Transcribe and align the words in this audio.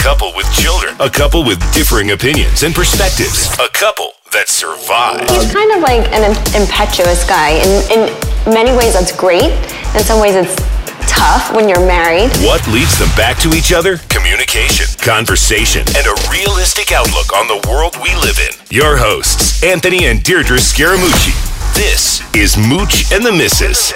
couple 0.00 0.32
with 0.34 0.50
children, 0.56 0.96
a 0.98 1.10
couple 1.10 1.44
with 1.44 1.60
differing 1.74 2.12
opinions 2.12 2.62
and 2.62 2.74
perspectives, 2.74 3.52
a 3.60 3.68
couple 3.68 4.12
that 4.32 4.48
survive. 4.48 5.20
He's 5.28 5.52
kind 5.52 5.68
of 5.76 5.84
like 5.84 6.08
an 6.16 6.24
impetuous 6.56 7.28
guy. 7.28 7.60
In, 7.60 7.70
in 7.92 8.00
many 8.48 8.72
ways, 8.72 8.96
that's 8.96 9.12
great. 9.12 9.52
In 9.92 10.00
some 10.00 10.16
ways, 10.16 10.40
it's 10.40 10.56
tough 11.04 11.52
when 11.52 11.68
you're 11.68 11.84
married. 11.84 12.32
What 12.40 12.64
leads 12.72 12.96
them 12.96 13.12
back 13.12 13.36
to 13.44 13.52
each 13.52 13.76
other? 13.76 13.98
Communication, 14.08 14.88
conversation, 15.04 15.84
and 15.92 16.08
a 16.08 16.16
realistic 16.32 16.92
outlook 16.96 17.36
on 17.36 17.44
the 17.44 17.60
world 17.68 17.92
we 18.00 18.08
live 18.24 18.40
in. 18.40 18.56
Your 18.72 18.96
hosts, 18.96 19.62
Anthony 19.62 20.06
and 20.06 20.20
Deidre 20.24 20.56
Scaramucci. 20.56 21.36
This 21.76 22.24
is 22.34 22.56
Mooch 22.56 23.12
and 23.12 23.20
the 23.20 23.32
Missus. 23.36 23.92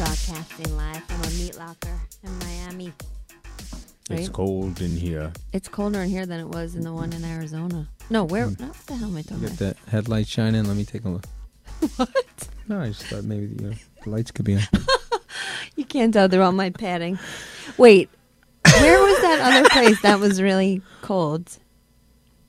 Broadcasting 0.00 0.72
live 0.80 1.04
from 1.04 1.20
a 1.20 1.30
meat 1.36 1.58
locker 1.58 2.00
in 2.24 2.32
Miami. 2.38 2.59
It's 4.18 4.28
cold 4.28 4.80
in 4.80 4.90
here. 4.96 5.32
It's 5.52 5.68
colder 5.68 6.00
in 6.02 6.08
here 6.10 6.26
than 6.26 6.40
it 6.40 6.48
was 6.48 6.74
in 6.74 6.82
the 6.82 6.92
one 6.92 7.12
in 7.12 7.24
Arizona. 7.24 7.88
No, 8.10 8.24
where? 8.24 8.46
No, 8.46 8.66
what 8.66 8.74
the 8.86 8.94
hell 8.96 9.08
am 9.08 9.16
I 9.16 9.22
talking 9.22 9.36
about? 9.44 9.58
Get 9.58 9.60
about? 9.60 9.76
that 9.84 9.90
headlight 9.90 10.26
shining. 10.26 10.64
Let 10.64 10.76
me 10.76 10.84
take 10.84 11.04
a 11.04 11.08
look. 11.08 11.24
What? 11.96 12.48
No, 12.68 12.80
I 12.80 12.88
just 12.88 13.04
thought 13.04 13.24
maybe 13.24 13.46
the, 13.46 13.70
uh, 13.70 13.74
the 14.04 14.10
lights 14.10 14.30
could 14.30 14.44
be 14.44 14.56
on. 14.56 14.62
You 15.76 15.84
can't 15.84 16.12
tell 16.12 16.28
they're 16.28 16.42
on 16.42 16.56
my 16.56 16.70
padding. 16.70 17.18
Wait, 17.78 18.10
where 18.64 19.00
was 19.00 19.20
that 19.22 19.40
other 19.40 19.68
place 19.70 20.00
that 20.02 20.18
was 20.20 20.42
really 20.42 20.82
cold? 21.00 21.58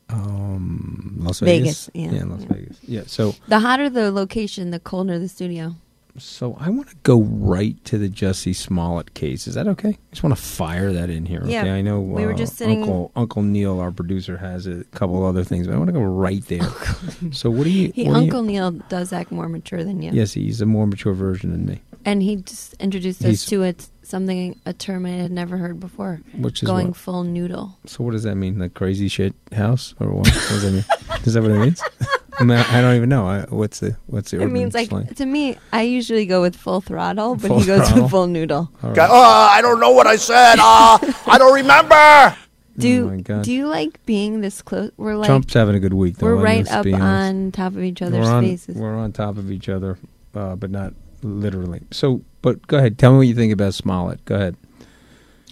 Um, 0.10 1.16
Las 1.20 1.40
Vegas, 1.40 1.90
Vegas. 1.94 2.14
yeah, 2.14 2.24
Las 2.26 2.42
yeah. 2.42 2.48
Vegas. 2.54 2.78
Yeah. 2.84 3.04
So, 3.06 3.36
The 3.48 3.60
hotter 3.60 3.90
the 3.90 4.12
location, 4.12 4.72
the 4.72 4.80
colder 4.80 5.18
the 5.20 5.30
studio. 5.30 5.76
So 6.18 6.58
I 6.60 6.70
want 6.70 6.90
to 6.90 6.96
go 7.04 7.22
right 7.22 7.84
to 7.86 7.98
the 7.98 8.10
Jussie 8.10 8.56
Smollett 8.56 9.14
case. 9.14 9.48
Is 9.48 9.56
that 9.56 9.68
okay? 9.68 9.90
I 9.90 9.98
just 10.12 10.24
want 10.24 10.36
to 10.36 10.42
fire 10.42 10.92
that 10.94 11.10
in 11.10 11.26
here. 11.26 11.42
Yeah, 11.46 11.62
Okay. 11.62 11.72
I 11.72 11.82
know. 11.82 12.00
we 12.02 12.26
were 12.26 12.34
uh, 12.34 12.38
just 12.38 12.58
sitting- 12.58 12.82
Uncle 12.84 13.12
Uncle 13.16 13.42
Neil, 13.44 13.80
our 13.80 13.92
producer, 13.92 14.38
has 14.38 14.68
a 14.68 14.84
couple 14.86 15.26
other 15.26 15.44
things, 15.44 15.68
but 15.68 15.74
I 15.76 15.78
want 15.78 15.88
to 15.88 15.94
go 15.94 16.02
right 16.04 16.44
there. 16.48 16.68
so, 17.32 17.50
what 17.50 17.64
do 17.64 17.70
you? 17.70 17.92
He, 17.96 18.04
what 18.04 18.14
do 18.16 18.20
you- 18.20 18.26
Uncle 18.26 18.44
Neil 18.44 18.72
does 18.72 19.14
act 19.14 19.32
more 19.32 19.48
mature 19.50 19.84
than 19.84 20.02
you. 20.02 20.12
Yes, 20.12 20.34
he's 20.34 20.62
a 20.62 20.66
more 20.66 20.86
mature 20.88 21.14
version 21.14 21.52
than 21.52 21.66
me. 21.66 21.82
And 22.04 22.24
he 22.24 22.38
just 22.38 22.74
introduced 22.76 23.22
He's- 23.22 23.44
us 23.44 23.46
to 23.50 23.62
it, 23.64 23.88
something, 24.02 24.60
a 24.66 24.74
term 24.74 25.06
I 25.06 25.10
had 25.12 25.32
never 25.32 25.58
heard 25.58 25.80
before. 25.80 26.20
Which 26.36 26.64
is 26.64 26.68
Going 26.68 26.88
what? 26.88 26.98
full 26.98 27.24
noodle. 27.24 27.78
So, 27.86 28.04
what 28.04 28.12
does 28.12 28.24
that 28.24 28.36
mean? 28.36 28.60
Like 28.60 28.74
crazy 28.74 29.08
shit 29.08 29.34
house, 29.54 29.94
or 30.00 30.08
what? 30.08 30.28
what 30.28 30.50
does 30.50 30.64
that 30.64 30.72
mean? 30.72 30.86
is 31.26 31.34
that 31.36 31.42
what 31.42 31.52
it 31.52 31.60
means? 31.60 31.82
I, 32.40 32.44
mean, 32.44 32.58
I 32.58 32.82
don't 32.82 32.96
even 32.96 33.10
know. 33.10 33.28
I, 33.28 33.42
what's 33.50 33.80
the 33.80 33.98
what's 34.08 34.32
the? 34.32 34.42
It 34.42 34.48
means 34.48 34.74
like, 34.74 34.90
slang? 34.90 35.08
to 35.08 35.26
me, 35.26 35.58
I 35.74 35.82
usually 35.84 36.26
go 36.26 36.42
with 36.42 36.56
full 36.56 36.82
throttle, 36.82 37.36
but 37.36 37.48
Full 37.50 37.60
he 37.60 37.66
goes 37.66 37.88
throttle? 37.88 38.04
with 38.04 38.12
full 38.12 38.28
noodle. 38.28 38.72
All 38.82 38.90
right. 38.90 38.96
God, 38.96 39.10
oh, 39.12 39.50
I 39.52 39.62
don't 39.62 39.80
know 39.80 39.92
what 39.92 40.08
I 40.08 40.16
said. 40.16 40.56
Uh, 40.60 40.98
I 41.28 41.38
don't 41.38 41.54
remember. 41.54 42.38
Do 42.78 43.08
Oh 43.08 43.10
my 43.12 43.22
God. 43.22 43.44
do 43.44 43.52
you 43.52 43.68
like 43.68 44.04
being 44.06 44.40
this 44.42 44.62
close? 44.62 44.92
We're 44.98 45.16
like 45.16 45.28
Trump's 45.28 45.54
having 45.54 45.76
a 45.76 45.80
good 45.80 45.94
week. 45.94 46.18
Though, 46.18 46.28
we're 46.28 46.36
right 46.42 46.66
up 46.72 46.86
honest. 46.86 47.02
on 47.02 47.52
top 47.52 47.74
of 47.74 47.84
each 47.84 48.02
other's 48.02 48.26
we're 48.26 48.34
on, 48.34 48.44
faces. 48.44 48.78
We're 48.78 48.96
on 48.96 49.12
top 49.12 49.38
of 49.38 49.52
each 49.52 49.68
other, 49.68 49.98
uh, 50.34 50.56
but 50.56 50.72
not 50.72 50.94
literally. 51.22 51.82
So, 51.92 52.22
but 52.42 52.66
go 52.68 52.78
ahead. 52.78 52.98
Tell 52.98 53.12
me 53.12 53.18
what 53.18 53.28
you 53.28 53.36
think 53.36 53.52
about 53.52 53.74
Smollett. 53.74 54.24
Go 54.26 54.36
ahead. 54.36 54.56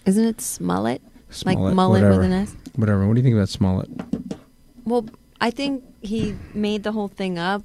Isn't 0.06 0.24
it 0.24 0.40
Smollett? 0.40 1.02
like 1.44 1.56
Smollett, 1.56 1.74
mullet 1.74 2.02
whatever. 2.02 2.22
with 2.22 2.26
an 2.26 2.32
S? 2.32 2.56
Whatever. 2.74 3.06
What 3.06 3.14
do 3.14 3.20
you 3.20 3.24
think 3.24 3.36
about 3.36 3.48
Smollett? 3.50 3.90
Well, 4.84 5.06
I 5.40 5.50
think 5.50 5.84
he 6.00 6.36
made 6.54 6.82
the 6.82 6.92
whole 6.92 7.08
thing 7.08 7.38
up, 7.38 7.62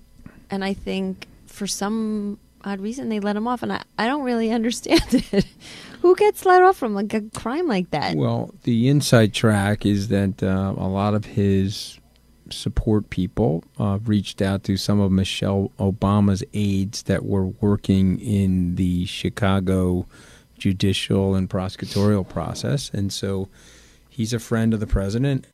and 0.49 0.63
I 0.63 0.73
think 0.73 1.27
for 1.47 1.67
some 1.67 2.39
odd 2.63 2.79
reason 2.79 3.09
they 3.09 3.19
let 3.19 3.35
him 3.35 3.47
off, 3.47 3.63
and 3.63 3.71
I, 3.71 3.83
I 3.97 4.07
don't 4.07 4.23
really 4.23 4.51
understand 4.59 5.01
it. 5.11 5.45
Who 6.01 6.15
gets 6.15 6.45
let 6.45 6.61
off 6.61 6.77
from 6.77 6.93
like 6.93 7.13
a 7.13 7.21
crime 7.33 7.67
like 7.67 7.91
that? 7.91 8.15
Well, 8.15 8.53
the 8.63 8.89
inside 8.89 9.33
track 9.33 9.85
is 9.85 10.09
that 10.09 10.43
uh, 10.43 10.73
a 10.77 10.87
lot 10.87 11.13
of 11.13 11.25
his 11.25 11.99
support 12.51 13.09
people 13.09 13.63
uh, 13.79 13.97
reached 14.05 14.41
out 14.41 14.63
to 14.65 14.77
some 14.77 14.99
of 14.99 15.11
Michelle 15.11 15.71
Obama's 15.79 16.43
aides 16.53 17.03
that 17.03 17.25
were 17.25 17.45
working 17.45 18.19
in 18.19 18.75
the 18.75 19.05
Chicago 19.05 20.05
judicial 20.57 21.35
and 21.35 21.49
prosecutorial 21.49 22.27
process, 22.27 22.91
and 22.93 23.11
so 23.11 23.49
he's 24.09 24.33
a 24.33 24.39
friend 24.39 24.73
of 24.73 24.79
the 24.79 24.87
president. 24.87 25.47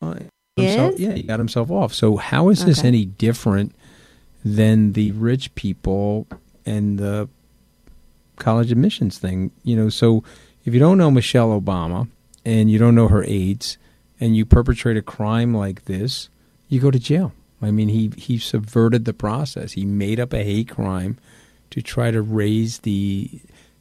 Uh, 0.00 0.14
himself- 0.62 0.94
is? 0.94 1.00
Yeah, 1.00 1.12
he 1.14 1.22
got 1.22 1.38
himself 1.38 1.70
off. 1.70 1.92
So 1.94 2.16
how 2.16 2.48
is 2.48 2.64
this 2.64 2.80
Okay. 2.80 2.88
any 2.88 3.04
different 3.04 3.72
than 4.44 4.92
the 4.92 5.12
rich 5.12 5.54
people 5.54 6.26
and 6.64 6.98
the 6.98 7.28
college 8.36 8.70
admissions 8.72 9.18
thing? 9.18 9.50
You 9.64 9.76
know, 9.76 9.88
so 9.88 10.22
if 10.64 10.72
you 10.74 10.80
don't 10.80 10.98
know 10.98 11.10
Michelle 11.10 11.58
Obama 11.60 12.08
and 12.44 12.70
you 12.70 12.78
don't 12.78 12.94
know 12.94 13.08
her 13.08 13.24
aides 13.26 13.78
and 14.20 14.36
you 14.36 14.44
perpetrate 14.44 14.96
a 14.96 15.02
crime 15.02 15.54
like 15.54 15.84
this, 15.86 16.28
you 16.68 16.80
go 16.80 16.90
to 16.90 16.98
jail. 16.98 17.32
I 17.62 17.70
mean, 17.70 17.88
he 17.88 18.10
he 18.16 18.38
subverted 18.38 19.04
the 19.04 19.12
process. 19.12 19.72
He 19.72 19.84
made 19.84 20.18
up 20.18 20.32
a 20.32 20.42
hate 20.42 20.68
crime 20.70 21.18
to 21.70 21.82
try 21.82 22.10
to 22.10 22.22
raise 22.22 22.78
the 22.78 23.28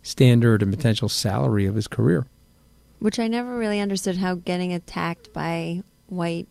standard 0.03 0.61
and 0.61 0.71
potential 0.75 1.07
salary 1.09 1.65
of 1.65 1.75
his 1.75 1.87
career. 1.87 2.25
Which 2.99 3.19
I 3.19 3.27
never 3.29 3.57
really 3.57 3.79
understood 3.79 4.17
how 4.17 4.35
getting 4.35 4.73
attacked 4.73 5.31
by 5.33 5.83
white 6.07 6.47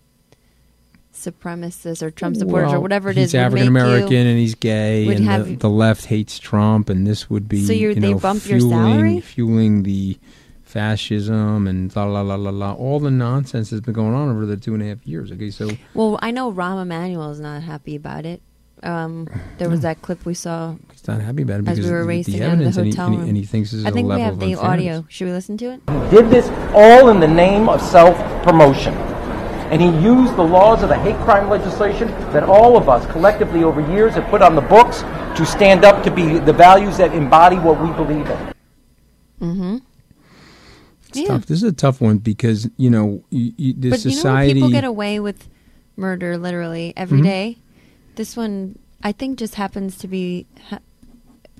supremacists 1.15 2.03
or 2.03 2.11
Trump 2.11 2.37
supporters 2.37 2.73
or 2.73 2.81
whatever 2.81 3.11
it 3.11 3.17
he's 3.17 3.29
is 3.29 3.35
would 3.35 3.41
African 3.41 3.69
American 3.69 4.27
and 4.27 4.39
he's 4.39 4.55
gay, 4.55 5.07
and 5.09 5.27
the, 5.27 5.31
have- 5.31 5.59
the 5.59 5.71
left 5.71 6.05
hates 6.07 6.39
Trump, 6.39 6.89
and 6.91 7.07
this 7.07 7.29
would 7.31 7.49
be 7.49 7.65
So 7.65 7.73
you're- 7.73 7.95
you 7.95 8.01
they 8.01 8.13
know, 8.13 8.19
bump 8.19 8.47
your 8.47 8.59
fueling, 8.61 8.79
salary? 8.79 9.21
fueling 9.21 9.83
the 9.83 10.19
fascism 10.63 11.67
and 11.67 11.95
la 11.97 12.05
la 12.05 12.21
la 12.21 12.35
la 12.37 12.51
la. 12.51 12.73
All 12.75 13.01
the 13.01 13.11
nonsense 13.11 13.71
has 13.71 13.81
been 13.81 13.95
going 13.95 14.15
on 14.15 14.29
over 14.29 14.47
the 14.47 14.57
two 14.57 14.75
and 14.75 14.83
a 14.83 14.87
half 14.87 15.07
years. 15.07 15.33
Okay, 15.33 15.51
so 15.51 15.71
Well, 15.95 16.19
I 16.23 16.31
know 16.31 16.53
Rahm 16.53 16.81
Emanuel 16.83 17.31
is 17.31 17.41
not 17.41 17.63
happy 17.63 17.97
about 17.97 18.27
it. 18.27 18.43
Um, 18.83 19.27
there 19.59 19.69
was 19.69 19.81
that 19.87 20.03
clip 20.03 20.25
we 20.25 20.35
saw 20.35 20.77
he's 20.93 21.09
not 21.09 21.21
happy 21.21 21.43
about 21.43 21.61
it 21.61 21.69
as 21.69 21.77
because 21.79 21.87
we 21.87 21.91
were 21.91 22.01
of 22.01 22.05
the 22.05 22.09
racing 22.09 22.43
out 22.43 22.47
of 22.49 22.53
evidence, 22.53 22.75
the 22.77 22.83
and 22.83 22.87
he, 22.87 22.93
hotel 22.93 23.07
and, 23.07 23.15
he, 23.15 23.21
room. 23.21 23.29
and 23.31 23.37
he 23.39 23.45
thinks 23.45 23.71
this 23.73 23.81
is 23.81 23.87
I 23.87 23.91
think 23.91 24.05
a 24.05 24.09
we 24.09 24.11
level 24.11 24.25
have 24.27 24.35
of 24.35 24.41
the 24.41 24.53
unfairness. 24.53 24.73
audio. 24.79 25.07
Should 25.09 25.25
we 25.27 25.33
listen 25.33 25.57
to 25.59 25.73
it? 25.73 25.87
did 26.11 26.31
this 26.31 26.49
all 26.75 27.09
in 27.09 27.19
the 27.19 27.27
name 27.29 27.69
of 27.69 27.81
self 27.83 28.17
promotion. 28.45 28.95
And 29.71 29.81
he 29.83 29.89
used 30.03 30.35
the 30.37 30.43
laws 30.43 30.83
of 30.83 30.89
the 30.89 30.99
hate 30.99 31.17
crime 31.17 31.49
legislation 31.51 32.09
that 32.33 32.43
all 32.45 32.77
of 32.77 32.89
us 32.89 33.05
collectively 33.13 33.65
over 33.65 33.81
years 33.93 34.15
have 34.15 34.25
put 34.29 34.41
on 34.43 34.55
the 34.55 34.63
books 34.63 35.01
to 35.39 35.45
stand 35.45 35.85
up 35.85 36.03
to 36.05 36.11
be 36.11 36.39
the 36.39 36.53
values 36.53 36.97
that 36.97 37.13
embody 37.15 37.57
what 37.59 37.81
we 37.81 37.91
believe 37.93 38.27
in. 38.29 38.55
Mm-hmm. 39.41 39.77
It's 41.09 41.29
tough. 41.29 41.47
This 41.47 41.59
is 41.63 41.69
a 41.69 41.73
tough 41.73 42.01
one 42.01 42.19
because 42.19 42.69
you 42.77 42.91
know 42.91 43.23
you, 43.31 43.53
you, 43.57 43.73
the 43.75 43.91
but 43.91 44.01
society. 44.01 44.49
you 44.49 44.55
know 44.55 44.61
people 44.67 44.71
get 44.71 44.85
away 44.85 45.21
with 45.21 45.49
murder 45.97 46.37
literally 46.39 46.93
every 46.97 47.21
Mhm. 47.21 47.25
day? 47.25 47.59
This 48.17 48.37
one, 48.37 48.79
I 49.03 49.13
think, 49.13 49.39
just 49.39 49.55
happens 49.55 49.97
to 49.99 50.09
be, 50.09 50.47
ha- 50.71 50.81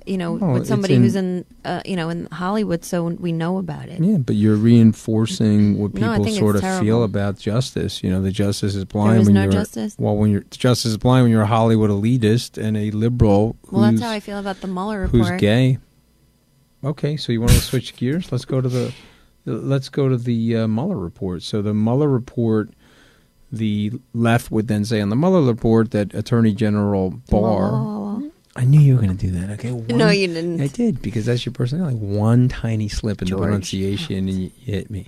you 0.09 0.17
know, 0.19 0.33
Well, 0.35 0.55
with 0.55 0.67
somebody 0.67 0.95
in- 0.95 1.03
who's 1.03 1.15
in, 1.17 1.45
uh, 1.65 1.83
you 1.85 1.95
know, 1.97 2.09
in 2.09 2.27
Hollywood, 2.33 2.85
so 2.85 3.05
we 3.05 3.31
know 3.33 3.59
about 3.59 3.89
it. 3.89 4.01
Yeah, 4.03 4.17
but 4.19 4.35
you're 4.37 4.57
reinforcing 4.57 5.79
what 5.81 5.95
people 5.95 6.25
think 6.25 6.39
sort 6.39 6.57
of 6.57 6.65
it's 6.65 6.81
feel 6.81 7.03
about 7.05 7.39
justice. 7.39 8.03
You 8.03 8.11
know, 8.11 8.23
the 8.23 8.31
justice 8.33 8.75
is 8.75 8.85
blind 8.85 9.25
when 9.27 9.35
no 9.35 9.43
you're 9.43 9.53
justice? 9.53 9.95
well 9.99 10.17
when 10.17 10.31
you're 10.31 10.45
justice 10.51 10.93
is 10.93 10.97
blind 10.97 11.25
when 11.25 11.31
you're 11.33 11.43
a 11.43 11.47
Hollywood 11.47 11.91
elitist 11.91 12.57
and 12.63 12.77
a 12.77 12.91
liberal 12.91 13.57
Well, 13.71 13.83
that's 13.91 14.01
how 14.03 14.11
I 14.11 14.21
feel 14.21 14.39
about 14.39 14.61
the 14.61 14.69
Mueller 14.69 15.01
report. 15.03 15.29
who's 15.29 15.41
gay. 15.41 15.79
Okay, 16.83 17.17
so 17.17 17.33
you 17.33 17.41
want 17.41 17.53
to 17.53 17.61
switch 17.71 17.97
gears? 17.97 18.31
Let's 18.33 18.45
go 18.45 18.61
to 18.61 18.69
the 18.69 18.93
let's 19.45 19.89
go 19.89 20.09
to 20.09 20.17
the 20.17 20.57
uh, 20.57 20.67
Mueller 20.69 20.97
report. 20.97 21.43
So 21.43 21.63
the 21.63 21.75
Mueller 21.75 22.09
report, 22.09 22.71
the 23.51 23.93
left 24.13 24.51
would 24.51 24.69
then 24.69 24.85
say 24.85 25.01
on 25.01 25.09
the 25.09 25.17
Mueller 25.17 25.43
report 25.43 25.91
that 25.93 26.13
Attorney 26.15 26.55
General 26.55 27.11
Barr. 27.31 27.71
I 28.59 28.65
knew 28.65 28.81
you 28.81 28.97
were 28.97 29.01
going 29.01 29.17
to 29.17 29.27
do 29.27 29.31
that. 29.39 29.51
Okay. 29.51 29.71
No, 29.71 30.11
you 30.11 30.27
didn't. 30.27 30.61
I 30.61 30.67
did 30.67 31.01
because 31.01 31.27
that's 31.27 31.47
your 31.47 31.53
personality. 31.53 31.97
Like 31.97 32.03
one 32.03 32.49
tiny 32.49 32.89
slip 32.89 33.23
in 33.23 33.29
George 33.29 33.41
the 33.41 33.47
pronunciation, 33.47 34.17
and 34.17 34.31
you, 34.31 34.51
you 34.59 34.75
hit 34.75 34.91
me. 34.91 35.07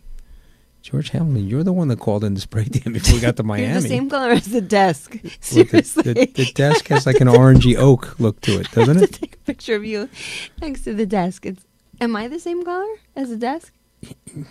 George 0.83 1.11
Hamilton, 1.11 1.49
you're 1.49 1.65
the 1.65 1.73
one 1.73 1.89
that 1.89 1.99
called 1.99 2.23
in 2.23 2.35
the 2.35 2.41
spray 2.41 2.65
tan 2.65 2.93
before 2.93 3.15
we 3.15 3.21
got 3.21 3.37
to 3.37 3.43
Miami. 3.43 3.67
You're 3.73 3.81
the 3.83 3.89
same 3.89 4.09
color 4.09 4.31
as 4.31 4.47
the 4.47 4.63
desk. 4.63 5.13
Look, 5.13 5.23
the, 5.23 5.31
Seriously. 5.41 6.03
the, 6.05 6.27
the 6.27 6.53
desk 6.55 6.89
has 6.89 7.07
like 7.07 7.21
an 7.21 7.29
orangey 7.29 7.77
oak 7.77 8.19
look 8.19 8.41
to 8.43 8.61
it, 8.61 8.71
doesn't 8.73 9.03
it? 9.03 9.13
Take 9.13 9.35
a 9.35 9.39
picture 9.39 9.75
of 9.75 9.85
you 9.85 10.09
next 10.63 10.83
to 10.85 10.95
the 10.95 11.05
desk. 11.05 11.45
It's. 11.45 11.67
Am 12.01 12.17
I 12.17 12.29
the 12.29 12.41
same 12.41 12.65
color 12.65 12.89
as 13.15 13.29
the 13.29 13.37
desk? 13.37 13.75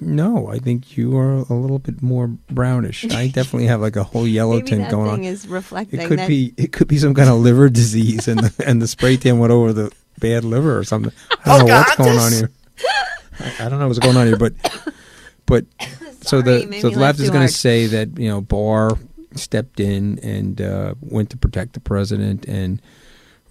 No, 0.01 0.47
I 0.47 0.59
think 0.59 0.97
you 0.97 1.17
are 1.17 1.31
a 1.37 1.53
little 1.53 1.79
bit 1.79 2.01
more 2.01 2.27
brownish. 2.27 3.05
I 3.11 3.27
definitely 3.33 3.67
have 3.67 3.81
like 3.81 3.95
a 3.95 4.03
whole 4.03 4.27
yellow 4.27 4.55
Maybe 4.57 4.67
tint 4.67 4.81
that 4.83 4.91
going 4.91 5.09
thing 5.11 5.25
on. 5.27 5.33
is 5.33 5.47
reflecting 5.47 6.01
It 6.01 6.07
could 6.07 6.19
that- 6.19 6.27
be 6.27 6.53
it 6.57 6.71
could 6.71 6.87
be 6.87 6.97
some 6.97 7.13
kind 7.13 7.29
of 7.29 7.37
liver 7.39 7.69
disease, 7.69 8.27
and 8.27 8.39
the, 8.39 8.63
and 8.67 8.81
the 8.81 8.87
spray 8.87 9.17
tan 9.17 9.39
went 9.39 9.51
over 9.51 9.73
the 9.73 9.91
bad 10.19 10.43
liver 10.43 10.77
or 10.77 10.83
something. 10.83 11.13
I 11.45 11.57
don't 11.57 11.67
know 11.67 11.75
what's 11.77 11.95
going 11.95 12.17
on 12.19 12.31
here. 12.31 12.51
I, 13.39 13.65
I 13.65 13.69
don't 13.69 13.79
know 13.79 13.87
what's 13.87 13.99
going 13.99 14.17
on 14.17 14.27
here, 14.27 14.37
but 14.37 14.53
but 15.45 15.65
so 16.21 16.41
Sorry, 16.41 16.65
the 16.65 16.79
so 16.81 16.89
the 16.89 16.99
left 16.99 17.19
is 17.19 17.29
going 17.29 17.47
to 17.47 17.53
say 17.53 17.87
that 17.87 18.17
you 18.19 18.27
know 18.27 18.41
Barr 18.41 18.91
stepped 19.35 19.79
in 19.79 20.19
and 20.19 20.61
uh, 20.61 20.93
went 21.01 21.29
to 21.31 21.37
protect 21.37 21.73
the 21.73 21.79
president 21.79 22.45
and 22.45 22.81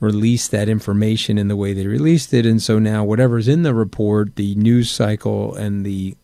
released 0.00 0.50
that 0.52 0.68
information 0.68 1.38
in 1.38 1.48
the 1.48 1.56
way 1.56 1.72
they 1.72 1.86
released 1.86 2.32
it, 2.32 2.46
and 2.46 2.62
so 2.62 2.78
now 2.78 3.04
whatever's 3.04 3.48
in 3.48 3.62
the 3.62 3.74
report, 3.74 4.36
the 4.36 4.54
news 4.54 4.90
cycle 4.90 5.54
and 5.54 5.84
the 5.84 6.16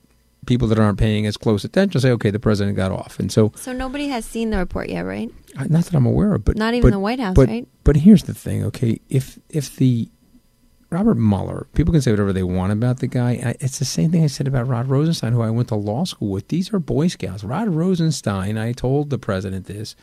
people 0.46 0.68
that 0.68 0.78
aren't 0.78 0.98
paying 0.98 1.24
as 1.26 1.36
close 1.38 1.64
attention 1.64 2.00
say, 2.00 2.10
okay, 2.10 2.30
the 2.30 2.38
president 2.38 2.76
got 2.76 2.92
off, 2.92 3.18
and 3.18 3.32
so 3.32 3.50
So 3.56 3.72
nobody 3.72 4.08
has 4.08 4.24
seen 4.24 4.50
the 4.50 4.58
report 4.58 4.88
yet, 4.90 5.02
right? 5.02 5.30
not 5.68 5.84
that 5.84 5.94
I'm 5.94 6.04
aware 6.06 6.34
of, 6.34 6.44
but 6.44 6.56
Not 6.56 6.74
even 6.74 6.90
but- 6.90 6.94
the 6.96 6.98
White 7.00 7.20
House, 7.20 7.34
but, 7.34 7.48
right? 7.48 7.66
But 7.82 7.96
here's 7.96 8.24
the 8.24 8.34
thing, 8.34 8.64
okay? 8.64 9.00
If 9.08 9.38
if 9.48 9.74
the 9.76 10.08
Robert 10.90 11.16
Mueller, 11.16 11.66
people 11.74 11.90
can 11.92 12.00
say 12.02 12.12
whatever 12.12 12.32
they 12.32 12.42
want 12.44 12.72
about 12.72 13.00
the 13.00 13.08
guy. 13.08 13.32
I, 13.44 13.56
it's 13.58 13.78
the 13.80 13.84
same 13.84 14.12
thing 14.12 14.22
I 14.22 14.28
said 14.28 14.46
about 14.46 14.68
Rod 14.68 14.86
Rosenstein, 14.88 15.32
who 15.32 15.40
I 15.42 15.50
went 15.50 15.68
to 15.68 15.74
law 15.74 16.04
school 16.04 16.28
with. 16.30 16.48
These 16.48 16.72
are 16.72 16.78
Boy 16.78 17.08
Scouts. 17.08 17.42
Rod 17.42 17.68
Rosenstein, 17.68 18.56
I 18.56 18.72
told 18.72 19.10
the 19.10 19.18
president 19.18 19.66
this, 19.66 19.96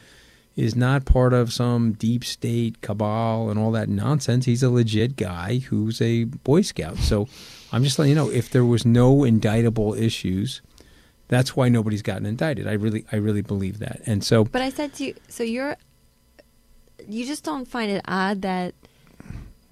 is 0.56 0.75
not 0.75 1.06
part 1.06 1.33
of 1.33 1.53
some 1.53 1.94
deep 1.94 2.25
state 2.25 2.81
cabal 2.81 3.50
and 3.50 3.59
all 3.59 3.71
that 3.71 3.89
nonsense. 3.89 4.45
He's 4.45 4.63
a 4.63 4.69
legit 4.69 5.15
guy 5.15 5.59
who's 5.59 6.01
a 6.01 6.25
Boy 6.25 6.62
Scout. 6.62 6.98
So 6.98 7.27
I'm 7.71 7.83
just 7.83 7.98
letting 7.98 8.09
you 8.09 8.15
know 8.15 8.30
if 8.30 8.50
there 8.50 8.65
was 8.65 8.86
no 8.86 9.24
indictable 9.24 9.94
issues, 9.94 10.62
that's 11.30 11.56
why 11.56 11.69
nobody's 11.69 12.01
gotten 12.01 12.25
indicted. 12.25 12.68
I 12.68 12.74
really, 12.74 13.06
I 13.12 13.15
really 13.15 13.42
believe 13.42 13.80
that. 13.80 14.01
And 14.06 14.24
so, 14.24 14.44
But 14.44 14.62
I 14.62 14.69
said 14.69 14.94
to 14.95 15.06
you, 15.06 15.15
so 15.30 15.44
you're, 15.44 15.77
you 17.07 17.25
just 17.25 17.45
don't 17.45 17.65
find 17.65 17.89
it 17.89 18.01
odd 18.06 18.42
that 18.42 18.75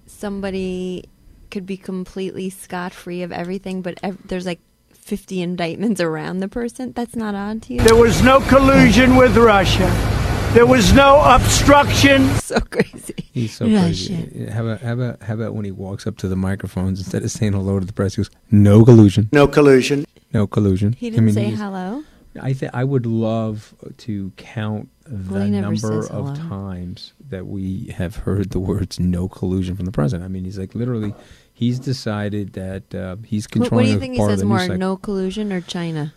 somebody 0.06 1.04
could 1.50 1.66
be 1.66 1.76
completely 1.76 2.48
scot 2.48 2.94
free 2.94 3.22
of 3.22 3.32
everything, 3.32 3.82
but 3.82 3.98
ev- 4.02 4.18
there's 4.26 4.46
like 4.46 4.60
50 4.92 5.42
indictments 5.42 6.00
around 6.00 6.38
the 6.38 6.48
person? 6.48 6.92
That's 6.92 7.16
not 7.16 7.34
odd 7.34 7.62
to 7.62 7.74
you? 7.74 7.80
There 7.80 7.96
was 7.96 8.22
no 8.22 8.40
collusion 8.40 9.16
with 9.16 9.36
Russia. 9.36 10.19
There 10.52 10.66
was 10.66 10.92
no 10.92 11.20
obstruction. 11.22 12.28
So 12.50 12.58
crazy. 12.60 13.14
He's 13.32 13.56
so 13.56 13.66
crazy. 13.66 14.46
How 14.50 14.62
about 14.66 14.80
how 14.80 14.92
about 14.94 15.22
how 15.22 15.34
about 15.34 15.54
when 15.54 15.64
he 15.64 15.70
walks 15.70 16.04
up 16.08 16.16
to 16.18 16.26
the 16.28 16.34
microphones 16.34 16.98
instead 16.98 17.22
of 17.22 17.30
saying 17.30 17.52
hello 17.52 17.78
to 17.78 17.86
the 17.86 17.92
press, 17.92 18.14
he 18.16 18.22
goes, 18.22 18.30
"No 18.50 18.84
collusion, 18.84 19.28
No 19.32 19.46
collusion. 19.46 20.04
no 20.32 20.48
collusion." 20.48 20.94
He 20.94 21.10
didn't 21.10 21.26
mean, 21.26 21.34
say 21.34 21.44
he's- 21.44 21.58
hello. 21.60 22.02
I 22.42 22.52
th- 22.54 22.72
I 22.74 22.82
would 22.82 23.06
love 23.06 23.72
to 23.98 24.32
count 24.36 24.88
the 25.04 25.34
Well, 25.34 25.46
number 25.48 26.00
of 26.00 26.08
hello. 26.08 26.34
times 26.34 27.12
that 27.28 27.46
we 27.46 27.94
have 27.96 28.16
heard 28.16 28.50
the 28.50 28.58
words 28.60 28.98
"no 28.98 29.28
collusion" 29.28 29.76
from 29.76 29.86
the 29.86 29.92
president. 29.92 30.24
I 30.24 30.28
mean, 30.28 30.44
he's 30.44 30.58
like 30.58 30.74
literally, 30.74 31.14
he's 31.52 31.78
decided 31.78 32.54
that 32.54 32.92
uh, 32.92 33.16
he's 33.24 33.44
What, 33.44 33.52
controlling 33.52 33.86
what 33.86 33.88
do 33.88 33.94
you 33.94 34.00
think 34.00 34.14
he 34.16 34.24
says 34.26 34.40
the 34.40 34.46
more, 34.46 34.66
no 34.76 34.96
collusion 34.96 35.52
or 35.52 35.60
China? 35.60 36.12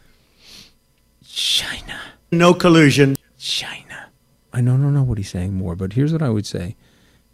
China. 1.23 1.99
No 2.31 2.55
collusion. 2.55 3.15
China. 3.37 4.09
I 4.53 4.61
don't 4.61 4.93
know 4.93 5.03
what 5.03 5.17
he's 5.17 5.31
saying 5.31 5.55
more, 5.55 5.75
but 5.75 5.93
here's 5.93 6.13
what 6.13 6.21
I 6.21 6.29
would 6.29 6.45
say. 6.45 6.75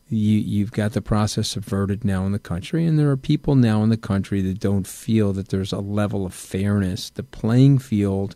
You, 0.07 0.39
you've 0.39 0.71
got 0.71 0.93
the 0.93 1.01
process 1.01 1.49
subverted 1.49 2.05
now 2.05 2.25
in 2.25 2.31
the 2.31 2.39
country, 2.39 2.85
and 2.85 2.97
there 2.97 3.09
are 3.11 3.17
people 3.17 3.55
now 3.55 3.83
in 3.83 3.89
the 3.89 3.97
country 3.97 4.41
that 4.41 4.59
don't 4.59 4.87
feel 4.87 5.33
that 5.33 5.49
there's 5.49 5.73
a 5.73 5.79
level 5.79 6.25
of 6.25 6.33
fairness. 6.33 7.09
The 7.09 7.21
playing 7.21 7.79
field, 7.79 8.35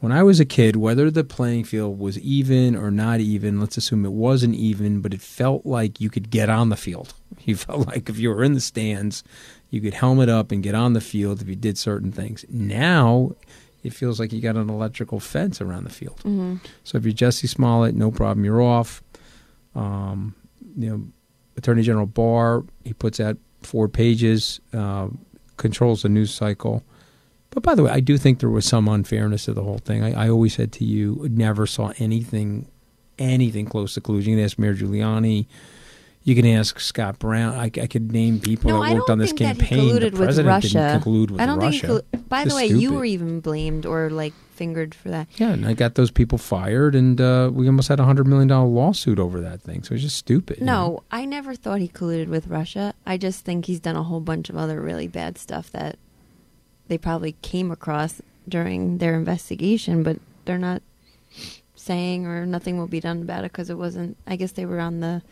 when 0.00 0.10
I 0.10 0.22
was 0.22 0.40
a 0.40 0.44
kid, 0.46 0.74
whether 0.74 1.10
the 1.10 1.22
playing 1.22 1.64
field 1.64 1.98
was 1.98 2.18
even 2.18 2.74
or 2.74 2.90
not 2.90 3.20
even, 3.20 3.60
let's 3.60 3.76
assume 3.76 4.04
it 4.06 4.12
wasn't 4.12 4.56
even, 4.56 5.00
but 5.02 5.14
it 5.14 5.20
felt 5.20 5.66
like 5.66 6.00
you 6.00 6.10
could 6.10 6.30
get 6.30 6.48
on 6.48 6.70
the 6.70 6.76
field. 6.76 7.14
You 7.44 7.56
felt 7.56 7.88
like 7.88 8.08
if 8.08 8.18
you 8.18 8.28
were 8.28 8.44
in 8.44 8.52
the 8.52 8.60
stands, 8.60 9.24
you 9.68 9.80
could 9.80 9.94
helmet 9.94 10.28
up 10.28 10.52
and 10.52 10.62
get 10.62 10.76
on 10.76 10.92
the 10.92 11.00
field 11.00 11.42
if 11.42 11.48
you 11.48 11.56
did 11.56 11.76
certain 11.76 12.12
things. 12.12 12.44
Now, 12.48 13.32
it 13.82 13.92
feels 13.92 14.20
like 14.20 14.32
you 14.32 14.40
got 14.40 14.56
an 14.56 14.70
electrical 14.70 15.18
fence 15.20 15.60
around 15.60 15.84
the 15.84 15.90
field. 15.90 16.20
Mhm. 16.24 16.60
So 16.84 16.98
if 16.98 17.04
you're 17.04 17.12
Jussie 17.14 17.48
Smollett, 17.48 17.94
no 17.94 18.10
problem, 18.10 18.44
you're 18.44 18.62
off. 18.62 19.02
Um, 19.74 20.34
you 20.76 20.88
know, 20.90 21.04
Attorney 21.56 21.82
General 21.82 22.06
Barr, 22.06 22.64
he 22.84 22.92
puts 22.92 23.20
out 23.20 23.36
four 23.62 23.88
pages, 23.88 24.60
uh, 24.72 25.08
controls 25.56 26.02
the 26.02 26.08
news 26.08 26.32
cycle. 26.32 26.82
But 27.50 27.62
by 27.62 27.74
the 27.74 27.82
way, 27.82 27.90
I 27.90 28.00
do 28.00 28.16
think 28.16 28.38
there 28.40 28.48
was 28.48 28.64
some 28.64 28.88
unfairness 28.88 29.44
to 29.44 29.52
the 29.52 29.62
whole 29.62 29.78
thing. 29.78 30.02
I, 30.02 30.26
I 30.26 30.28
always 30.30 30.54
said 30.54 30.72
to 30.72 30.84
you, 30.84 31.26
never 31.30 31.66
saw 31.66 31.92
anything, 31.98 32.66
anything 33.18 33.66
close 33.66 33.94
to 33.94 34.00
collusion. 34.00 34.32
You 34.32 34.36
can 34.38 34.44
ask 34.46 34.58
Mayor 34.58 34.74
Giuliani. 34.74 35.46
You 36.24 36.34
can 36.36 36.46
ask 36.46 36.78
Scott 36.78 37.18
Brown. 37.18 37.54
I, 37.54 37.64
I 37.64 37.86
could 37.88 38.12
name 38.12 38.38
people 38.38 38.70
No, 38.70 38.82
that 38.84 38.94
worked 38.94 39.10
on 39.10 39.18
this 39.18 39.32
campaign. 39.32 39.94
the 39.96 40.04
with 40.06 40.14
president 40.16 40.48
Russia. 40.48 40.68
didn't 40.68 41.02
collude 41.02 41.30
with 41.32 41.40
I 41.40 41.46
don't 41.46 41.58
Russia. 41.58 41.86
think. 41.88 42.04
He 42.12 42.16
collu- 42.18 42.28
By 42.28 42.44
the 42.44 42.54
way, 42.54 42.66
is 42.66 42.80
you 42.80 42.92
were 42.94 43.04
even 43.04 43.40
blamed 43.40 43.86
or 43.86 44.08
like 44.08 44.32
fingered 44.54 44.94
for 44.94 45.08
that. 45.08 45.26
Yeah, 45.36 45.50
and 45.50 45.66
I 45.66 45.72
got 45.74 45.96
those 45.96 46.12
people 46.12 46.38
fired, 46.38 46.94
and 46.94 47.20
uh, 47.20 47.50
we 47.52 47.66
almost 47.66 47.88
had 47.88 47.98
a 47.98 48.04
hundred 48.04 48.28
million 48.28 48.46
dollar 48.48 48.68
lawsuit 48.68 49.18
over 49.18 49.40
that 49.40 49.62
thing. 49.62 49.82
So 49.82 49.94
it's 49.94 50.02
just 50.04 50.16
stupid. 50.16 50.58
you 50.60 50.64
know? 50.66 50.72
No, 50.88 51.02
I 51.10 51.24
never 51.24 51.54
thought 51.56 51.80
he 51.80 51.88
colluded 51.88 52.28
with 52.28 52.46
Russia. 52.46 52.94
I 53.04 53.16
just 53.16 53.44
think 53.44 53.64
he's 53.66 53.80
done 53.80 53.96
a 53.96 54.04
whole 54.04 54.20
bunch 54.20 54.48
of 54.48 54.56
other 54.56 54.80
really 54.80 55.08
bad 55.08 55.38
stuff 55.38 55.72
that 55.72 55.98
they 56.86 56.98
probably 56.98 57.32
came 57.42 57.70
across 57.72 58.20
during 58.48 58.98
their 58.98 59.14
investigation, 59.16 60.02
but 60.04 60.18
they're 60.44 60.58
not 60.58 60.82
saying 61.74 62.26
or 62.26 62.46
nothing 62.46 62.78
will 62.78 62.86
be 62.86 63.00
done 63.00 63.22
about 63.22 63.44
it 63.44 63.50
because 63.52 63.70
it 63.70 63.78
wasn't. 63.78 64.16
I 64.26 64.36
guess 64.36 64.52
they 64.52 64.66
were 64.66 64.78
on 64.78 65.00
the 65.00 65.22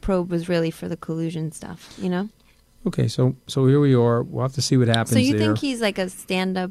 probe 0.00 0.30
was 0.30 0.48
really 0.48 0.70
for 0.70 0.88
the 0.88 0.96
collusion 0.96 1.52
stuff, 1.52 1.94
you 2.00 2.08
know. 2.08 2.28
Okay, 2.86 3.08
so 3.08 3.36
so 3.46 3.66
here 3.66 3.80
we 3.80 3.94
are. 3.94 4.22
We'll 4.22 4.42
have 4.42 4.54
to 4.54 4.62
see 4.62 4.76
what 4.76 4.88
happens 4.88 5.10
So 5.10 5.18
you 5.18 5.36
there. 5.36 5.48
think 5.48 5.58
he's 5.58 5.80
like 5.80 5.98
a 5.98 6.08
stand-up, 6.08 6.70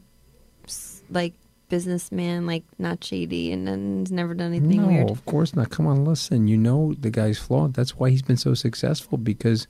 like 1.09 1.33
businessman, 1.69 2.45
like 2.45 2.63
not 2.79 3.03
shady, 3.03 3.51
and 3.51 3.67
then 3.67 3.99
he's 3.99 4.11
never 4.11 4.33
done 4.33 4.53
anything 4.53 4.81
no, 4.81 4.87
weird. 4.87 5.09
of 5.09 5.25
course 5.25 5.55
not. 5.55 5.69
Come 5.69 5.85
on, 5.87 6.05
listen. 6.05 6.47
You 6.47 6.57
know 6.57 6.93
the 6.99 7.09
guy's 7.09 7.37
flawed. 7.37 7.73
That's 7.73 7.97
why 7.97 8.09
he's 8.09 8.21
been 8.21 8.37
so 8.37 8.53
successful 8.53 9.17
because 9.17 9.67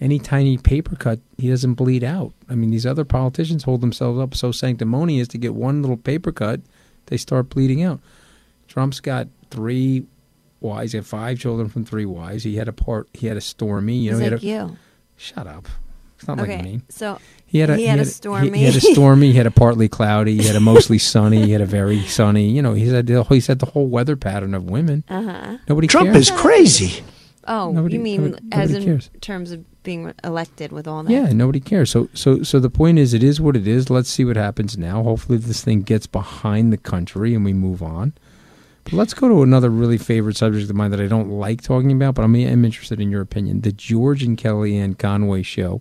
any 0.00 0.18
tiny 0.18 0.56
paper 0.58 0.96
cut, 0.96 1.20
he 1.38 1.48
doesn't 1.50 1.74
bleed 1.74 2.04
out. 2.04 2.32
I 2.48 2.54
mean, 2.54 2.70
these 2.70 2.86
other 2.86 3.04
politicians 3.04 3.64
hold 3.64 3.80
themselves 3.80 4.18
up 4.18 4.34
so 4.34 4.50
sanctimonious 4.52 5.28
to 5.28 5.38
get 5.38 5.54
one 5.54 5.80
little 5.82 5.96
paper 5.96 6.32
cut, 6.32 6.60
they 7.06 7.16
start 7.16 7.50
bleeding 7.50 7.82
out. 7.82 8.00
Trump's 8.68 9.00
got 9.00 9.28
three 9.50 10.06
wives. 10.62 10.92
He 10.92 10.98
had 10.98 11.06
five 11.06 11.38
children 11.38 11.68
from 11.68 11.84
three 11.84 12.06
wives. 12.06 12.44
He 12.44 12.56
had 12.56 12.68
a 12.68 12.72
part. 12.72 13.08
He 13.12 13.26
had 13.26 13.36
a 13.36 13.40
Stormy. 13.40 13.96
You 13.96 14.12
know, 14.12 14.16
He's 14.18 14.18
he 14.18 14.24
had 14.24 14.32
like 14.32 14.42
a, 14.42 14.46
you. 14.70 14.76
Shut 15.16 15.46
up. 15.46 15.68
It's 16.18 16.28
not 16.28 16.38
okay, 16.40 16.56
like 16.56 16.64
me. 16.64 16.80
so 16.88 17.18
He 17.46 17.58
had 17.58 17.70
a, 17.70 17.76
he 17.76 17.86
had 17.86 17.98
a 17.98 18.02
he 18.04 18.08
stormy. 18.08 18.58
He, 18.58 18.64
had 18.64 18.76
a 18.76 18.80
stormy. 18.80 19.32
He 19.32 19.36
had 19.36 19.46
a 19.46 19.50
partly 19.50 19.88
cloudy. 19.98 20.36
He 20.36 20.46
had 20.46 20.54
a 20.54 20.60
mostly 20.60 20.98
sunny. 20.98 21.44
He 21.46 21.50
had 21.52 21.60
a 21.60 21.66
very 21.66 22.00
sunny. 22.02 22.48
You 22.50 22.62
know, 22.62 22.74
he 22.74 22.88
said 22.88 23.08
the, 23.08 23.24
he 23.24 23.40
said 23.40 23.58
the 23.58 23.66
whole 23.66 23.88
weather 23.88 24.14
pattern 24.14 24.54
of 24.54 24.64
women. 24.70 25.02
Uh-huh. 25.08 25.58
Nobody 25.68 25.88
Trump 25.88 26.12
cares. 26.12 26.30
is 26.30 26.40
crazy. 26.40 27.02
Oh, 27.48 27.72
Nobody- 27.72 27.94
you 27.96 28.00
mean 28.00 28.22
nobody- 28.26 28.46
as 28.52 28.70
nobody 28.70 28.76
in 28.76 28.84
cares. 28.92 29.10
terms 29.20 29.50
of 29.50 29.82
being 29.82 30.12
elected 30.22 30.70
with 30.70 30.86
all 30.86 31.02
that? 31.02 31.10
Yeah, 31.10 31.32
nobody 31.32 31.58
cares. 31.58 31.90
So, 31.90 32.08
so, 32.14 32.44
so 32.44 32.60
the 32.60 32.70
point 32.70 33.00
is, 33.00 33.14
it 33.14 33.24
is 33.24 33.40
what 33.40 33.56
it 33.56 33.66
is. 33.66 33.90
Let's 33.90 34.08
see 34.08 34.24
what 34.24 34.36
happens 34.36 34.78
now. 34.78 35.02
Hopefully, 35.02 35.38
this 35.38 35.64
thing 35.64 35.82
gets 35.82 36.06
behind 36.06 36.72
the 36.72 36.76
country 36.76 37.34
and 37.34 37.44
we 37.44 37.52
move 37.52 37.82
on. 37.82 38.12
But 38.84 38.94
let's 38.94 39.14
go 39.14 39.28
to 39.28 39.42
another 39.42 39.70
really 39.70 39.98
favorite 39.98 40.36
subject 40.36 40.68
of 40.68 40.76
mine 40.76 40.90
that 40.90 41.00
I 41.00 41.06
don't 41.06 41.30
like 41.30 41.62
talking 41.62 41.92
about, 41.92 42.14
but 42.14 42.22
I'm, 42.22 42.34
I'm 42.34 42.64
interested 42.64 43.00
in 43.00 43.10
your 43.10 43.20
opinion. 43.20 43.60
The 43.60 43.72
George 43.72 44.22
and 44.22 44.36
Kellyanne 44.36 44.98
Conway 44.98 45.42
show, 45.42 45.80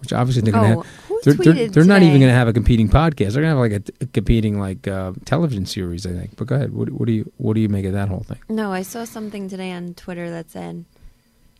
which 0.00 0.12
obviously 0.12 0.42
they're 0.42 0.52
going 0.52 0.72
to 0.72 0.78
Oh, 0.78 0.82
have. 0.82 1.22
They're, 1.24 1.54
they're, 1.54 1.68
they're 1.68 1.84
not 1.84 2.02
even 2.02 2.18
going 2.20 2.30
to 2.30 2.36
have 2.36 2.48
a 2.48 2.52
competing 2.52 2.88
podcast. 2.88 3.32
They're 3.34 3.42
going 3.42 3.54
to 3.54 3.60
have 3.62 3.70
like 3.70 3.72
a, 3.72 4.04
a 4.04 4.06
competing 4.06 4.58
like 4.58 4.86
uh, 4.88 5.12
television 5.24 5.66
series, 5.66 6.04
I 6.04 6.10
think. 6.12 6.36
But 6.36 6.48
go 6.48 6.56
ahead. 6.56 6.72
What, 6.74 6.90
what 6.90 7.06
do 7.06 7.12
you 7.12 7.32
what 7.36 7.54
do 7.54 7.60
you 7.60 7.68
make 7.68 7.84
of 7.84 7.92
that 7.92 8.08
whole 8.08 8.24
thing? 8.24 8.38
No, 8.48 8.72
I 8.72 8.82
saw 8.82 9.04
something 9.04 9.48
today 9.48 9.70
on 9.72 9.94
Twitter 9.94 10.28
that 10.30 10.50
said 10.50 10.84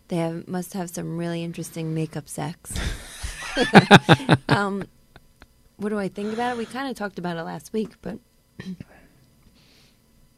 they 0.09 0.17
have 0.17 0.47
must 0.47 0.73
have 0.73 0.89
some 0.89 1.17
really 1.17 1.43
interesting 1.43 1.93
makeup 1.93 2.27
sex. 2.27 2.73
um, 4.49 4.83
what 5.77 5.89
do 5.89 5.99
I 5.99 6.07
think 6.07 6.33
about 6.33 6.51
it? 6.51 6.57
We 6.57 6.65
kind 6.65 6.89
of 6.89 6.95
talked 6.97 7.17
about 7.19 7.37
it 7.37 7.43
last 7.43 7.71
week, 7.73 7.93
but 8.01 8.19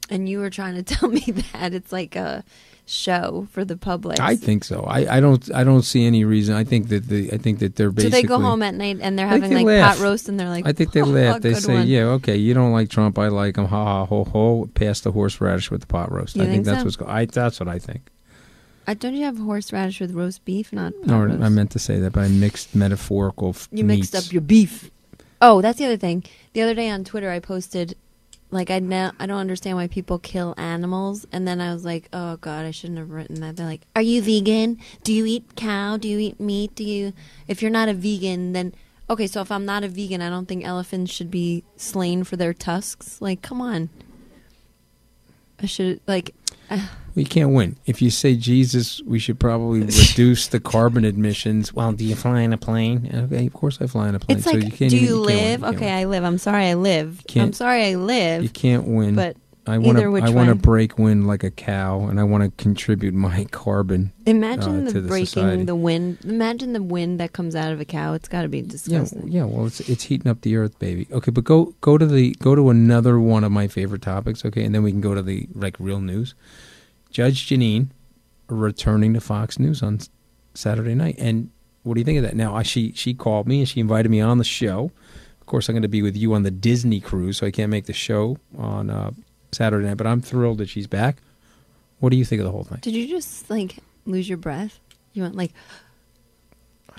and 0.10 0.28
you 0.30 0.40
were 0.40 0.50
trying 0.50 0.76
to 0.76 0.84
tell 0.96 1.10
me 1.10 1.22
that 1.54 1.74
it's 1.74 1.92
like 1.92 2.16
a 2.16 2.44
show 2.88 3.48
for 3.52 3.66
the 3.66 3.76
public. 3.76 4.20
I 4.20 4.36
think 4.36 4.64
so. 4.64 4.84
I, 4.84 5.18
I 5.18 5.20
don't 5.20 5.52
I 5.54 5.64
don't 5.64 5.82
see 5.82 6.06
any 6.06 6.24
reason. 6.24 6.56
I 6.56 6.64
think 6.64 6.90
that 6.90 7.08
the 7.08 7.32
I 7.34 7.38
think 7.38 7.60
that 7.60 7.76
they're 7.76 7.88
so 7.90 7.94
basically. 7.94 8.22
they 8.22 8.28
go 8.28 8.40
home 8.40 8.62
at 8.62 8.76
night 8.76 9.00
and 9.02 9.18
they're 9.18 9.28
having 9.28 9.50
they 9.50 9.56
like 9.64 9.66
laugh. 9.66 9.98
pot 9.98 10.04
roast 10.04 10.30
and 10.30 10.40
they're 10.40 10.50
like, 10.50 10.68
I 10.68 10.72
think 10.74 10.92
they 10.92 11.02
"Oh, 11.04 11.06
laugh. 11.06 11.42
They 11.42 11.56
say, 11.56 11.74
one." 11.74 11.88
"Yeah, 11.88 12.04
okay, 12.18 12.36
you 12.38 12.54
don't 12.54 12.72
like 12.74 12.90
Trump. 12.90 13.18
I 13.18 13.28
like 13.30 13.58
him. 13.58 13.66
Ha 13.66 13.84
ha 13.86 14.06
ho 14.06 14.24
ho." 14.26 14.70
Pass 14.76 15.00
the 15.02 15.12
horseradish 15.12 15.72
with 15.72 15.82
the 15.82 15.88
pot 15.88 16.12
roast. 16.12 16.36
You 16.36 16.44
I 16.44 16.46
think, 16.46 16.56
think 16.58 16.66
that's 16.66 16.80
so? 16.80 16.86
what's 16.86 16.96
going. 16.96 17.12
I 17.12 17.26
that's 17.26 17.60
what 17.60 17.68
I 17.70 17.80
think. 17.80 18.12
Uh, 18.88 18.94
don't 18.94 19.16
you 19.16 19.26
have 19.26 19.40
horseradish 19.40 20.00
with 20.00 20.12
roast 20.12 20.46
beef? 20.46 20.72
Not 20.72 20.94
No, 21.08 21.24
roast. 21.24 21.42
I 21.42 21.50
meant 21.50 21.72
to 21.72 21.80
say 21.80 21.98
that, 22.00 22.14
but 22.14 22.24
I 22.24 22.28
mixed 22.28 22.76
metaphorical. 22.76 23.50
F- 23.50 23.68
You 23.72 23.84
mixed 23.84 24.14
meats. 24.14 24.28
up 24.28 24.32
your 24.32 24.44
beef. 24.44 24.92
Oh, 25.42 25.60
that's 25.60 25.80
the 25.80 25.86
other 25.86 25.98
thing. 25.98 26.24
The 26.54 26.62
other 26.62 26.76
day 26.76 26.92
on 26.92 27.04
Twitter, 27.04 27.32
I 27.32 27.40
posted 27.40 27.96
like 28.56 28.72
I 28.72 28.80
now 28.80 29.12
I 29.20 29.26
don't 29.26 29.38
understand 29.40 29.78
why 29.78 29.88
people 29.88 30.18
kill 30.18 30.56
animals, 30.58 31.28
and 31.32 31.48
then 31.48 31.62
I 31.62 31.74
was 31.74 31.86
like, 31.86 32.10
oh 32.14 32.38
god, 32.38 32.66
I 32.66 32.72
shouldn't 32.72 32.98
have 32.98 33.12
written 33.12 33.42
that. 33.42 33.56
They're 33.56 33.66
like, 33.66 33.82
are 33.96 34.02
you 34.02 34.22
vegan? 34.22 34.80
Do 35.04 35.14
you 35.14 35.26
eat 35.26 35.56
cow? 35.56 35.98
Do 35.98 36.08
you 36.08 36.18
eat 36.18 36.40
meat? 36.40 36.74
Do 36.76 36.84
you? 36.84 37.14
If 37.48 37.62
you're 37.62 37.72
not 37.72 37.90
a 37.90 37.94
vegan, 37.94 38.54
then 38.54 38.74
okay. 39.10 39.28
So 39.28 39.42
if 39.42 39.52
I'm 39.52 39.66
not 39.66 39.84
a 39.84 39.88
vegan, 39.88 40.22
I 40.22 40.30
don't 40.30 40.48
think 40.48 40.66
elephants 40.66 41.12
should 41.12 41.30
be 41.30 41.64
slain 41.78 42.24
for 42.24 42.38
their 42.38 42.54
tusks. 42.54 43.22
Like, 43.22 43.42
come 43.42 43.62
on. 43.62 43.90
I 45.62 45.66
should 45.66 46.02
like. 46.08 46.34
We 47.16 47.24
can't 47.24 47.52
win. 47.52 47.78
If 47.86 48.02
you 48.02 48.10
say 48.10 48.36
Jesus, 48.36 49.02
we 49.04 49.20
should 49.20 49.40
probably 49.40 49.80
reduce 49.86 50.48
the 50.48 50.60
carbon 50.60 51.06
emissions. 51.06 51.74
Well, 51.74 51.94
do 51.94 52.04
you 52.04 52.16
fly 52.16 52.42
in 52.42 52.52
a 52.52 52.58
plane? 52.58 53.10
Okay, 53.14 53.48
of 53.48 53.54
course 53.54 53.82
I 53.82 53.88
fly 53.88 54.10
in 54.10 54.16
a 54.16 54.20
plane. 54.20 54.38
It's 54.38 54.46
so 54.46 54.56
you 54.58 54.70
can't 54.70 54.92
do 54.92 54.98
even- 54.98 55.08
you, 55.08 55.18
live? 55.18 55.62
You 55.62 55.68
okay, 55.68 55.86
win. 55.86 55.94
I 55.94 56.06
live. 56.06 56.24
I'm 56.26 56.38
sorry, 56.38 56.66
I 56.68 56.74
live. 56.74 57.24
I'm 57.36 57.54
sorry, 57.54 57.86
I 57.86 57.96
live. 57.96 58.44
You 58.44 58.50
can't 58.50 58.86
win. 58.86 59.16
But 59.16 59.38
I 59.68 59.78
want 59.78 59.98
to. 59.98 60.04
I 60.04 60.30
want 60.30 60.50
to 60.50 60.56
break 60.56 61.00
wind 61.00 61.26
like 61.26 61.44
a 61.44 61.50
cow, 61.50 62.02
and 62.02 62.20
I 62.20 62.24
want 62.24 62.44
to 62.44 62.64
contribute 62.64 63.14
my 63.16 63.46
carbon. 63.52 64.12
Imagine 64.26 64.88
uh, 64.88 64.92
the 64.92 65.00
the 65.02 65.08
breaking 65.08 65.26
society. 65.26 65.64
the 65.64 65.76
wind. 65.76 66.20
Imagine 66.24 66.74
the 66.74 66.84
wind 66.84 67.20
that 67.20 67.34
comes 67.34 67.56
out 67.56 67.72
of 67.72 67.80
a 67.80 67.86
cow. 67.86 68.14
It's 68.14 68.28
got 68.28 68.44
to 68.44 68.48
be 68.48 68.62
disgusting. 68.62 69.28
Yeah, 69.28 69.40
yeah. 69.40 69.46
Well, 69.46 69.66
it's 69.68 69.80
it's 69.90 70.04
heating 70.04 70.30
up 70.30 70.42
the 70.42 70.58
earth, 70.58 70.78
baby. 70.78 71.08
Okay, 71.12 71.32
but 71.32 71.46
go 71.46 71.74
go 71.82 71.98
to 71.98 72.06
the 72.06 72.32
go 72.40 72.54
to 72.54 72.70
another 72.70 73.20
one 73.20 73.44
of 73.44 73.52
my 73.52 73.68
favorite 73.68 74.02
topics. 74.04 74.46
Okay, 74.46 74.64
and 74.64 74.76
then 74.76 74.84
we 74.84 74.92
can 74.92 75.02
go 75.02 75.16
to 75.16 75.24
the 75.24 75.48
like 75.56 75.78
real 75.80 76.00
news. 76.00 76.36
Judge 77.16 77.48
Jeanine 77.48 77.88
returning 78.50 79.14
to 79.14 79.22
Fox 79.22 79.58
News 79.58 79.82
on 79.82 80.02
Saturday 80.54 80.94
night, 80.96 81.16
and 81.18 81.50
what 81.84 81.94
do 81.94 82.02
you 82.02 82.04
think 82.04 82.18
of 82.18 82.24
that? 82.24 82.36
Now, 82.36 82.54
I, 82.54 82.62
she 82.64 82.92
she 82.92 83.14
called 83.14 83.48
me 83.48 83.60
and 83.60 83.70
she 83.70 83.80
invited 83.80 84.10
me 84.10 84.20
on 84.20 84.38
the 84.38 84.44
show. 84.44 84.92
Of 85.40 85.46
course, 85.46 85.70
I'm 85.70 85.76
going 85.76 85.84
to 85.84 85.88
be 85.88 86.02
with 86.02 86.18
you 86.18 86.34
on 86.34 86.44
the 86.44 86.52
Disney 86.52 87.00
cruise, 87.00 87.38
so 87.38 87.48
I 87.48 87.52
can't 87.52 87.72
make 87.72 87.86
the 87.86 87.94
show 87.94 88.36
on 88.58 88.90
uh, 88.90 89.12
Saturday 89.54 89.88
night. 89.88 89.96
But 89.96 90.08
I'm 90.08 90.20
thrilled 90.20 90.58
that 90.58 90.68
she's 90.68 90.88
back. 90.88 91.20
What 92.00 92.10
do 92.10 92.18
you 92.18 92.26
think 92.26 92.42
of 92.42 92.46
the 92.48 92.52
whole 92.52 92.66
thing? 92.66 92.80
Did 92.82 92.94
you 92.94 93.08
just 93.08 93.50
like 93.50 93.78
lose 94.04 94.28
your 94.28 94.38
breath? 94.38 94.82
You 95.14 95.24
went 95.24 95.38
like, 95.38 95.54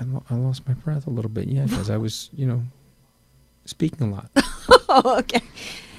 I, 0.01 0.05
lo- 0.05 0.25
I 0.31 0.35
lost 0.37 0.67
my 0.67 0.73
breath 0.73 1.07
a 1.07 1.11
little 1.11 1.31
bit, 1.31 1.47
yeah, 1.49 1.67
because 1.67 1.91
I 1.91 1.99
was, 1.99 2.31
you 2.33 2.47
know, 2.47 2.63
speaking 3.67 4.09
a 4.09 4.11
lot. 4.11 4.31
oh, 4.89 5.19
okay, 5.19 5.43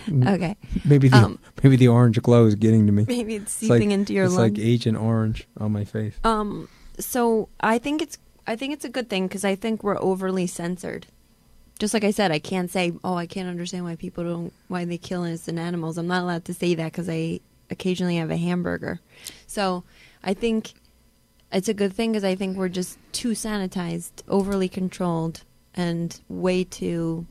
okay. 0.09 0.55
Maybe 0.85 1.07
the 1.07 1.17
Um, 1.17 1.39
maybe 1.63 1.75
the 1.75 1.87
orange 1.87 2.21
glow 2.21 2.45
is 2.45 2.55
getting 2.55 2.85
to 2.87 2.91
me. 2.91 3.05
Maybe 3.07 3.35
it's 3.35 3.61
like- 3.61 3.77
seeping 3.79 3.91
into 3.91 4.13
your 4.13 4.25
It's 4.25 4.35
like 4.35 4.53
lungs. 4.53 4.59
Agent 4.59 4.97
Orange 4.97 5.47
on 5.57 5.71
my 5.71 5.83
face. 5.83 6.13
Um, 6.23 6.67
so 6.99 7.49
I 7.59 7.77
think 7.77 8.01
it's 8.01 8.17
I 8.47 8.55
think 8.55 8.73
it's 8.73 8.85
a 8.85 8.89
good 8.89 9.09
thing 9.09 9.27
because 9.27 9.43
I 9.43 9.55
think 9.55 9.83
we're 9.83 9.99
overly 10.01 10.47
censored. 10.47 11.07
Just 11.79 11.93
like 11.93 12.03
I 12.03 12.11
said, 12.11 12.31
I 12.31 12.39
can't 12.39 12.71
say, 12.71 12.93
oh, 13.03 13.15
I 13.15 13.27
can't 13.27 13.49
understand 13.49 13.83
why 13.83 13.95
people 13.95 14.23
don't 14.23 14.53
why 14.67 14.85
they 14.85 14.97
kill 14.97 15.23
innocent 15.23 15.59
animals. 15.59 15.97
I'm 15.97 16.07
not 16.07 16.23
allowed 16.23 16.45
to 16.45 16.53
say 16.53 16.73
that 16.75 16.91
because 16.91 17.09
I 17.09 17.39
occasionally 17.69 18.15
have 18.17 18.31
a 18.31 18.37
hamburger. 18.37 18.99
So 19.45 19.83
I 20.23 20.33
think 20.33 20.73
it's 21.51 21.67
a 21.69 21.73
good 21.73 21.93
thing 21.93 22.11
because 22.13 22.23
I 22.23 22.35
think 22.35 22.57
we're 22.57 22.69
just 22.69 22.97
too 23.11 23.29
sanitized, 23.31 24.23
overly 24.27 24.69
controlled, 24.69 25.43
and 25.75 26.19
way 26.29 26.63
too 26.63 27.25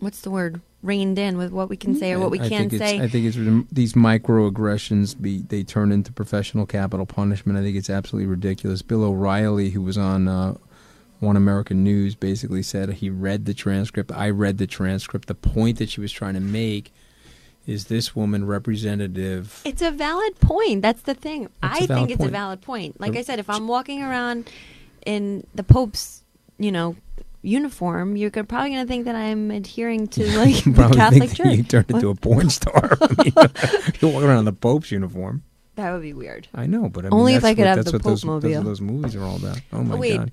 what's 0.00 0.22
the 0.22 0.30
word 0.30 0.60
reined 0.82 1.18
in 1.18 1.38
with 1.38 1.52
what 1.52 1.68
we 1.68 1.76
can 1.76 1.94
say 1.94 2.12
or 2.12 2.18
what 2.18 2.30
we 2.30 2.38
can't 2.38 2.70
say. 2.70 3.00
I 3.00 3.08
think 3.08 3.26
it's 3.26 3.36
these 3.72 3.94
microaggressions 3.94 5.20
be 5.20 5.38
they 5.38 5.62
turn 5.62 5.92
into 5.92 6.12
professional 6.12 6.66
capital 6.66 7.06
punishment. 7.06 7.58
I 7.58 7.62
think 7.62 7.76
it's 7.76 7.90
absolutely 7.90 8.26
ridiculous. 8.26 8.82
Bill 8.82 9.04
O'Reilly, 9.04 9.70
who 9.70 9.82
was 9.82 9.96
on 9.96 10.26
uh, 10.28 10.54
One 11.20 11.36
American 11.36 11.84
News, 11.84 12.14
basically 12.14 12.62
said 12.62 12.88
he 12.90 13.10
read 13.10 13.46
the 13.46 13.54
transcript. 13.54 14.10
I 14.12 14.30
read 14.30 14.58
the 14.58 14.66
transcript. 14.66 15.28
The 15.28 15.34
point 15.34 15.78
that 15.78 15.88
she 15.88 16.00
was 16.00 16.10
trying 16.10 16.34
to 16.34 16.40
make 16.40 16.92
is 17.64 17.86
this 17.86 18.16
woman 18.16 18.44
representative. 18.44 19.62
It's 19.64 19.82
a 19.82 19.92
valid 19.92 20.40
point. 20.40 20.82
That's 20.82 21.02
the 21.02 21.14
thing. 21.14 21.48
I 21.62 21.84
a 21.84 21.86
valid 21.86 22.08
think 22.08 22.10
it's 22.10 22.24
a 22.24 22.32
valid 22.32 22.60
point. 22.60 23.00
Like 23.00 23.16
I 23.16 23.22
said, 23.22 23.38
if 23.38 23.48
I'm 23.48 23.68
walking 23.68 24.02
around 24.02 24.50
in 25.06 25.46
the 25.54 25.62
Pope's, 25.62 26.24
you 26.58 26.72
know, 26.72 26.96
uniform, 27.42 28.16
you're 28.16 28.30
probably 28.30 28.70
going 28.70 28.84
to 28.84 28.88
think 28.88 29.04
that 29.04 29.14
I'm 29.14 29.50
adhering 29.50 30.06
to 30.08 30.38
like 30.38 30.64
the 30.64 30.92
Catholic 30.94 31.34
Church. 31.34 31.56
you 31.56 31.62
turned 31.62 31.90
into 31.90 32.08
a 32.08 32.14
porn 32.14 32.48
star. 32.50 32.96
You're 34.00 34.10
walking 34.10 34.24
around 34.24 34.38
in 34.40 34.44
the 34.46 34.52
Pope's 34.52 34.90
uniform. 34.90 35.42
That 35.74 35.92
would 35.92 36.02
be 36.02 36.12
weird. 36.12 36.48
I 36.54 36.66
know, 36.66 36.88
but 36.88 37.04
I 37.04 37.08
mean, 37.08 37.18
Only 37.18 37.34
if 37.34 37.44
I 37.44 37.54
could 37.54 37.60
what, 37.60 37.66
have 37.68 37.76
that's 37.78 37.90
the 37.90 37.96
what 37.96 38.02
those, 38.04 38.24
Pope 38.24 38.42
that's 38.42 38.44
what 38.44 38.50
mobile. 38.50 38.68
those 38.68 38.80
movies 38.80 39.16
are 39.16 39.24
all 39.24 39.36
about. 39.36 39.60
Oh 39.72 39.82
my 39.82 39.96
wait, 39.96 40.18
god! 40.18 40.32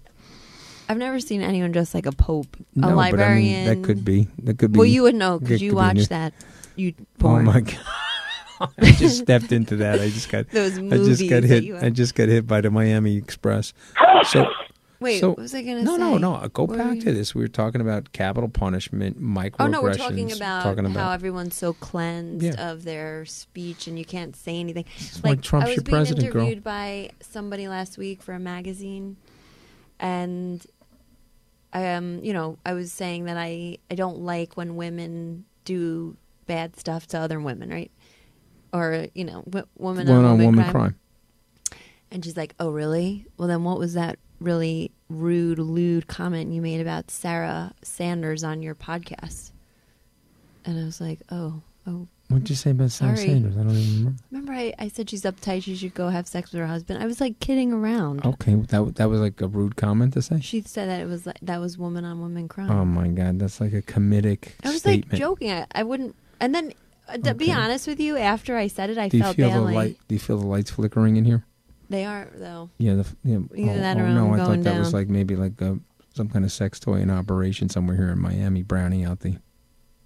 I've 0.90 0.98
never 0.98 1.20
seen 1.20 1.42
anyone 1.42 1.72
dressed 1.72 1.94
like 1.94 2.06
a 2.06 2.12
pope, 2.12 2.58
No, 2.76 2.88
a 2.88 2.92
but 2.92 2.94
I 2.94 2.96
librarian. 2.96 3.66
mean, 3.68 3.82
that 3.82 3.88
could 3.88 4.04
be. 4.04 4.28
That 4.44 4.58
could 4.60 4.74
be. 4.74 4.80
Well, 4.80 4.86
you 4.86 5.04
would 5.04 5.16
know 5.16 5.40
because 5.40 5.62
you 5.62 5.70
could 5.72 5.76
be 5.78 5.82
new. 5.82 6.00
watched 6.00 6.10
that. 6.10 6.34
You 6.76 6.94
oh, 7.00 7.06
porn. 7.20 7.48
Oh 7.48 7.52
my 7.54 7.62
god! 7.62 8.70
I 8.82 8.92
just 8.92 9.20
stepped 9.20 9.54
into 9.54 9.78
that. 9.78 10.02
I 10.02 10.10
just 10.10 10.30
got. 10.30 10.50
Those 10.50 10.78
movies 10.78 11.22
I 11.22 11.26
just 11.26 11.30
got 11.30 11.44
hit. 11.44 11.84
I 11.84 11.90
just 11.90 12.16
got 12.16 12.28
hit 12.28 12.46
by 12.46 12.60
the 12.60 12.70
Miami 12.70 13.16
Express. 13.16 13.74
So. 14.28 14.46
Wait, 15.02 15.22
so, 15.22 15.30
what 15.30 15.38
was 15.38 15.56
I 15.56 15.62
going 15.62 15.78
to 15.78 15.84
no, 15.84 15.94
say? 15.96 16.00
No, 16.00 16.18
no, 16.18 16.40
no. 16.42 16.48
Go 16.50 16.64
What 16.66 16.78
back 16.78 17.00
to 17.00 17.14
this. 17.14 17.34
We 17.34 17.42
were 17.42 17.48
talking 17.48 17.80
about 17.80 18.12
capital 18.12 18.50
punishment, 18.50 19.22
microaggressions. 19.22 19.56
Oh 19.60 19.68
no, 19.68 19.82
we're 19.82 19.94
talking 19.94 20.32
about, 20.34 20.64
talking 20.64 20.86
about 20.86 20.98
how 21.06 21.12
everyone's 21.12 21.56
so 21.56 21.72
cleansed 21.74 22.44
Yeah. 22.44 22.72
of 22.72 22.84
their 22.84 23.26
speech 23.26 23.88
and 23.88 23.98
you 23.98 24.04
can't 24.04 24.36
say 24.36 24.60
anything. 24.60 24.84
why 25.22 25.30
Like 25.32 25.42
Trump's 25.42 25.66
I 25.66 25.70
was 25.70 25.76
your 25.78 25.84
being 25.84 25.96
president, 25.96 26.34
girl. 26.34 26.42
interviewed 26.42 26.64
by 26.64 27.12
somebody 27.22 27.70
last 27.70 27.98
week 27.98 28.22
for 28.22 28.34
a 28.34 28.40
magazine, 28.40 29.16
and 30.00 30.66
um, 31.72 32.20
you 32.24 32.34
know, 32.34 32.58
I 32.66 32.74
was 32.74 32.92
saying 32.92 33.26
that 33.26 33.38
I 33.38 33.78
I 33.90 33.96
don't 33.96 34.20
like 34.20 34.58
when 34.58 34.76
women 34.76 35.46
do 35.66 36.18
bad 36.48 36.76
stuff 36.78 37.08
to 37.08 37.20
other 37.20 37.40
women, 37.40 37.70
right? 37.70 37.92
Or 38.74 39.08
you 39.14 39.24
know, 39.24 39.44
w- 39.44 39.66
woman 39.78 40.10
on 40.10 40.26
on 40.26 40.32
woman, 40.32 40.46
woman 40.48 40.64
crime. 40.64 40.72
crime. 40.74 40.96
And 42.12 42.26
she's 42.26 42.36
like, 42.36 42.56
"Oh, 42.60 42.72
really? 42.72 43.28
Well, 43.38 43.48
then 43.48 43.64
what 43.64 43.78
was 43.78 43.94
that 43.94 44.18
really 44.40 44.92
rude, 45.10 45.60
lewd 45.60 46.08
comment 46.08 46.52
you 46.52 46.62
made 46.62 46.82
about 46.82 47.12
Sarah 47.12 47.74
Sanders 47.82 48.44
on 48.44 48.62
your 48.62 48.76
podcast?" 48.76 49.52
And 50.66 50.80
I 50.80 50.84
was 50.84 51.00
like, 51.02 51.20
"Oh, 51.32 51.62
oh." 51.88 52.08
What 52.28 52.42
did 52.42 52.52
you 52.52 52.56
say 52.56 52.70
about 52.70 52.92
Sarah 52.92 53.18
Sorry. 53.18 53.30
Sanders? 53.30 53.58
I 53.58 53.64
don't 53.64 53.72
even 53.72 53.98
remember. 53.98 54.20
Remember, 54.30 54.54
I, 54.54 54.74
I 54.78 54.88
said 54.90 55.10
she's 55.10 55.24
uptight. 55.24 55.64
She 55.64 55.76
should 55.76 55.96
go 55.96 56.10
have 56.10 56.28
sex 56.28 56.52
with 56.52 56.60
her 56.60 56.68
husband. 56.68 57.02
I 57.02 57.08
was 57.08 57.20
like 57.20 57.40
kidding 57.40 57.74
around. 57.74 58.24
Okay, 58.24 58.54
that 58.54 58.96
that 58.98 59.10
was 59.10 59.20
like 59.20 59.42
a 59.42 59.48
rude 59.48 59.76
comment 59.76 60.14
to 60.14 60.22
say. 60.22 60.40
She 60.40 60.62
said 60.62 60.90
that 60.90 61.02
it 61.02 61.08
was 61.08 61.26
like 61.26 61.40
that 61.42 61.60
was 61.60 61.80
woman 61.80 62.06
on 62.06 62.20
woman 62.22 62.48
crime. 62.48 62.70
Oh 62.70 62.86
my 62.86 63.08
god, 63.08 63.40
that's 63.40 63.60
like 63.60 63.74
a 63.74 63.82
comedic 63.82 64.50
I 64.64 64.70
was 64.70 64.82
statement. 64.82 65.14
like 65.14 65.20
joking. 65.20 65.52
I, 65.52 65.66
I 65.72 65.82
wouldn't. 65.82 66.16
And 66.40 66.54
then, 66.54 66.74
uh, 67.08 67.18
to 67.18 67.34
be 67.34 67.52
honest 67.52 67.88
with 67.88 68.00
you, 68.00 68.16
after 68.16 68.56
I 68.56 68.68
said 68.68 68.92
it, 68.92 69.00
I 69.00 69.10
do 69.10 69.18
you 69.18 69.24
felt 69.24 69.36
feel 69.36 69.50
bad. 69.50 69.58
the 69.58 69.62
light? 69.62 69.98
Do 70.08 70.14
you 70.14 70.20
feel 70.20 70.38
the 70.38 70.46
lights 70.46 70.70
flickering 70.70 71.16
in 71.16 71.26
here? 71.26 71.44
They 71.90 72.06
are 72.06 72.30
though. 72.36 72.70
Yeah, 72.78 72.96
the 72.96 73.08
yeah. 73.24 73.38
Either 73.56 73.72
oh, 73.72 73.78
that 73.78 73.98
oh, 73.98 74.12
no, 74.12 74.34
I 74.34 74.38
thought 74.38 74.64
that 74.64 74.80
was 74.80 74.94
like 74.94 75.10
maybe 75.10 75.36
like 75.36 75.60
a, 75.62 75.80
some 76.14 76.30
kind 76.30 76.46
of 76.46 76.52
sex 76.52 76.80
toy 76.80 76.96
in 76.96 77.10
operation 77.10 77.70
somewhere 77.70 77.98
here 77.98 78.10
in 78.10 78.20
Miami, 78.20 78.64
browning 78.64 79.06
out 79.06 79.22
the 79.22 79.38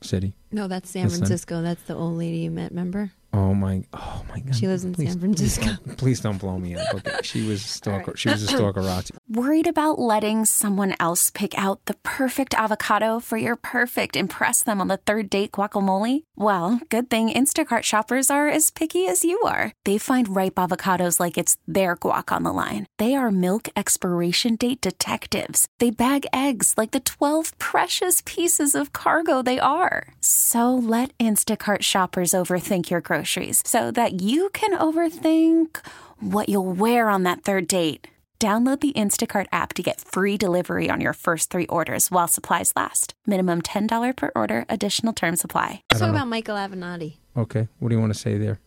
city. 0.01 0.33
No, 0.51 0.67
that's 0.67 0.89
San 0.89 1.03
That's 1.03 1.15
them. 1.15 1.27
Francisco. 1.27 1.61
That's 1.61 1.83
the 1.83 1.95
old 1.95 2.17
lady 2.17 2.37
you 2.37 2.51
met. 2.51 2.71
Remember? 2.71 3.11
Oh 3.35 3.53
my! 3.55 3.83
Oh 3.93 4.23
my 4.29 4.39
God! 4.41 4.55
She 4.55 4.67
lives 4.67 4.83
in 4.85 4.93
Please- 4.93 5.13
San 5.13 5.19
please 5.19 5.57
Francisco. 5.57 5.65
don't- 5.85 5.97
Please 5.97 6.19
don't 6.21 6.37
blow 6.37 6.59
me 6.59 6.75
up. 6.75 6.93
Okay, 6.95 7.17
she 7.23 7.47
was 7.47 7.61
a 7.65 7.67
stalker. 7.67 8.13
She 8.15 8.29
was 8.29 8.43
a 8.43 8.55
stalkerati. 8.55 9.11
Worried 9.29 9.65
about 9.67 9.97
letting 9.97 10.45
someone 10.45 10.95
else 10.99 11.29
pick 11.31 11.57
out 11.57 11.83
the 11.85 11.95
perfect 12.03 12.53
avocado 12.53 13.19
for 13.19 13.37
your 13.37 13.55
perfect 13.55 14.15
impress 14.15 14.61
them 14.63 14.79
on 14.79 14.87
the 14.87 14.97
third 14.97 15.29
date 15.31 15.51
guacamole? 15.53 16.23
Well, 16.35 16.79
good 16.89 17.09
thing 17.09 17.29
Instacart 17.29 17.83
shoppers 17.83 18.29
are 18.29 18.47
as 18.49 18.69
picky 18.69 19.07
as 19.07 19.23
you 19.23 19.39
are. 19.41 19.71
They 19.85 19.97
find 19.97 20.35
ripe 20.35 20.55
avocados 20.55 21.19
like 21.19 21.37
it's 21.37 21.57
their 21.67 21.95
guac 21.95 22.31
on 22.35 22.43
the 22.43 22.53
line. 22.53 22.85
They 22.99 23.15
are 23.15 23.31
milk 23.31 23.67
expiration 23.75 24.55
date 24.57 24.81
detectives. 24.81 25.67
They 25.79 25.89
bag 25.89 26.25
eggs 26.33 26.75
like 26.77 26.91
the 26.91 26.99
12 26.99 27.57
precious 27.57 28.21
pieces 28.25 28.75
of 28.75 28.93
cargo 28.93 29.41
they 29.41 29.59
are. 29.59 30.13
So 30.19 30.73
let 30.75 31.17
Instacart 31.17 31.81
shoppers 31.81 32.31
overthink 32.31 32.89
your 32.91 33.01
groceries 33.23 33.61
so 33.65 33.91
that 33.91 34.21
you 34.21 34.49
can 34.49 34.77
overthink 34.77 35.79
what 36.19 36.49
you'll 36.49 36.73
wear 36.73 37.09
on 37.09 37.23
that 37.23 37.43
third 37.43 37.67
date. 37.67 38.07
Download 38.39 38.77
the 38.77 38.91
Instacart 38.91 39.45
app 39.53 39.73
to 39.75 39.81
get 39.81 40.01
free 40.01 40.35
delivery 40.37 40.89
on 40.89 40.99
your 40.99 41.13
first 41.13 41.49
three 41.49 41.65
orders 41.67 42.11
while 42.11 42.27
supplies 42.27 42.73
last. 42.75 43.13
Minimum 43.25 43.61
$10 43.61 44.17
per 44.17 44.31
order, 44.35 44.65
additional 44.67 45.13
term 45.13 45.37
supply. 45.37 45.81
Let's 45.89 46.01
talk 46.01 46.09
about 46.09 46.27
Michael 46.27 46.57
Avenatti. 46.57 47.15
Okay, 47.37 47.69
what 47.79 47.87
do 47.87 47.95
you 47.95 48.01
want 48.01 48.13
to 48.13 48.19
say 48.19 48.37
there? 48.37 48.59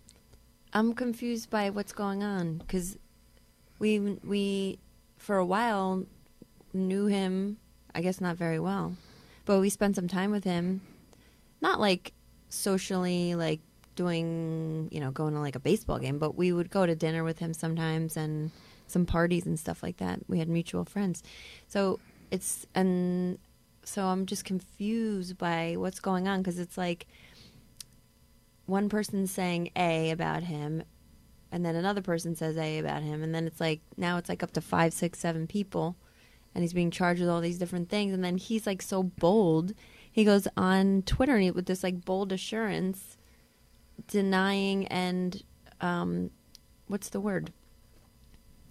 I'm 0.72 0.94
confused 0.94 1.50
by 1.50 1.68
what's 1.68 1.92
going 1.92 2.22
on 2.22 2.56
because 2.56 2.96
we 3.78 4.00
we 4.24 4.78
for 5.18 5.36
a 5.36 5.44
while 5.44 6.06
knew 6.72 7.04
him. 7.06 7.58
I 7.94 8.00
guess 8.00 8.18
not 8.18 8.36
very 8.36 8.58
well, 8.58 8.96
but 9.44 9.60
we 9.60 9.68
spent 9.68 9.94
some 9.94 10.08
time 10.08 10.30
with 10.30 10.44
him. 10.44 10.80
Not 11.60 11.80
like 11.80 12.14
socially, 12.48 13.34
like 13.34 13.60
doing 13.96 14.88
you 14.92 15.00
know 15.00 15.10
going 15.10 15.34
to 15.34 15.40
like 15.40 15.56
a 15.56 15.60
baseball 15.60 15.98
game, 15.98 16.18
but 16.18 16.36
we 16.36 16.52
would 16.52 16.70
go 16.70 16.86
to 16.86 16.94
dinner 16.94 17.24
with 17.24 17.38
him 17.38 17.52
sometimes 17.52 18.16
and 18.16 18.50
some 18.86 19.06
parties 19.06 19.46
and 19.46 19.58
stuff 19.58 19.82
like 19.82 19.96
that. 19.96 20.20
We 20.28 20.38
had 20.38 20.48
mutual 20.48 20.84
friends, 20.84 21.22
so 21.66 21.98
it's 22.30 22.66
and 22.74 23.38
so 23.82 24.04
I'm 24.06 24.26
just 24.26 24.44
confused 24.44 25.38
by 25.38 25.74
what's 25.76 26.00
going 26.00 26.28
on 26.28 26.40
because 26.40 26.58
it's 26.58 26.76
like 26.76 27.06
one 28.66 28.88
person's 28.88 29.30
saying 29.30 29.70
A 29.76 30.10
about 30.10 30.42
him, 30.42 30.82
and 31.50 31.64
then 31.64 31.76
another 31.76 32.02
person 32.02 32.34
says 32.34 32.56
A 32.58 32.78
about 32.78 33.02
him, 33.02 33.22
and 33.22 33.34
then 33.34 33.46
it's 33.46 33.60
like 33.60 33.80
now 33.96 34.18
it's 34.18 34.28
like 34.28 34.42
up 34.42 34.52
to 34.52 34.60
five, 34.60 34.92
six, 34.92 35.18
seven 35.18 35.46
people, 35.46 35.96
and 36.54 36.62
he's 36.62 36.72
being 36.72 36.90
charged 36.90 37.20
with 37.20 37.30
all 37.30 37.40
these 37.40 37.58
different 37.58 37.88
things, 37.88 38.12
and 38.12 38.24
then 38.24 38.38
he's 38.38 38.66
like 38.66 38.82
so 38.82 39.02
bold. 39.02 39.72
He 40.10 40.24
goes 40.24 40.48
on 40.56 41.02
Twitter 41.02 41.34
and 41.34 41.44
he, 41.44 41.50
with 41.50 41.66
this 41.66 41.82
like 41.82 42.04
bold 42.04 42.32
assurance, 42.32 43.15
denying 44.08 44.86
and 44.88 45.42
um, 45.80 46.30
what's 46.86 47.08
the 47.10 47.20
word? 47.20 47.52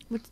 What's 0.10 0.30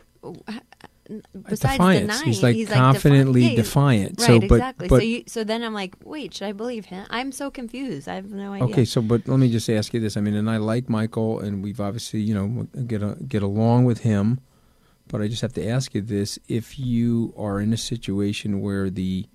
besides 1.33 1.73
Defiance. 1.73 2.01
denying, 2.01 2.25
He's, 2.25 2.41
like, 2.43 2.55
defi- 2.55 2.73
confidently 2.73 3.41
yeah, 3.41 3.47
he's- 3.49 3.65
defiant. 3.65 4.19
Right, 4.21 4.27
So, 4.27 4.39
but- 4.39 4.51
exactly. 4.55 4.87
but- 4.87 4.99
so, 4.99 5.03
you, 5.03 5.23
so 5.27 5.43
then 5.43 5.61
I'm 5.63 5.73
like, 5.73 5.95
wait, 6.03 6.33
should 6.33 6.47
I 6.47 6.53
believe 6.53 6.85
him? 6.85 7.05
I'm 7.09 7.31
so 7.33 7.51
confused. 7.51 8.07
I 8.07 8.15
have 8.15 8.31
no 8.31 8.53
idea. 8.53 8.67
Okay, 8.69 8.85
so 8.85 9.01
but 9.01 9.27
let 9.27 9.37
me 9.39 9.51
just 9.51 9.69
ask 9.69 9.93
you 9.93 9.99
this. 9.99 10.15
I 10.15 10.21
mean, 10.21 10.33
and 10.35 10.49
I 10.49 10.57
like 10.57 10.87
Michael, 10.89 11.39
and 11.39 11.61
we've 11.61 11.81
obviously 11.81 12.21
you 12.21 12.33
know 12.33 12.67
get 12.87 13.03
a, 13.03 13.17
get 13.27 13.43
along 13.43 13.83
with 13.85 13.99
him, 13.99 14.39
but 15.09 15.21
I 15.21 15.27
just 15.27 15.41
have 15.41 15.53
to 15.53 15.67
ask 15.67 15.93
you 15.93 16.01
this: 16.01 16.39
if 16.47 16.79
you 16.79 17.33
are 17.37 17.59
in 17.59 17.73
a 17.73 17.77
situation 17.77 18.61
where 18.61 18.89
the 18.89 19.25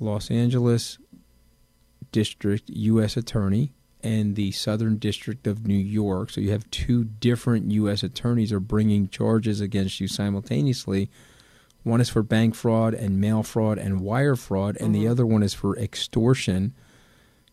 Los 0.00 0.30
Angeles 0.30 0.98
District 2.10 2.70
U.S. 2.70 3.16
Attorney 3.18 3.74
and 4.04 4.36
the 4.36 4.52
Southern 4.52 4.98
District 4.98 5.46
of 5.46 5.66
New 5.66 5.74
York, 5.74 6.30
so 6.30 6.40
you 6.40 6.50
have 6.52 6.70
two 6.70 7.04
different 7.04 7.70
U.S. 7.72 8.02
attorneys 8.02 8.52
are 8.52 8.60
bringing 8.60 9.08
charges 9.08 9.60
against 9.60 10.00
you 10.00 10.06
simultaneously. 10.06 11.10
One 11.82 12.00
is 12.00 12.08
for 12.08 12.22
bank 12.22 12.54
fraud 12.54 12.94
and 12.94 13.20
mail 13.20 13.42
fraud 13.42 13.78
and 13.78 14.00
wire 14.00 14.36
fraud, 14.36 14.76
and 14.78 14.94
the 14.94 15.00
mm-hmm. 15.00 15.10
other 15.10 15.26
one 15.26 15.42
is 15.42 15.54
for 15.54 15.76
extortion 15.76 16.74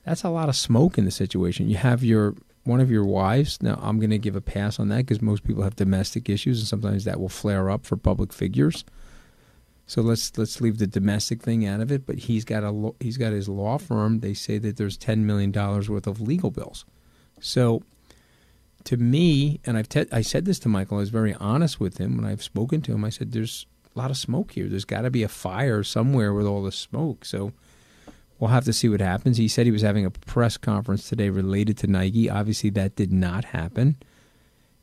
that's 0.05 0.23
a 0.23 0.29
lot 0.29 0.49
of 0.49 0.55
smoke 0.55 0.97
in 0.97 1.05
the 1.05 1.11
situation. 1.11 1.69
You 1.69 1.77
have 1.77 2.03
your 2.03 2.35
one 2.63 2.79
of 2.79 2.91
your 2.91 3.05
wives. 3.05 3.61
Now, 3.61 3.79
I'm 3.81 3.99
going 3.99 4.11
to 4.11 4.19
give 4.19 4.35
a 4.35 4.41
pass 4.41 4.79
on 4.79 4.89
that 4.89 4.97
because 4.97 5.21
most 5.21 5.43
people 5.43 5.63
have 5.63 5.75
domestic 5.75 6.29
issues, 6.29 6.59
and 6.59 6.67
sometimes 6.67 7.05
that 7.05 7.19
will 7.19 7.29
flare 7.29 7.69
up 7.69 7.85
for 7.85 7.97
public 7.97 8.31
figures. 8.31 8.83
So 9.87 10.01
let's 10.01 10.37
let's 10.37 10.61
leave 10.61 10.77
the 10.77 10.87
domestic 10.87 11.41
thing 11.41 11.65
out 11.65 11.81
of 11.81 11.91
it. 11.91 12.05
But 12.05 12.19
he's 12.19 12.45
got 12.45 12.63
a 12.63 12.93
he's 12.99 13.17
got 13.17 13.33
his 13.33 13.49
law 13.49 13.77
firm. 13.77 14.19
They 14.19 14.33
say 14.33 14.57
that 14.59 14.77
there's 14.77 14.97
ten 14.97 15.25
million 15.25 15.51
dollars 15.51 15.89
worth 15.89 16.07
of 16.07 16.21
legal 16.21 16.51
bills. 16.51 16.85
So 17.39 17.83
to 18.85 18.97
me, 18.97 19.59
and 19.65 19.77
I've 19.77 19.89
te- 19.89 20.11
I 20.11 20.21
said 20.21 20.45
this 20.45 20.59
to 20.59 20.69
Michael. 20.69 20.97
I 20.97 21.01
was 21.01 21.09
very 21.09 21.33
honest 21.35 21.79
with 21.79 21.97
him 21.97 22.17
when 22.17 22.25
I've 22.25 22.43
spoken 22.43 22.81
to 22.83 22.93
him. 22.93 23.03
I 23.03 23.09
said, 23.09 23.31
"There's 23.31 23.65
a 23.95 23.99
lot 23.99 24.11
of 24.11 24.17
smoke 24.17 24.51
here. 24.51 24.67
There's 24.67 24.85
got 24.85 25.01
to 25.01 25.11
be 25.11 25.23
a 25.23 25.27
fire 25.27 25.83
somewhere 25.83 26.33
with 26.33 26.45
all 26.45 26.63
the 26.63 26.71
smoke." 26.71 27.25
So 27.25 27.51
we'll 28.39 28.49
have 28.49 28.65
to 28.65 28.73
see 28.73 28.89
what 28.89 29.01
happens. 29.01 29.37
He 29.37 29.47
said 29.47 29.65
he 29.65 29.71
was 29.71 29.81
having 29.81 30.05
a 30.05 30.11
press 30.11 30.57
conference 30.57 31.07
today 31.07 31.29
related 31.29 31.77
to 31.79 31.87
Nike. 31.87 32.29
Obviously, 32.29 32.69
that 32.71 32.95
did 32.95 33.11
not 33.11 33.45
happen. 33.45 33.97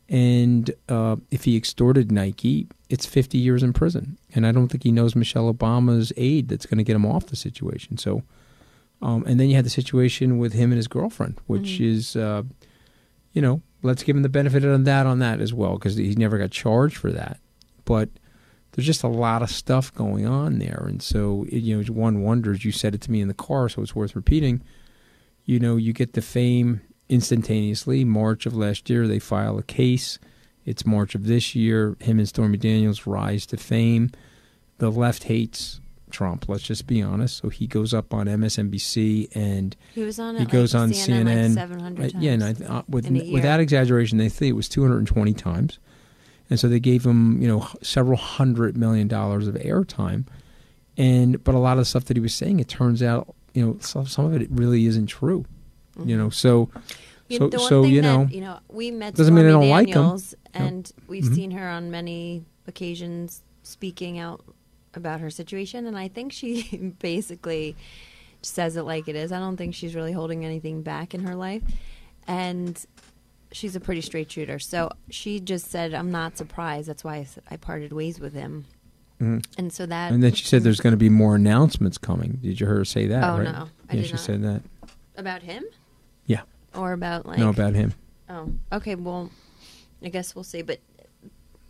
And 0.09 0.71
uh, 0.89 1.17
if 1.29 1.43
he 1.43 1.55
extorted 1.55 2.11
Nike, 2.11 2.67
it's 2.89 3.05
50 3.05 3.37
years 3.37 3.61
in 3.61 3.73
prison. 3.73 4.17
And 4.33 4.45
I 4.45 4.51
don't 4.51 4.67
think 4.67 4.83
he 4.83 4.91
knows 4.91 5.15
Michelle 5.15 5.53
Obama's 5.53 6.11
aid 6.17 6.49
that's 6.49 6.65
going 6.65 6.79
to 6.79 6.83
get 6.83 6.95
him 6.95 7.05
off 7.05 7.27
the 7.27 7.35
situation. 7.35 7.97
So, 7.97 8.23
um, 9.01 9.23
and 9.27 9.39
then 9.39 9.49
you 9.49 9.55
had 9.55 9.65
the 9.65 9.69
situation 9.69 10.39
with 10.39 10.53
him 10.53 10.71
and 10.71 10.77
his 10.77 10.87
girlfriend, 10.87 11.39
which 11.45 11.79
is, 11.79 12.15
uh, 12.15 12.41
you 13.33 13.41
know, 13.41 13.61
let's 13.83 14.03
give 14.03 14.15
him 14.15 14.23
the 14.23 14.29
benefit 14.29 14.65
of 14.65 14.85
that 14.85 15.05
on 15.05 15.19
that 15.19 15.39
as 15.39 15.53
well 15.53 15.73
because 15.73 15.95
he 15.95 16.15
never 16.15 16.37
got 16.37 16.51
charged 16.51 16.97
for 16.97 17.11
that. 17.11 17.39
But 17.85 18.09
there's 18.71 18.85
just 18.85 19.03
a 19.03 19.07
lot 19.07 19.41
of 19.41 19.49
stuff 19.49 19.93
going 19.93 20.25
on 20.25 20.59
there, 20.59 20.85
and 20.87 21.01
so 21.01 21.45
it, 21.49 21.57
you 21.57 21.77
know, 21.77 21.83
one 21.93 22.21
wonders. 22.21 22.63
You 22.63 22.71
said 22.71 22.93
it 22.93 23.01
to 23.01 23.11
me 23.11 23.21
in 23.21 23.27
the 23.27 23.33
car, 23.33 23.67
so 23.69 23.81
it's 23.81 23.95
worth 23.95 24.15
repeating. 24.15 24.61
You 25.45 25.59
know, 25.59 25.75
you 25.75 25.93
get 25.93 26.13
the 26.13 26.21
fame 26.21 26.81
instantaneously. 27.09 28.03
March 28.05 28.45
of 28.45 28.55
last 28.55 28.89
year, 28.89 29.07
they 29.07 29.19
file 29.19 29.57
a 29.57 29.63
case. 29.63 30.19
It's 30.65 30.85
March 30.85 31.15
of 31.15 31.25
this 31.25 31.55
year. 31.55 31.95
Him 31.99 32.19
and 32.19 32.27
Stormy 32.27 32.57
Daniels 32.57 33.07
rise 33.07 33.45
to 33.47 33.57
fame. 33.57 34.11
The 34.77 34.91
left 34.91 35.23
hates 35.23 35.81
Trump. 36.11 36.47
Let's 36.47 36.63
just 36.63 36.87
be 36.87 37.01
honest. 37.01 37.37
So 37.37 37.49
he 37.49 37.67
goes 37.67 37.93
up 37.93 38.13
on 38.13 38.27
MSNBC 38.27 39.35
and 39.35 39.75
He 39.93 40.03
was 40.03 40.19
on 40.19 40.35
he 40.35 40.43
it, 40.43 40.49
goes 40.49 40.75
on 40.75 40.91
CNN, 40.91 41.25
like, 41.25 41.35
CNN. 41.35 41.53
700 41.53 42.15
Uh, 42.15 42.19
yeah, 42.19 42.31
and 42.31 42.43
I, 42.43 42.51
uh, 42.65 42.81
with, 42.87 43.05
in 43.07 43.15
a 43.17 43.23
year. 43.23 43.33
without 43.33 43.59
exaggeration, 43.59 44.17
they 44.17 44.29
think 44.29 44.51
it 44.51 44.53
was 44.55 44.69
220 44.69 45.33
times. 45.33 45.79
And 46.49 46.59
so 46.59 46.67
they 46.67 46.79
gave 46.79 47.05
him, 47.05 47.41
you 47.41 47.47
know, 47.47 47.67
several 47.83 48.17
hundred 48.17 48.75
million 48.75 49.07
dollars 49.07 49.47
of 49.47 49.55
airtime. 49.55 50.25
And 50.97 51.43
but 51.43 51.53
a 51.55 51.59
lot 51.59 51.73
of 51.73 51.79
the 51.79 51.85
stuff 51.85 52.05
that 52.05 52.17
he 52.17 52.21
was 52.21 52.33
saying, 52.33 52.59
it 52.59 52.67
turns 52.67 53.03
out, 53.03 53.35
you 53.53 53.65
know, 53.65 53.77
some, 53.79 54.05
some 54.07 54.25
of 54.25 54.33
it 54.41 54.49
really 54.51 54.85
isn't 54.85 55.07
true. 55.07 55.45
You 56.05 56.17
know, 56.17 56.29
so 56.29 56.69
You- 57.27 57.37
so 57.37 57.49
so 57.57 57.83
you 57.83 58.01
that, 58.01 58.07
know, 58.07 58.27
you 58.31 58.41
know, 58.41 58.59
we 58.69 58.91
met 58.91 59.15
doesn't 59.15 59.33
mean 59.33 59.45
I 59.45 59.49
don't 59.51 59.69
like. 59.69 59.87
Daniels, 59.87 60.33
Yep. 60.53 60.63
and 60.63 60.91
we've 61.07 61.23
Mhm. 61.25 61.35
seen 61.35 61.51
her 61.51 61.67
on 61.69 61.91
many 61.91 62.43
occasions 62.67 63.43
speaking 63.63 64.17
out 64.17 64.43
about 64.95 65.19
her 65.19 65.29
situation, 65.29 65.85
and 65.85 65.97
I 65.97 66.07
think 66.07 66.31
she 66.31 66.63
basically 66.99 67.75
says 68.41 68.77
it 68.77 68.83
like 68.83 69.07
it 69.07 69.15
is. 69.15 69.31
I 69.31 69.39
don't 69.39 69.57
think 69.57 69.75
she's 69.75 69.93
really 69.95 70.11
holding 70.13 70.43
anything 70.45 70.81
back 70.81 71.13
in 71.13 71.21
her 71.21 71.35
life, 71.35 71.61
and 72.27 72.83
she's 73.51 73.75
a 73.75 73.79
pretty 73.79 74.01
straight 74.01 74.31
shooter. 74.31 74.57
So 74.59 74.89
she 75.09 75.39
just 75.39 75.69
said, 75.69 75.93
"I'm 75.93 76.11
not 76.11 76.37
surprised. 76.37 76.87
That's 76.89 77.03
why 77.03 77.27
I 77.51 77.57
parted 77.57 77.91
ways 77.93 78.19
with 78.19 78.33
him." 78.33 78.65
Mhm. 79.21 79.43
And 79.57 79.73
so 79.73 79.85
that, 79.85 80.11
And 80.13 80.23
then 80.23 80.31
she 80.33 80.45
said 80.45 80.63
there's 80.63 80.79
going 80.79 80.93
to 80.93 80.97
be 80.97 81.09
more 81.09 81.35
announcements 81.35 81.97
coming. 81.97 82.39
Did 82.41 82.59
you 82.59 82.65
hear 82.67 82.77
her 82.77 82.85
say 82.85 83.05
that? 83.07 83.23
Oh, 83.23 83.37
right? 83.37 83.43
no, 83.43 83.67
I 83.89 83.95
yeah, 83.95 84.01
did 84.01 84.05
she 84.07 84.13
not. 84.13 84.21
said 84.21 84.43
that. 84.43 84.61
about 85.17 85.41
him. 85.43 85.65
Or 86.75 86.93
about 86.93 87.25
like 87.25 87.39
no, 87.39 87.49
about 87.49 87.73
him. 87.73 87.93
Oh, 88.29 88.51
okay. 88.73 88.95
Well, 88.95 89.31
I 90.03 90.09
guess 90.09 90.35
we'll 90.35 90.43
see. 90.43 90.61
But 90.61 90.79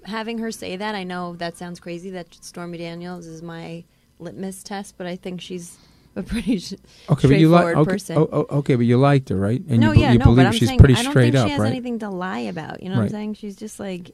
having 0.04 0.38
her 0.40 0.52
say 0.52 0.76
that, 0.76 0.96
I 0.96 1.04
know 1.04 1.36
that 1.38 1.58
sounds 1.58 1.80
crazy. 1.80 2.10
That 2.10 2.34
Stormy 2.42 2.78
Daniels 2.78 3.26
is 3.26 3.42
my 3.42 3.84
litmus 4.20 4.64
test, 4.64 4.96
but 4.98 5.08
I 5.08 5.16
think 5.16 5.42
she's 5.42 5.78
a 6.16 6.24
pretty 6.24 6.60
sh- 6.60 6.74
Okay, 7.10 7.28
but 7.28 7.40
you 7.40 7.50
like 7.50 7.76
okay, 7.76 7.92
person. 7.92 8.18
oh, 8.18 8.28
oh, 8.32 8.58
okay, 8.60 8.76
but 8.76 8.86
you 8.86 8.98
liked 8.98 9.30
her, 9.30 9.36
right? 9.38 9.62
And 9.70 9.80
no, 9.80 9.92
you, 9.92 10.02
yeah, 10.02 10.12
you 10.12 10.20
no, 10.20 10.26
believe 10.26 10.38
but 10.38 10.46
I'm 10.48 10.52
she's 10.54 10.68
saying 10.68 10.80
pretty 10.80 10.96
I 10.96 11.04
don't 11.04 11.12
straight 11.12 11.34
think 11.34 11.36
up, 11.44 11.48
she 11.48 11.52
has 11.52 11.60
right? 11.62 11.68
anything 11.72 12.00
to 12.00 12.10
lie 12.10 12.40
about. 12.40 12.82
You 12.84 12.90
know 12.90 12.96
what 12.98 13.04
I'm 13.04 13.10
saying? 13.10 13.34
She's 13.36 13.56
just 13.56 13.80
like, 13.80 14.12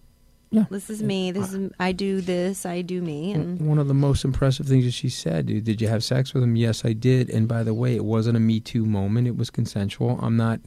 Yeah. 0.52 0.65
this 0.69 0.89
is 0.89 1.02
me. 1.02 1.32
This 1.32 1.54
is 1.54 1.71
I 1.80 1.93
do 1.93 2.21
this. 2.21 2.65
I 2.65 2.82
do 2.82 3.02
me. 3.02 3.32
And 3.32 3.67
One 3.67 3.80
of 3.80 3.88
the 3.88 3.93
most 3.93 4.24
impressive 4.24 4.67
things 4.67 4.86
that 4.86 4.91
she 4.93 5.10
said, 5.10 5.48
dude, 5.48 5.63
did 5.63 5.82
you 5.82 5.88
have 5.88 6.04
sex 6.04 6.34
with 6.34 6.43
him? 6.43 6.56
Yes, 6.56 6.86
I 6.86 6.93
did. 6.93 7.30
And 7.30 7.48
by 7.48 7.63
the 7.63 7.74
way, 7.74 7.95
it 7.95 8.06
wasn't 8.06 8.38
a 8.38 8.41
Me 8.41 8.60
Too 8.60 8.86
moment. 8.86 9.28
It 9.28 9.38
was 9.38 9.50
consensual. 9.50 10.19
I'm 10.21 10.38
not 10.38 10.60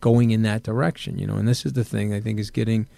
going 0.00 0.30
in 0.30 0.42
that 0.42 0.62
direction, 0.62 1.18
you 1.18 1.26
know. 1.26 1.36
And 1.36 1.48
this 1.48 1.66
is 1.66 1.72
the 1.72 1.84
thing 1.84 2.12
I 2.14 2.20
think 2.20 2.38
is 2.38 2.50
getting 2.50 2.88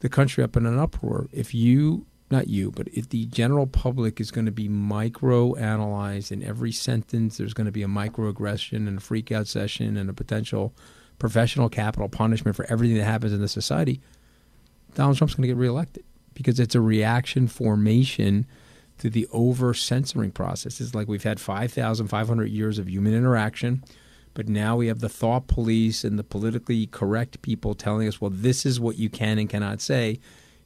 the 0.00 0.08
country 0.08 0.42
up 0.44 0.56
in 0.56 0.66
an 0.66 0.78
uproar. 0.78 1.28
If 1.32 1.54
you, 1.54 2.06
not 2.30 2.48
you, 2.48 2.70
but 2.70 2.88
if 2.88 3.08
the 3.08 3.26
general 3.26 3.66
public 3.66 4.20
is 4.20 4.30
going 4.30 4.46
to 4.46 4.52
be 4.52 4.68
micro 4.68 5.54
analyzed 5.56 6.32
in 6.32 6.42
every 6.42 6.72
sentence, 6.72 7.38
there's 7.38 7.54
going 7.54 7.66
to 7.66 7.72
be 7.72 7.82
a 7.82 7.88
microaggression 7.88 8.88
and 8.88 8.98
a 8.98 9.00
freak 9.00 9.32
out 9.32 9.46
session 9.46 9.96
and 9.96 10.08
a 10.08 10.14
potential 10.14 10.74
professional 11.18 11.68
capital 11.68 12.08
punishment 12.08 12.56
for 12.56 12.64
everything 12.70 12.96
that 12.96 13.04
happens 13.04 13.32
in 13.32 13.40
the 13.40 13.48
society. 13.48 14.00
Donald 14.94 15.16
Trump's 15.16 15.34
going 15.34 15.42
to 15.42 15.48
get 15.48 15.56
reelected 15.56 16.04
because 16.34 16.58
it's 16.58 16.74
a 16.74 16.80
reaction 16.80 17.46
formation 17.46 18.46
to 18.98 19.10
the 19.10 19.26
over 19.32 19.72
censoring 19.74 20.30
process. 20.30 20.80
It's 20.80 20.94
like 20.94 21.08
we've 21.08 21.22
had 21.22 21.40
5,500 21.40 22.44
years 22.46 22.78
of 22.78 22.88
human 22.88 23.14
interaction, 23.14 23.82
but 24.34 24.48
now 24.48 24.76
we 24.76 24.86
have 24.86 25.00
the 25.00 25.08
thought 25.08 25.46
police 25.46 26.04
and 26.04 26.18
the 26.18 26.24
politically 26.24 26.86
correct 26.86 27.42
people 27.42 27.74
telling 27.74 28.06
us, 28.08 28.20
well, 28.20 28.30
this 28.32 28.64
is 28.64 28.78
what 28.80 28.96
you 28.98 29.10
can 29.10 29.38
and 29.38 29.48
cannot 29.48 29.80
say. 29.80 30.18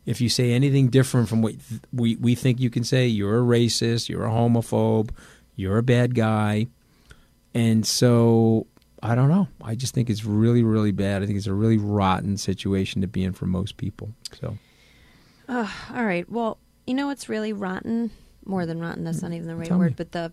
If 0.06 0.20
you 0.20 0.28
say 0.28 0.52
anything 0.52 0.88
different 0.88 1.28
from 1.28 1.40
what 1.40 1.54
we, 1.92 2.16
we 2.16 2.34
think 2.34 2.60
you 2.60 2.68
can 2.70 2.84
say, 2.84 3.06
you're 3.06 3.38
a 3.38 3.42
racist, 3.42 4.08
you're 4.08 4.26
a 4.26 4.30
homophobe, 4.30 5.10
you're 5.56 5.78
a 5.78 5.82
bad 5.82 6.14
guy. 6.14 6.66
And 7.54 7.86
so 7.86 8.66
I 9.02 9.14
don't 9.14 9.28
know. 9.28 9.48
I 9.62 9.74
just 9.74 9.94
think 9.94 10.10
it's 10.10 10.24
really, 10.24 10.62
really 10.62 10.92
bad. 10.92 11.22
I 11.22 11.26
think 11.26 11.38
it's 11.38 11.46
a 11.46 11.54
really 11.54 11.78
rotten 11.78 12.36
situation 12.36 13.00
to 13.00 13.06
be 13.06 13.24
in 13.24 13.32
for 13.32 13.46
most 13.46 13.76
people. 13.76 14.12
So 14.40 14.58
Ugh, 15.48 15.70
all 15.94 16.04
right. 16.04 16.28
Well, 16.30 16.58
you 16.86 16.94
know 16.94 17.06
what's 17.06 17.28
really 17.28 17.52
rotten? 17.52 18.10
More 18.44 18.66
than 18.66 18.78
rotten. 18.80 19.04
That's 19.04 19.18
mm, 19.18 19.22
not 19.22 19.32
even 19.32 19.46
the 19.48 19.56
right 19.56 19.68
Tell 19.68 19.78
word. 19.78 19.92
me. 19.92 19.94
But 19.96 20.12
the 20.12 20.32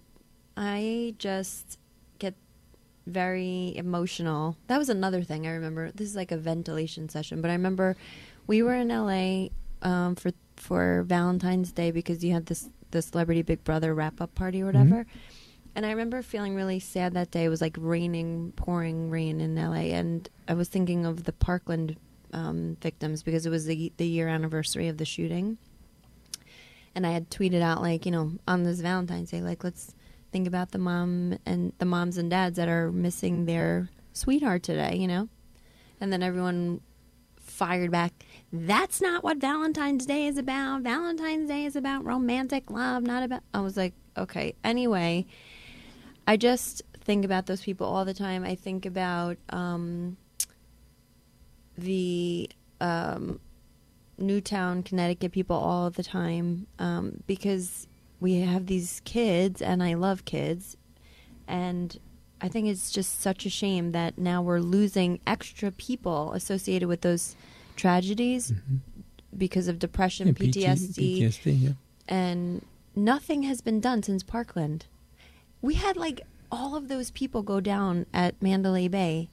I 0.57 1.15
just 1.17 1.77
very 3.07 3.73
emotional. 3.75 4.55
That 4.67 4.77
was 4.77 4.89
another 4.89 5.23
thing 5.23 5.47
I 5.47 5.51
remember. 5.51 5.91
This 5.91 6.09
is 6.09 6.15
like 6.15 6.31
a 6.31 6.37
ventilation 6.37 7.09
session, 7.09 7.41
but 7.41 7.49
I 7.49 7.53
remember 7.53 7.95
we 8.47 8.61
were 8.63 8.75
in 8.75 8.89
LA 8.89 9.49
um, 9.81 10.15
for 10.15 10.31
for 10.55 11.03
Valentine's 11.03 11.71
Day 11.71 11.91
because 11.91 12.23
you 12.23 12.33
had 12.33 12.45
this 12.45 12.69
the 12.91 13.01
celebrity 13.01 13.41
Big 13.41 13.63
Brother 13.63 13.93
wrap 13.93 14.21
up 14.21 14.35
party 14.35 14.61
or 14.61 14.65
whatever. 14.65 15.05
And 15.75 15.85
I 15.85 15.91
remember 15.91 16.21
feeling 16.21 16.53
really 16.53 16.79
sad 16.79 17.13
that 17.13 17.31
day. 17.31 17.45
It 17.45 17.49
was 17.49 17.61
like 17.61 17.77
raining, 17.79 18.51
pouring 18.57 19.09
rain 19.09 19.39
in 19.39 19.55
LA, 19.55 19.95
and 19.95 20.27
I 20.47 20.53
was 20.53 20.67
thinking 20.67 21.05
of 21.05 21.23
the 21.23 21.31
Parkland 21.31 21.95
um, 22.33 22.77
victims 22.81 23.23
because 23.23 23.45
it 23.45 23.49
was 23.49 23.65
the 23.65 23.91
the 23.97 24.05
year 24.05 24.27
anniversary 24.27 24.87
of 24.89 24.97
the 24.97 25.05
shooting. 25.05 25.57
And 26.93 27.07
I 27.07 27.11
had 27.11 27.29
tweeted 27.29 27.61
out 27.61 27.81
like, 27.81 28.05
you 28.05 28.11
know, 28.11 28.33
on 28.47 28.63
this 28.63 28.81
Valentine's 28.81 29.31
Day, 29.31 29.41
like 29.41 29.63
let's 29.63 29.95
think 30.31 30.47
about 30.47 30.71
the 30.71 30.77
mom 30.77 31.37
and 31.45 31.73
the 31.77 31.85
moms 31.85 32.17
and 32.17 32.29
dads 32.29 32.57
that 32.57 32.67
are 32.67 32.91
missing 32.91 33.45
their 33.45 33.89
sweetheart 34.13 34.63
today, 34.63 34.95
you 34.95 35.07
know. 35.07 35.29
And 35.99 36.11
then 36.11 36.23
everyone 36.23 36.81
fired 37.37 37.91
back. 37.91 38.13
That's 38.51 39.01
not 39.01 39.23
what 39.23 39.37
Valentine's 39.37 40.05
Day 40.05 40.25
is 40.25 40.37
about. 40.37 40.81
Valentine's 40.81 41.47
Day 41.47 41.65
is 41.65 41.75
about 41.75 42.03
romantic 42.05 42.71
love, 42.71 43.03
not 43.03 43.23
about. 43.23 43.43
I 43.53 43.61
was 43.61 43.77
like, 43.77 43.93
okay. 44.17 44.55
Anyway, 44.63 45.25
I 46.27 46.37
just 46.37 46.81
think 47.03 47.25
about 47.25 47.45
those 47.45 47.61
people 47.61 47.87
all 47.87 48.05
the 48.05 48.13
time. 48.13 48.43
I 48.43 48.55
think 48.55 48.85
about 48.85 49.37
um, 49.49 50.17
the 51.77 52.49
um, 52.79 53.39
Newtown, 54.17 54.83
Connecticut 54.83 55.31
people 55.31 55.55
all 55.55 55.89
the 55.89 56.03
time 56.03 56.67
um, 56.79 57.21
because 57.27 57.87
we 58.21 58.35
have 58.35 58.67
these 58.67 59.01
kids, 59.03 59.61
and 59.61 59.83
I 59.83 59.95
love 59.95 60.23
kids, 60.23 60.77
and 61.47 61.99
I 62.39 62.47
think 62.47 62.67
it's 62.67 62.91
just 62.91 63.19
such 63.19 63.45
a 63.45 63.49
shame 63.49 63.91
that 63.91 64.17
now 64.17 64.41
we're 64.41 64.59
losing 64.59 65.19
extra 65.27 65.71
people 65.71 66.31
associated 66.33 66.87
with 66.87 67.01
those 67.01 67.35
tragedies 67.75 68.51
mm-hmm. 68.51 68.77
because 69.37 69.67
of 69.67 69.79
depression, 69.79 70.27
Yeah, 70.27 70.33
PTSD, 70.33 71.21
PTSD, 71.21 71.61
yeah. 71.61 71.69
and 72.07 72.63
nothing 72.95 73.43
has 73.43 73.59
been 73.59 73.79
done 73.79 74.03
since 74.03 74.21
Parkland. 74.21 74.85
We 75.61 75.73
had 75.73 75.97
like 75.97 76.21
all 76.51 76.75
of 76.75 76.89
those 76.89 77.09
people 77.11 77.41
go 77.41 77.59
down 77.59 78.05
at 78.13 78.39
Mandalay 78.41 78.87
Bay. 78.87 79.29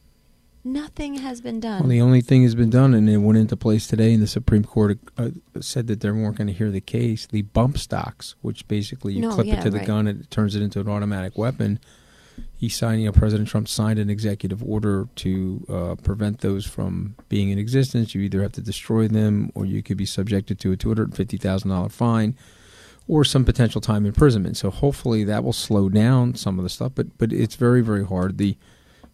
Nothing 0.73 1.15
has 1.15 1.41
been 1.41 1.61
done. 1.61 1.81
Well, 1.81 1.89
the 1.89 2.01
only 2.01 2.21
thing 2.21 2.43
has 2.43 2.55
been 2.55 2.69
done, 2.71 2.93
and 2.93 3.09
it 3.09 3.19
went 3.19 3.39
into 3.39 3.57
place 3.57 3.87
today, 3.87 4.13
and 4.13 4.23
the 4.23 4.27
Supreme 4.27 4.65
Court 4.65 4.99
uh, 5.17 5.31
said 5.61 5.87
that 5.87 6.01
they 6.01 6.11
weren't 6.11 6.37
going 6.37 6.47
to 6.49 6.53
hear 6.53 6.71
the 6.71 6.81
case. 6.81 7.27
The 7.27 7.43
bump 7.43 7.79
stocks, 7.79 8.35
which 8.43 8.69
basically 8.69 9.15
you 9.15 9.23
No, 9.23 9.33
clip 9.33 9.47
yeah, 9.47 9.61
it 9.61 9.63
to 9.63 9.71
the 9.71 9.79
right. 9.79 9.87
gun 9.87 10.07
and 10.07 10.21
it 10.21 10.31
turns 10.31 10.55
it 10.55 10.63
into 10.63 10.81
an 10.81 10.89
automatic 10.89 11.39
weapon. 11.39 11.81
He 12.57 12.69
signed, 12.69 13.01
you 13.01 13.07
know, 13.07 13.13
President 13.13 13.49
Trump 13.49 13.67
signed 13.67 13.99
an 13.99 14.11
executive 14.11 14.63
order 14.63 15.09
to 15.17 15.67
uh, 15.69 15.95
prevent 16.03 16.41
those 16.41 16.67
from 16.67 17.17
being 17.29 17.51
in 17.51 17.59
existence. 17.59 18.15
You 18.15 18.21
either 18.21 18.43
have 18.43 18.53
to 18.53 18.61
destroy 18.61 19.09
them, 19.09 19.51
or 19.55 19.65
you 19.65 19.83
could 19.83 19.97
be 19.97 20.07
subjected 20.07 20.59
to 20.61 20.73
a 20.73 20.77
two 20.77 20.89
hundred 20.89 21.15
fifty 21.17 21.37
thousand 21.37 21.71
dollar 21.71 21.89
fine, 21.89 22.37
or 23.09 23.25
some 23.25 23.45
potential 23.45 23.81
time 23.81 24.05
imprisonment. 24.05 24.57
So 24.57 24.71
hopefully 24.71 25.25
that 25.25 25.43
will 25.43 25.53
slow 25.53 25.89
down 25.89 26.35
some 26.35 26.59
of 26.59 26.63
the 26.63 26.69
stuff. 26.69 26.93
But 26.95 27.17
but 27.17 27.33
it's 27.33 27.57
very 27.57 27.81
very 27.81 28.05
hard. 28.05 28.39
The 28.39 28.57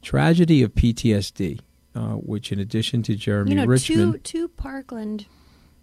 tragedy 0.05 0.63
of 0.63 0.75
PTSD, 0.75 1.61
uh, 1.95 2.15
which 2.15 2.53
in 2.53 2.59
addition 2.61 3.03
to 3.05 3.15
Jeremy 3.17 3.51
you 3.53 3.57
know, 3.57 3.65
Richman, 3.67 4.13
two 4.13 4.19
two 4.19 4.49
Parkland 4.49 5.27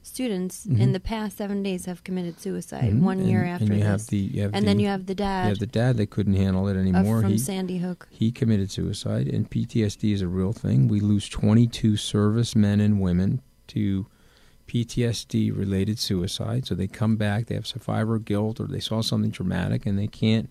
students 0.03 0.65
Mhm. 0.65 0.79
in 0.79 0.91
the 0.93 0.99
past 0.99 1.37
seven 1.37 1.61
days 1.61 1.85
have 1.85 2.03
committed 2.03 2.39
suicide. 2.39 2.91
Mhm. 2.91 3.01
One 3.01 3.23
year 3.25 3.43
after 3.43 3.65
and 3.65 3.73
you 3.75 3.79
this, 3.81 3.87
have 3.87 4.07
the, 4.07 4.17
you 4.17 4.41
have 4.41 4.51
and 4.55 4.63
the- 4.63 4.65
then 4.67 4.79
you 4.79 4.87
have 4.87 5.05
the 5.05 5.13
dad. 5.13 5.43
You 5.45 5.49
have 5.49 5.59
the 5.59 5.67
dad 5.67 5.97
that 5.97 6.09
couldn't 6.09 6.33
handle 6.33 6.67
it 6.67 6.75
anymore. 6.75 7.21
from 7.21 7.31
he, 7.33 7.37
Sandy 7.37 7.77
Hook. 7.77 8.07
He 8.09 8.31
committed 8.31 8.71
suicide, 8.71 9.27
and 9.27 9.47
PTSD 9.49 10.11
is 10.11 10.21
a 10.23 10.27
real 10.27 10.53
thing. 10.53 10.87
We 10.87 10.99
lose 11.01 11.29
22 11.29 11.97
servicemen 11.97 12.79
and 12.79 12.99
women 12.99 13.41
to 13.67 14.07
PTSD 14.67 15.51
related 15.51 15.99
suicide. 15.99 16.65
So 16.65 16.73
they 16.75 16.87
come 16.87 17.15
back, 17.17 17.47
they 17.47 17.55
have 17.55 17.67
survivor 17.67 18.17
guilt, 18.19 18.59
or 18.59 18.67
they 18.67 18.79
saw 18.79 19.01
something 19.01 19.31
traumatic, 19.31 19.85
and 19.85 19.99
they 19.99 20.07
can't 20.07 20.49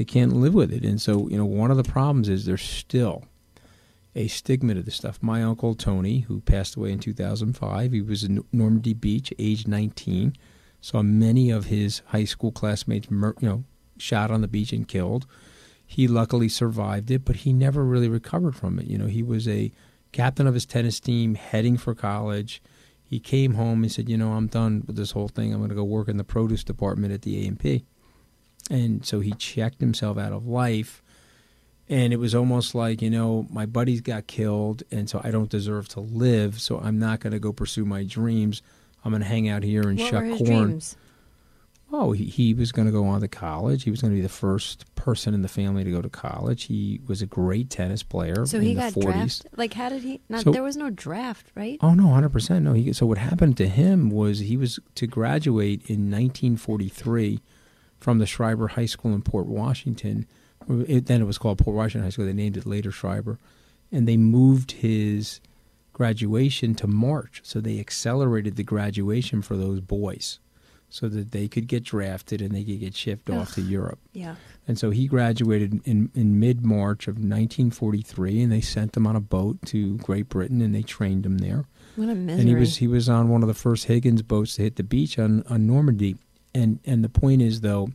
they 0.00 0.04
can't 0.06 0.32
live 0.32 0.54
with 0.54 0.72
it. 0.72 0.82
And 0.82 0.98
so 0.98 1.28
you 1.28 1.36
know 1.36 1.44
one 1.44 1.70
of 1.70 1.76
the 1.76 1.84
problems 1.84 2.30
is 2.30 2.46
there's 2.46 2.62
still 2.62 3.26
a 4.14 4.28
stigma 4.28 4.72
to 4.72 4.82
this 4.82 4.94
stuff. 4.94 5.18
My 5.20 5.42
uncle 5.42 5.74
Tony, 5.74 6.20
who 6.20 6.40
passed 6.40 6.74
away 6.74 6.92
in 6.92 7.00
2005, 7.00 7.92
he 7.92 8.00
was 8.00 8.24
in 8.24 8.42
Normandy 8.50 8.94
Beach, 8.94 9.30
age 9.38 9.66
19. 9.66 10.38
Saw 10.80 11.02
many 11.02 11.50
of 11.50 11.66
his 11.66 12.00
high 12.06 12.24
school 12.24 12.50
classmates, 12.50 13.08
you 13.10 13.34
know, 13.42 13.64
shot 13.98 14.30
on 14.30 14.40
the 14.40 14.48
beach 14.48 14.72
and 14.72 14.88
killed. 14.88 15.26
He 15.86 16.08
luckily 16.08 16.48
survived 16.48 17.10
it, 17.10 17.26
but 17.26 17.36
he 17.36 17.52
never 17.52 17.84
really 17.84 18.08
recovered 18.08 18.56
from 18.56 18.78
it. 18.78 18.86
You 18.86 18.96
know, 18.96 19.06
he 19.06 19.22
was 19.22 19.46
a 19.46 19.70
captain 20.12 20.46
of 20.46 20.54
his 20.54 20.64
tennis 20.64 20.98
team, 20.98 21.34
heading 21.34 21.76
for 21.76 21.94
college. 21.94 22.62
He 23.04 23.20
came 23.20 23.52
home 23.52 23.82
and 23.82 23.92
said, 23.92 24.08
"You 24.08 24.16
know, 24.16 24.32
I'm 24.32 24.46
done 24.46 24.82
with 24.86 24.96
this 24.96 25.10
whole 25.10 25.28
thing. 25.28 25.52
I'm 25.52 25.58
going 25.58 25.68
to 25.68 25.76
go 25.76 25.84
work 25.84 26.08
in 26.08 26.16
the 26.16 26.24
produce 26.24 26.64
department 26.64 27.12
at 27.12 27.20
the 27.20 27.46
A&P." 27.46 27.72
And 27.74 27.84
so 29.04 29.20
he 29.20 29.32
checked 29.32 29.80
himself 29.80 30.16
out 30.18 30.32
of 30.32 30.46
life 30.46 31.02
and 31.88 32.12
it 32.12 32.18
was 32.18 32.34
almost 32.34 32.74
like 32.74 33.02
you 33.02 33.10
know 33.10 33.46
my 33.50 33.66
buddies 33.66 34.00
got 34.00 34.26
killed 34.28 34.82
and 34.92 35.10
so 35.10 35.20
i 35.24 35.30
don't 35.30 35.50
deserve 35.50 35.88
to 35.88 35.98
live 36.00 36.60
so 36.60 36.78
i'm 36.78 36.98
not 36.98 37.18
going 37.20 37.32
to 37.32 37.38
go 37.40 37.52
pursue 37.52 37.84
my 37.84 38.04
dreams 38.04 38.62
i'm 39.04 39.10
going 39.10 39.22
to 39.22 39.26
hang 39.28 39.48
out 39.48 39.62
here 39.64 39.82
and 39.88 39.98
what 39.98 40.08
shuck 40.10 40.22
corn 40.38 40.68
dreams? 40.68 40.96
oh 41.92 42.12
he, 42.12 42.26
he 42.26 42.54
was 42.54 42.70
going 42.70 42.86
to 42.86 42.92
go 42.92 43.04
on 43.06 43.20
to 43.20 43.26
college 43.28 43.82
he 43.82 43.90
was 43.90 44.00
going 44.00 44.12
to 44.12 44.16
be 44.16 44.22
the 44.22 44.28
first 44.28 44.84
person 44.94 45.34
in 45.34 45.42
the 45.42 45.48
family 45.48 45.82
to 45.82 45.90
go 45.90 46.00
to 46.00 46.08
college 46.08 46.64
he 46.64 47.00
was 47.08 47.20
a 47.22 47.26
great 47.26 47.68
tennis 47.70 48.02
player 48.04 48.46
So 48.46 48.58
in 48.58 48.62
he 48.64 48.74
got 48.74 48.92
40s 48.92 49.02
drafted. 49.02 49.46
Like, 49.56 49.72
how 49.74 49.88
did 49.88 50.02
he? 50.02 50.20
Not 50.28 50.42
So- 50.42 50.52
there 50.52 50.62
was 50.62 50.76
no 50.76 50.90
draft, 50.90 51.46
right? 51.56 51.78
Oh 51.80 51.94
no, 51.94 52.08
hundred 52.08 52.28
percent. 52.28 52.64
No, 52.66 52.74
he, 52.74 52.92
so 52.92 53.06
what 53.06 53.16
happened 53.18 53.56
to 53.56 53.66
him 53.66 54.10
was 54.10 54.40
he 54.40 54.56
was 54.58 54.78
to 54.96 55.06
graduate 55.06 55.80
in 55.88 56.10
1943 56.10 57.40
from 58.00 58.18
the 58.18 58.26
Schreiber 58.26 58.68
High 58.68 58.86
School 58.86 59.14
in 59.14 59.22
Port 59.22 59.46
Washington. 59.46 60.26
It, 60.68 61.06
then 61.06 61.20
it 61.20 61.26
was 61.26 61.38
called 61.38 61.58
Port 61.58 61.76
Washington 61.76 62.04
High 62.04 62.10
School. 62.10 62.26
They 62.26 62.32
named 62.32 62.56
it 62.56 62.66
later 62.66 62.90
Schreiber, 62.90 63.38
and 63.92 64.08
they 64.08 64.16
moved 64.16 64.72
his 64.72 65.40
graduation 65.92 66.74
to 66.76 66.86
March. 66.86 67.40
So 67.44 67.60
they 67.60 67.78
accelerated 67.78 68.56
the 68.56 68.62
graduation 68.62 69.42
for 69.42 69.56
those 69.56 69.80
boys, 69.80 70.38
so 70.88 71.08
that 71.08 71.30
they 71.30 71.48
could 71.48 71.68
get 71.68 71.84
drafted 71.84 72.42
and 72.42 72.54
they 72.54 72.64
could 72.64 72.80
get 72.80 72.94
shipped 72.94 73.30
off 73.30 73.54
to 73.54 73.62
Europe. 73.62 74.00
Yeah. 74.12 74.34
And 74.66 74.78
so 74.78 74.90
he 74.90 75.06
graduated 75.06 75.80
in, 75.86 76.10
in 76.14 76.38
mid 76.38 76.64
March 76.64 77.08
of 77.08 77.14
1943, 77.14 78.42
and 78.42 78.52
they 78.52 78.60
sent 78.60 78.96
him 78.96 79.06
on 79.06 79.16
a 79.16 79.20
boat 79.20 79.58
to 79.66 79.96
Great 79.98 80.28
Britain, 80.28 80.60
and 80.60 80.74
they 80.74 80.82
trained 80.82 81.24
him 81.24 81.38
there. 81.38 81.64
What 81.96 82.08
a 82.08 82.14
misery! 82.14 82.40
And 82.40 82.48
he 82.48 82.54
was 82.54 82.76
he 82.76 82.86
was 82.86 83.08
on 83.08 83.28
one 83.28 83.42
of 83.42 83.48
the 83.48 83.54
first 83.54 83.86
Higgins 83.86 84.22
boats 84.22 84.56
to 84.56 84.62
hit 84.62 84.76
the 84.76 84.82
beach 84.82 85.18
on, 85.18 85.42
on 85.48 85.66
Normandy. 85.66 86.16
And 86.54 86.80
and 86.84 87.04
the 87.04 87.08
point 87.08 87.42
is 87.42 87.60
though, 87.60 87.90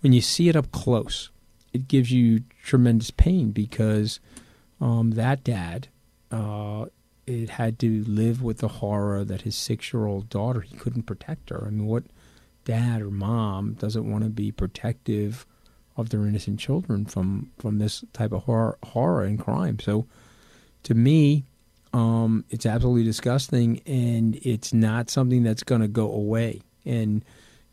when 0.00 0.12
you 0.12 0.20
see 0.20 0.48
it 0.48 0.56
up 0.56 0.70
close, 0.72 1.30
it 1.72 1.88
gives 1.88 2.10
you 2.12 2.42
tremendous 2.62 3.10
pain 3.10 3.50
because 3.50 4.20
um, 4.80 5.12
that 5.12 5.44
dad, 5.44 5.88
uh, 6.30 6.86
it 7.26 7.50
had 7.50 7.78
to 7.80 8.04
live 8.04 8.42
with 8.42 8.58
the 8.58 8.68
horror 8.68 9.24
that 9.24 9.42
his 9.42 9.56
six 9.56 9.92
year 9.92 10.06
old 10.06 10.28
daughter 10.28 10.60
he 10.60 10.76
couldn't 10.76 11.04
protect 11.04 11.50
her. 11.50 11.64
I 11.66 11.70
mean, 11.70 11.86
what 11.86 12.04
dad 12.64 13.02
or 13.02 13.10
mom 13.10 13.74
doesn't 13.74 14.10
want 14.10 14.24
to 14.24 14.30
be 14.30 14.52
protective 14.52 15.46
of 15.96 16.10
their 16.10 16.26
innocent 16.26 16.58
children 16.60 17.04
from 17.06 17.50
from 17.58 17.78
this 17.78 18.04
type 18.12 18.32
of 18.32 18.44
horror 18.44 18.78
horror 18.84 19.24
and 19.24 19.38
crime? 19.38 19.78
So, 19.80 20.06
to 20.84 20.94
me, 20.94 21.44
um, 21.92 22.44
it's 22.50 22.66
absolutely 22.66 23.04
disgusting, 23.04 23.80
and 23.86 24.36
it's 24.42 24.74
not 24.74 25.08
something 25.08 25.42
that's 25.42 25.62
going 25.62 25.80
to 25.80 25.88
go 25.88 26.12
away. 26.12 26.60
And 26.84 27.24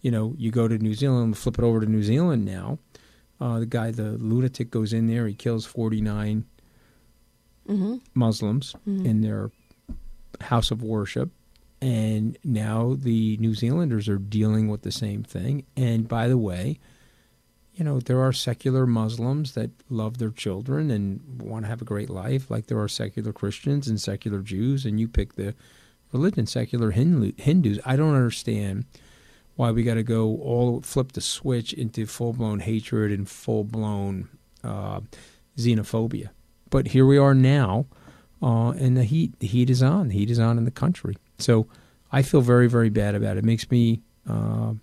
you 0.01 0.11
know, 0.11 0.33
you 0.37 0.51
go 0.51 0.67
to 0.67 0.77
New 0.77 0.93
Zealand, 0.93 1.37
flip 1.37 1.57
it 1.59 1.63
over 1.63 1.79
to 1.79 1.85
New 1.85 2.03
Zealand 2.03 2.45
now. 2.45 2.79
Uh, 3.39 3.59
the 3.59 3.65
guy, 3.65 3.91
the 3.91 4.11
lunatic, 4.17 4.69
goes 4.71 4.93
in 4.93 5.07
there. 5.07 5.27
He 5.27 5.33
kills 5.33 5.65
forty 5.65 6.01
nine 6.01 6.45
Mhm. 7.67 8.01
Muslims 8.13 8.75
Mhm. 8.87 9.05
in 9.05 9.21
their 9.21 9.51
house 10.41 10.71
of 10.71 10.81
worship, 10.83 11.29
and 11.81 12.37
now 12.43 12.95
the 12.95 13.37
New 13.37 13.53
Zealanders 13.53 14.09
are 14.09 14.17
dealing 14.17 14.67
with 14.67 14.81
the 14.81 14.91
same 14.91 15.23
thing. 15.23 15.63
And 15.77 16.07
by 16.07 16.27
the 16.27 16.37
way, 16.37 16.79
you 17.75 17.85
know, 17.85 17.99
there 17.99 18.19
are 18.19 18.33
secular 18.33 18.85
Muslims 18.85 19.53
that 19.53 19.71
love 19.89 20.17
their 20.17 20.29
children 20.31 20.91
and 20.91 21.21
want 21.41 21.63
to 21.65 21.69
have 21.69 21.81
a 21.81 21.85
great 21.85 22.09
life, 22.09 22.49
like 22.51 22.67
there 22.67 22.79
are 22.79 22.87
secular 22.89 23.31
Christians 23.31 23.87
and 23.87 23.99
secular 24.01 24.41
Jews, 24.41 24.85
and 24.85 24.99
you 24.99 25.07
pick 25.07 25.33
the 25.35 25.53
religion, 26.11 26.45
secular 26.47 26.91
Hindu, 26.91 27.31
Hindus. 27.37 27.79
I 27.85 27.95
don't 27.95 28.13
understand 28.15 28.85
why 29.55 29.71
we 29.71 29.83
got 29.83 29.95
to 29.95 30.03
go 30.03 30.37
all 30.37 30.81
flip 30.81 31.11
the 31.11 31.21
switch 31.21 31.73
into 31.73 32.05
full 32.05 32.33
blown 32.33 32.59
hatred 32.59 33.11
and 33.11 33.29
full 33.29 33.63
blown 33.63 34.29
uh, 34.63 35.01
xenophobia. 35.57 36.29
But 36.69 36.87
here 36.87 37.05
we 37.05 37.17
are 37.17 37.33
now, 37.33 37.85
uh, 38.41 38.69
and 38.69 38.95
the 38.95 39.03
heat 39.03 39.39
the 39.39 39.47
heat 39.47 39.69
is 39.69 39.83
on. 39.83 40.07
The 40.07 40.15
heat 40.15 40.29
is 40.29 40.39
on 40.39 40.57
in 40.57 40.65
the 40.65 40.71
country. 40.71 41.17
So 41.37 41.67
I 42.11 42.21
feel 42.21 42.41
very, 42.41 42.67
very 42.67 42.89
bad 42.89 43.15
about 43.15 43.37
it. 43.37 43.39
It 43.39 43.45
makes 43.45 43.69
me, 43.71 44.01
uh, 44.29 44.73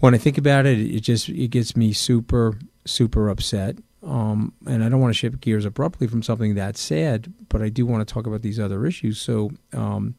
when 0.00 0.14
I 0.14 0.18
think 0.18 0.38
about 0.38 0.66
it, 0.66 0.78
it 0.78 1.00
just 1.00 1.28
it 1.28 1.48
gets 1.48 1.76
me 1.76 1.92
super, 1.92 2.58
super 2.84 3.28
upset. 3.28 3.78
Um, 4.02 4.52
and 4.66 4.84
I 4.84 4.88
don't 4.88 5.00
want 5.00 5.12
to 5.12 5.18
shift 5.18 5.40
gears 5.40 5.64
abruptly 5.64 6.06
from 6.06 6.22
something 6.22 6.54
that 6.54 6.76
sad, 6.76 7.32
but 7.48 7.60
I 7.60 7.68
do 7.68 7.84
want 7.84 8.06
to 8.06 8.12
talk 8.12 8.26
about 8.26 8.42
these 8.42 8.60
other 8.60 8.86
issues. 8.86 9.20
So, 9.20 9.50
um, 9.72 10.14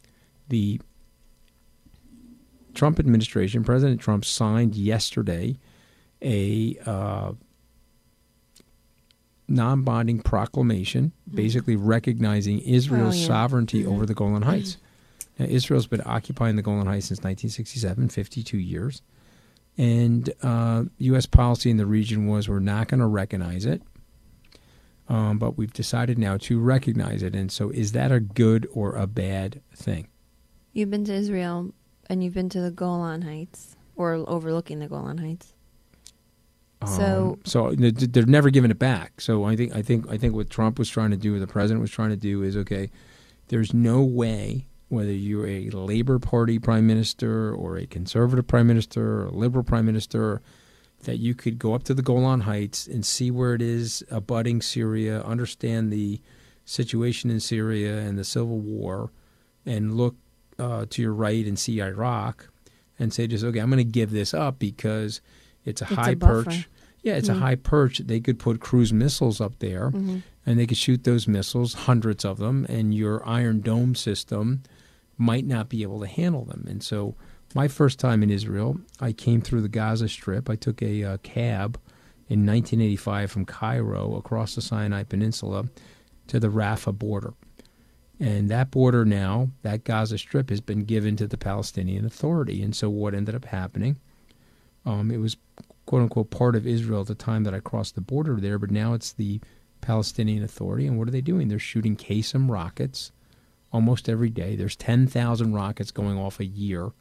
the 0.50 0.82
Trump 2.78 3.00
administration, 3.00 3.64
President 3.64 4.00
Trump 4.00 4.24
signed 4.24 4.76
yesterday 4.76 5.58
a 6.22 6.78
uh, 6.86 7.34
non 9.48 9.82
binding 9.84 10.22
proclamation 10.22 11.12
basically 11.34 11.76
recognizing 11.76 12.60
Israel's 12.60 13.16
Oh, 13.16 13.20
yeah. 13.20 13.28
sovereignty 13.28 13.84
Mhm. 13.84 13.88
over 13.88 14.06
the 14.06 14.14
Golan 14.14 14.44
Heights. 14.44 14.78
Now, 15.40 15.46
Israel's 15.46 15.88
been 15.88 16.02
occupying 16.06 16.56
the 16.56 16.62
Golan 16.62 16.88
Heights 16.88 17.08
since 17.08 17.24
1967, 17.24 18.10
52 18.10 18.58
years. 18.58 19.02
And 19.78 20.32
uh, 20.42 20.86
U.S. 20.98 21.28
policy 21.28 21.70
in 21.70 21.78
the 21.78 21.86
region 21.86 22.26
was 22.26 22.50
we're 22.50 22.60
not 22.60 22.88
going 22.88 23.00
to 23.00 23.06
recognize 23.06 23.64
it, 23.66 23.84
um, 25.08 25.38
but 25.38 25.56
we've 25.58 25.74
decided 25.74 26.18
now 26.18 26.38
to 26.38 26.60
recognize 26.60 27.22
it. 27.22 27.36
And 27.36 27.52
so, 27.52 27.70
is 27.70 27.92
that 27.92 28.12
a 28.12 28.20
good 28.20 28.68
or 28.74 28.96
a 28.96 29.06
bad 29.06 29.62
thing? 29.76 30.08
You've 30.74 30.90
been 30.90 31.06
to 31.06 31.14
Israel 31.14 31.74
and 32.10 32.24
you've 32.24 32.34
been 32.34 32.50
to 32.50 32.62
the 32.62 32.72
Golan 32.72 33.22
Heights 33.24 33.76
or 33.96 34.14
overlooking 34.28 34.80
the 34.80 34.88
Golan 34.88 35.18
Heights. 35.18 35.54
So 36.86 37.34
Um, 37.34 37.42
so 37.44 37.72
th- 37.76 37.98
th- 37.98 38.12
they're 38.12 38.26
never 38.26 38.50
giving 38.52 38.70
it 38.70 38.78
back. 38.78 39.20
So 39.20 39.46
I 39.46 39.56
think 39.56 39.76
I 39.76 39.82
think 39.82 40.08
I 40.10 40.18
think 40.18 40.36
what 40.36 40.50
Trump 40.50 40.78
was 40.78 40.90
trying 40.90 41.12
to 41.12 41.18
do, 41.18 41.36
or 41.36 41.40
the 41.40 41.48
president 41.48 41.82
was 41.82 41.90
trying 41.92 42.12
to 42.12 42.16
do, 42.16 42.44
is 42.44 42.56
okay. 42.56 42.92
There's 43.48 43.74
no 43.74 44.04
way, 44.04 44.68
whether 44.90 45.12
you're 45.12 45.48
a 45.48 45.70
Labor 45.70 46.20
Party 46.20 46.60
prime 46.60 46.86
minister 46.86 47.52
or 47.52 47.78
a 47.78 47.88
conservative 47.88 48.46
prime 48.46 48.68
minister 48.68 49.22
or 49.22 49.26
a 49.28 49.32
liberal 49.32 49.64
prime 49.64 49.86
minister, 49.86 50.42
that 51.06 51.18
you 51.18 51.34
could 51.34 51.58
go 51.58 51.74
up 51.74 51.84
to 51.84 51.96
the 51.96 52.04
Golan 52.04 52.42
Heights 52.42 52.86
and 52.86 53.04
see 53.06 53.32
where 53.32 53.56
it 53.56 53.62
is 53.62 54.04
abutting 54.12 54.62
Syria, 54.62 55.24
understand 55.24 55.92
the 55.92 56.22
situation 56.64 57.32
in 57.32 57.40
Syria 57.40 57.98
and 58.00 58.20
the 58.20 58.24
civil 58.24 58.60
war, 58.60 59.12
and 59.66 59.96
look 59.96 60.16
uh, 60.60 60.86
to 60.90 61.02
your 61.02 61.14
right 61.14 61.46
and 61.46 61.58
see 61.58 61.82
Iraq, 61.82 62.50
and 63.00 63.14
say 63.14 63.28
just 63.28 63.44
okay, 63.44 63.60
I'm 63.60 63.70
going 63.70 63.78
to 63.78 63.84
give 63.84 64.12
this 64.12 64.34
up 64.34 64.60
because 64.60 65.22
it's 65.66 65.82
a 65.82 65.86
It's 65.86 65.94
high 65.94 66.16
buffer. 66.16 66.44
perch. 66.46 66.70
Yeah, 67.04 67.14
it's 67.16 67.30
a 67.30 67.34
Mm. 67.34 67.40
high 67.40 67.56
perch. 67.56 68.00
They 68.00 68.20
could 68.20 68.40
put 68.40 68.60
cruise 68.60 68.92
missiles 68.92 69.40
up 69.40 69.60
there, 69.60 69.92
Mhm. 69.92 70.24
and 70.46 70.60
they 70.60 70.66
could 70.66 70.78
shoot 70.78 71.04
those 71.04 71.28
missiles, 71.28 71.74
hundreds 71.74 72.26
of 72.26 72.38
them, 72.40 72.66
and 72.68 72.94
your 72.94 73.26
Iron 73.28 73.62
Dome 73.62 73.96
system 73.96 74.62
might 75.18 75.46
not 75.46 75.70
be 75.70 75.84
able 75.84 76.00
to 76.02 76.08
handle 76.08 76.44
them. 76.46 76.66
And 76.68 76.82
so, 76.84 77.16
my 77.56 77.68
first 77.68 77.98
time 78.00 78.24
in 78.24 78.30
Israel, 78.30 78.80
I 79.00 79.14
came 79.14 79.42
through 79.42 79.62
the 79.62 79.70
Gaza 79.70 80.10
Strip. 80.10 80.50
I 80.50 80.56
took 80.56 80.82
a 80.82 81.04
uh, 81.04 81.18
cab 81.24 81.80
in 82.28 82.46
1985 82.46 83.32
from 83.32 83.46
Cairo 83.46 84.16
across 84.16 84.56
the 84.56 84.62
Sinai 84.62 85.04
Peninsula 85.04 85.66
to 86.28 86.40
the 86.40 86.50
Rafah 86.50 86.98
border. 86.98 87.34
And 88.20 88.50
that 88.50 88.72
border 88.72 89.06
now, 89.06 89.50
that 89.62 89.84
Gaza 89.84 90.18
Strip, 90.18 90.50
has 90.50 90.62
been 90.62 90.86
given 90.86 91.16
to 91.18 91.28
the 91.28 91.38
Palestinian 91.38 92.06
Authority. 92.06 92.64
And 92.64 92.76
so, 92.76 92.90
what 92.90 93.14
ended 93.14 93.36
up 93.36 93.46
happening? 93.46 93.98
Um, 94.86 95.12
it 95.12 95.18
was 95.18 95.38
quote 95.86 96.02
unquote 96.02 96.32
part 96.32 96.56
of 96.56 96.66
Israel 96.66 97.02
at 97.02 97.08
the 97.08 97.16
time 97.16 97.44
that 97.44 97.54
I 97.54 97.60
crossed 97.60 97.96
the 97.96 98.02
border 98.02 98.38
there, 98.40 98.58
but 98.58 98.72
now 98.72 98.94
it's 98.94 99.14
the 99.14 99.40
Palestinian 99.82 100.44
Authority. 100.44 100.88
And 100.88 100.98
what 100.98 101.08
are 101.08 101.12
they 101.12 101.22
doing? 101.22 101.48
They're 101.48 101.60
shooting 101.60 101.96
Qassam 101.96 102.50
rockets 102.50 103.12
almost 103.72 104.10
every 104.10 104.30
day. 104.30 104.56
There's 104.56 104.76
10,000 104.76 105.54
rockets 105.54 105.92
going 105.92 106.18
off 106.18 106.40
a 106.40 106.46
year 106.46 106.92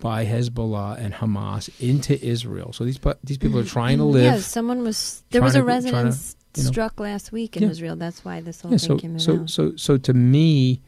by 0.00 0.26
Hezbollah 0.26 0.98
and 0.98 1.14
Hamas 1.14 1.70
into 1.80 2.22
Israel. 2.24 2.72
So 2.72 2.84
these 2.84 2.98
these 3.24 3.38
people 3.38 3.58
are 3.58 3.64
trying 3.64 3.98
to 3.98 4.04
live. 4.18 4.34
Yeah, 4.34 4.40
someone 4.40 4.82
was 4.82 5.24
there 5.30 5.42
was 5.42 5.54
a 5.54 5.58
to, 5.58 5.64
residence 5.64 6.36
you 6.56 6.64
know- 6.64 6.70
struck 6.70 6.98
last 7.00 7.32
week 7.32 7.56
in 7.56 7.62
Yeah. 7.64 7.70
Israel. 7.70 7.96
That's 7.96 8.24
why 8.24 8.40
this 8.40 8.60
whole 8.60 8.72
Yeah, 8.72 8.78
thing 8.78 8.88
so 8.88 8.98
came 8.98 9.18
so 9.18 9.32
about. 9.34 9.50
so 9.50 9.76
so 9.76 9.96
to 9.98 10.14
me, 10.14 10.80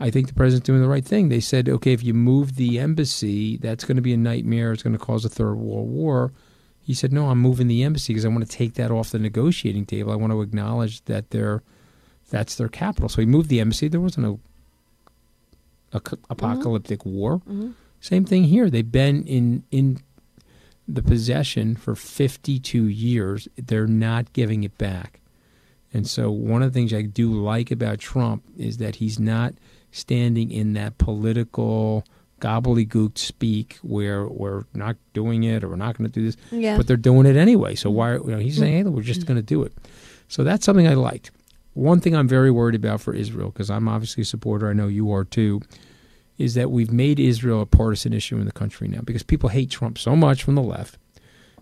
I 0.00 0.10
think 0.10 0.28
the 0.28 0.34
president's 0.34 0.66
doing 0.66 0.80
the 0.80 0.88
right 0.88 1.04
thing. 1.04 1.28
They 1.28 1.40
said, 1.40 1.68
okay, 1.68 1.92
if 1.92 2.04
you 2.04 2.14
move 2.14 2.54
the 2.56 2.78
embassy, 2.78 3.56
that's 3.56 3.84
going 3.84 3.96
to 3.96 4.02
be 4.02 4.12
a 4.12 4.16
nightmare. 4.16 4.72
It's 4.72 4.82
going 4.82 4.92
to 4.96 5.04
cause 5.04 5.24
a 5.24 5.28
third 5.28 5.54
world 5.56 5.88
war. 5.88 6.32
He 6.80 6.94
said, 6.94 7.12
no, 7.12 7.28
I'm 7.30 7.38
moving 7.40 7.66
the 7.66 7.82
embassy 7.82 8.12
because 8.14 8.24
I 8.24 8.28
want 8.28 8.48
to 8.48 8.56
take 8.56 8.74
that 8.74 8.90
off 8.90 9.10
the 9.10 9.18
negotiating 9.18 9.86
table. 9.86 10.12
I 10.12 10.14
want 10.16 10.32
to 10.32 10.40
acknowledge 10.40 11.04
that 11.06 11.30
they're 11.30 11.62
that's 12.30 12.54
their 12.56 12.68
capital. 12.68 13.08
So 13.08 13.20
he 13.22 13.26
moved 13.26 13.48
the 13.48 13.58
embassy. 13.60 13.88
There 13.88 14.00
wasn't 14.00 14.26
a, 15.92 15.96
a 15.96 16.00
c- 16.10 16.16
apocalyptic 16.30 17.04
war. 17.04 17.40
Mhm. 17.50 17.72
Same 18.00 18.24
thing 18.24 18.44
here. 18.44 18.70
They've 18.70 18.90
been 18.90 19.24
in 19.24 19.64
in 19.70 19.98
the 20.88 21.02
possession 21.02 21.76
for 21.76 21.94
52 21.94 22.84
years. 22.84 23.46
They're 23.56 23.86
not 23.86 24.32
giving 24.32 24.64
it 24.64 24.76
back. 24.78 25.20
And 25.92 26.06
so 26.06 26.30
one 26.30 26.62
of 26.62 26.72
the 26.72 26.78
things 26.78 26.92
I 26.92 27.02
do 27.02 27.32
like 27.32 27.70
about 27.70 27.98
Trump 27.98 28.42
is 28.56 28.78
that 28.78 28.96
he's 28.96 29.18
not 29.18 29.54
standing 29.90 30.50
in 30.50 30.72
that 30.74 30.98
political 30.98 32.04
gobbledygook 32.40 33.18
speak 33.18 33.78
where 33.82 34.26
we're 34.26 34.64
not 34.74 34.96
doing 35.12 35.44
it 35.44 35.64
or 35.64 35.68
we're 35.70 35.76
not 35.76 35.96
going 35.96 36.10
to 36.10 36.20
do 36.20 36.24
this, 36.24 36.36
Yeah. 36.50 36.76
but 36.76 36.86
they're 36.86 36.96
doing 36.96 37.26
it 37.26 37.36
anyway. 37.36 37.74
So 37.74 37.90
why? 37.90 38.14
You 38.14 38.24
know, 38.26 38.38
he's 38.38 38.54
mm-hmm. 38.54 38.62
saying, 38.62 38.84
"Hey, 38.84 38.90
we're 38.90 39.02
just 39.02 39.26
going 39.26 39.36
to 39.36 39.42
do 39.42 39.62
it." 39.62 39.72
So 40.28 40.44
that's 40.44 40.64
something 40.64 40.86
I 40.86 40.94
liked. 40.94 41.30
One 41.74 42.00
thing 42.00 42.14
I'm 42.14 42.28
very 42.28 42.50
worried 42.50 42.74
about 42.74 43.00
for 43.00 43.14
Israel, 43.14 43.50
because 43.50 43.70
I'm 43.70 43.88
obviously 43.88 44.22
a 44.22 44.26
supporter, 44.26 44.68
I 44.68 44.72
know 44.72 44.88
you 44.88 45.10
are 45.12 45.24
too, 45.24 45.62
is 46.38 46.54
that 46.54 46.70
we've 46.70 46.92
made 46.92 47.18
Israel 47.18 47.60
a 47.60 47.66
partisan 47.66 48.12
issue 48.12 48.38
in 48.38 48.46
the 48.46 48.52
country 48.52 48.88
now 48.88 49.00
because 49.02 49.22
people 49.22 49.48
hate 49.48 49.70
Trump 49.70 49.98
so 49.98 50.14
much 50.16 50.42
from 50.42 50.54
the 50.54 50.62
left. 50.62 50.96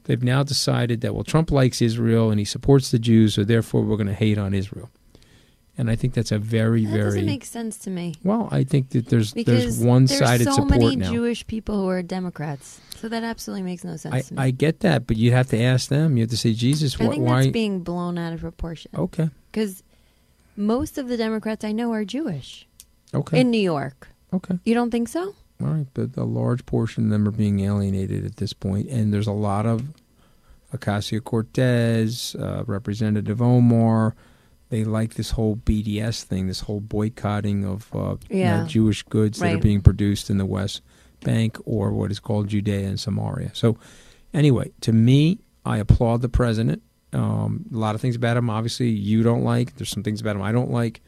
They've 0.04 0.22
now 0.22 0.42
decided 0.44 1.00
that, 1.00 1.14
well, 1.14 1.24
Trump 1.24 1.50
likes 1.50 1.82
Israel 1.82 2.30
and 2.30 2.38
he 2.38 2.44
supports 2.44 2.90
the 2.90 2.98
Jews, 2.98 3.34
so 3.34 3.42
therefore 3.42 3.82
we're 3.82 3.96
going 3.96 4.06
to 4.06 4.14
hate 4.14 4.38
on 4.38 4.54
Israel. 4.54 4.90
And 5.78 5.90
I 5.90 5.96
think 5.96 6.14
that's 6.14 6.32
a 6.32 6.38
very, 6.38 6.84
that 6.84 6.90
very 6.90 7.04
doesn't 7.04 7.26
make 7.26 7.44
sense 7.44 7.76
to 7.78 7.90
me. 7.90 8.14
well. 8.22 8.48
I 8.50 8.64
think 8.64 8.90
that 8.90 9.08
there's 9.08 9.34
Because 9.34 9.76
there's 9.76 9.78
one-sided 9.78 10.46
there's 10.46 10.56
so 10.56 10.62
support 10.62 10.80
many 10.80 10.96
now. 10.96 11.10
Jewish 11.10 11.46
people 11.46 11.80
who 11.82 11.88
are 11.88 12.02
Democrats, 12.02 12.80
so 12.96 13.08
that 13.10 13.22
absolutely 13.22 13.62
makes 13.62 13.84
no 13.84 13.96
sense 13.96 14.14
I, 14.14 14.20
to 14.22 14.34
me. 14.34 14.42
I 14.42 14.50
get 14.52 14.80
that, 14.80 15.06
but 15.06 15.16
you 15.18 15.32
have 15.32 15.48
to 15.48 15.60
ask 15.60 15.88
them. 15.88 16.16
You 16.16 16.22
have 16.22 16.30
to 16.30 16.36
say, 16.36 16.54
Jesus, 16.54 16.98
I 16.98 17.04
wh- 17.04 17.10
think 17.10 17.24
why? 17.26 17.42
that's 17.42 17.52
being 17.52 17.80
blown 17.80 18.16
out 18.16 18.32
of 18.32 18.40
proportion. 18.40 18.90
Okay. 18.96 19.28
Because 19.52 19.82
most 20.56 20.96
of 20.96 21.08
the 21.08 21.16
Democrats 21.18 21.62
I 21.62 21.72
know 21.72 21.92
are 21.92 22.06
Jewish. 22.06 22.66
Okay. 23.12 23.40
In 23.40 23.50
New 23.50 23.60
York. 23.60 24.08
Okay. 24.32 24.58
You 24.64 24.74
don't 24.74 24.90
think 24.90 25.08
so? 25.08 25.34
All 25.60 25.68
right, 25.68 25.86
but 25.94 26.16
a 26.16 26.24
large 26.24 26.66
portion 26.66 27.04
of 27.04 27.10
them 27.10 27.26
are 27.26 27.30
being 27.30 27.60
alienated 27.60 28.26
at 28.26 28.36
this 28.36 28.52
point, 28.52 28.88
and 28.88 29.12
there's 29.12 29.26
a 29.26 29.32
lot 29.32 29.64
of 29.64 29.84
Ocasio 30.74 31.22
Cortez, 31.24 32.36
uh, 32.38 32.64
Representative 32.66 33.40
Omar. 33.40 34.14
They 34.68 34.84
like 34.84 35.14
this 35.14 35.30
whole 35.30 35.56
BDS 35.56 36.24
thing, 36.24 36.48
this 36.48 36.60
whole 36.60 36.80
boycotting 36.80 37.64
of 37.64 37.88
uh, 37.94 38.16
you 38.28 38.42
know, 38.62 38.66
Jewish 38.66 39.02
goods 39.04 39.38
that 39.38 39.46
are 39.54 39.58
being 39.62 39.80
produced 39.80 40.28
in 40.28 40.38
the 40.38 40.44
West 40.46 40.82
Bank 41.20 41.56
or 41.64 41.92
what 41.92 42.10
is 42.10 42.18
called 42.18 42.48
Judea 42.48 42.86
and 42.88 42.98
Samaria. 43.00 43.52
So, 43.54 43.78
anyway, 44.34 44.72
to 44.82 44.92
me, 44.92 45.38
I 45.64 45.78
applaud 45.78 46.20
the 46.20 46.28
president. 46.28 46.82
Um, 47.12 47.64
a 47.72 47.76
lot 47.76 47.94
of 47.94 48.00
things 48.00 48.16
about 48.16 48.36
him, 48.36 48.50
obviously, 48.50 48.88
you 48.88 49.22
don't 49.22 49.44
like. 49.44 49.76
There's 49.76 49.88
some 49.88 50.02
things 50.02 50.20
about 50.20 50.36
him 50.36 50.42
I 50.42 50.52
don't 50.52 50.70
like. 50.70 51.00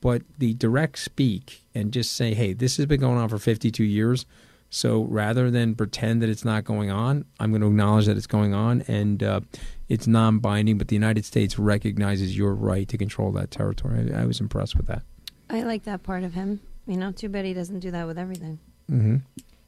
But 0.00 0.22
the 0.38 0.54
direct 0.54 0.98
speak 0.98 1.62
and 1.74 1.92
just 1.92 2.12
say, 2.14 2.32
hey, 2.34 2.52
this 2.54 2.76
has 2.78 2.86
been 2.86 3.00
going 3.00 3.18
on 3.18 3.28
for 3.28 3.38
52 3.38 3.84
years. 3.84 4.24
So 4.70 5.02
rather 5.02 5.50
than 5.50 5.74
pretend 5.74 6.22
that 6.22 6.28
it's 6.28 6.44
not 6.44 6.64
going 6.64 6.90
on, 6.90 7.24
I'm 7.40 7.50
going 7.50 7.60
to 7.60 7.66
acknowledge 7.66 8.06
that 8.06 8.16
it's 8.16 8.26
going 8.28 8.54
on 8.54 8.82
and 8.88 9.22
uh, 9.22 9.40
it's 9.88 10.06
non 10.06 10.38
binding, 10.38 10.78
but 10.78 10.88
the 10.88 10.94
United 10.96 11.24
States 11.24 11.58
recognizes 11.58 12.36
your 12.36 12.54
right 12.54 12.88
to 12.88 12.96
control 12.96 13.32
that 13.32 13.50
territory. 13.50 14.12
I, 14.14 14.22
I 14.22 14.24
was 14.26 14.40
impressed 14.40 14.76
with 14.76 14.86
that. 14.86 15.02
I 15.50 15.62
like 15.64 15.82
that 15.84 16.02
part 16.04 16.22
of 16.22 16.34
him. 16.34 16.60
You 16.86 16.96
know, 16.96 17.10
too 17.12 17.28
bad 17.28 17.44
he 17.44 17.52
doesn't 17.52 17.80
do 17.80 17.90
that 17.90 18.06
with 18.06 18.16
everything. 18.16 18.58
Mm-hmm. 18.90 19.16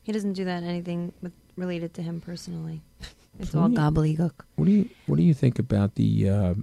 He 0.05 0.13
doesn't 0.13 0.33
do 0.35 0.45
that 0.45 0.63
anything 0.63 1.13
with 1.21 1.33
related 1.57 1.93
to 1.95 2.03
him 2.03 2.21
personally. 2.21 2.81
It's 3.39 3.51
So 3.53 3.61
all 3.63 3.71
you- 3.71 3.77
gobbledygook. 3.79 4.33
What 4.57 4.67
do 4.67 4.71
you 4.73 4.89
What 5.07 5.17
do 5.17 5.23
you 5.23 5.33
think 5.35 5.59
about 5.59 5.95
the 5.95 6.29
uh, 6.29 6.55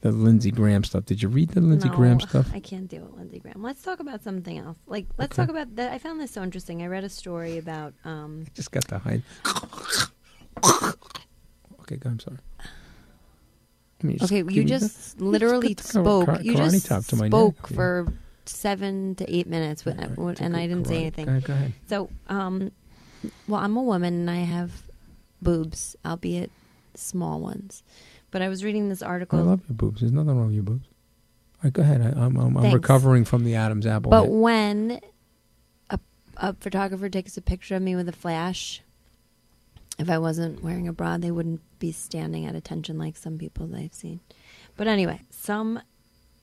the 0.00 0.12
Lindsey 0.12 0.50
Graham 0.50 0.84
stuff? 0.84 1.04
Did 1.04 1.22
you 1.22 1.28
read 1.28 1.50
the 1.50 1.60
Lindsey 1.60 1.88
no, 1.88 1.94
Graham 1.96 2.20
stuff? 2.20 2.48
I 2.54 2.60
can't 2.60 2.88
deal 2.88 3.02
with 3.04 3.14
Lindsey 3.14 3.40
Graham. 3.40 3.62
Let's 3.62 3.82
talk 3.82 4.00
about 4.00 4.22
something 4.22 4.58
else. 4.58 4.76
Like, 4.86 5.06
let's 5.18 5.32
Okay. 5.38 5.42
talk 5.46 5.50
about 5.50 5.74
that. 5.76 5.92
I 5.92 5.98
found 5.98 6.20
this 6.20 6.30
so 6.30 6.42
interesting. 6.42 6.82
I 6.82 6.86
read 6.86 7.04
a 7.04 7.08
story 7.08 7.58
about. 7.58 7.94
Um, 8.04 8.46
Just 8.54 8.70
got 8.70 8.86
to 8.88 8.98
hide. 8.98 9.22
okay, 11.80 11.96
go. 11.96 12.10
I'm 12.10 12.20
sorry. 12.20 12.38
I 12.60 14.06
mean, 14.06 14.18
okay, 14.22 14.44
you 14.48 14.62
just 14.64 15.20
literally 15.20 15.74
spoke. 15.80 16.28
you 16.42 16.54
just 16.54 16.86
top 16.86 17.04
to 17.06 17.16
my 17.16 17.26
spoke 17.26 17.66
for 17.66 18.06
seven 18.46 19.16
to 19.16 19.34
eight 19.34 19.48
minutes, 19.48 19.84
with, 19.84 19.98
and 20.40 20.56
I 20.56 20.68
didn't 20.68 20.86
say 20.86 20.98
anything. 20.98 21.26
Go 21.26 21.30
ahead, 21.32 21.44
go 21.44 21.52
ahead. 21.54 21.72
So, 21.88 22.08
um, 22.28 22.70
well, 23.48 23.60
I'm 23.60 23.76
a 23.76 23.82
woman 23.82 24.14
and 24.14 24.30
I 24.30 24.36
have 24.44 24.70
boobs, 25.42 25.96
albeit 26.06 26.52
small 26.94 27.40
ones. 27.40 27.82
But 28.30 28.42
I 28.42 28.48
was 28.48 28.64
reading 28.64 28.88
this 28.88 29.02
article. 29.02 29.38
I 29.38 29.42
love 29.42 29.60
your 29.68 29.76
boobs. 29.76 30.00
There's 30.00 30.12
nothing 30.12 30.36
wrong 30.36 30.46
with 30.46 30.54
your 30.54 30.64
boobs. 30.64 30.86
right, 31.64 31.72
go 31.72 31.82
ahead. 31.82 32.02
I, 32.02 32.20
I'm, 32.20 32.36
I'm, 32.36 32.56
I'm 32.56 32.72
recovering 32.72 33.24
from 33.24 33.44
the 33.44 33.54
Adam's 33.54 33.86
apple. 33.86 34.10
But 34.10 34.24
hit. 34.24 34.32
when 34.32 35.00
a, 35.90 35.98
a 36.36 36.54
photographer 36.54 37.08
takes 37.08 37.36
a 37.36 37.40
picture 37.40 37.76
of 37.76 37.82
me 37.82 37.96
with 37.96 38.08
a 38.08 38.12
flash, 38.12 38.82
if 39.98 40.10
I 40.10 40.18
wasn't 40.18 40.62
wearing 40.62 40.86
a 40.88 40.92
bra, 40.92 41.16
they 41.16 41.30
wouldn't 41.30 41.60
be 41.78 41.90
standing 41.90 42.46
at 42.46 42.54
attention 42.54 42.98
like 42.98 43.16
some 43.16 43.38
people 43.38 43.66
that 43.68 43.78
I've 43.78 43.94
seen. 43.94 44.20
But 44.76 44.86
anyway, 44.86 45.22
some 45.30 45.80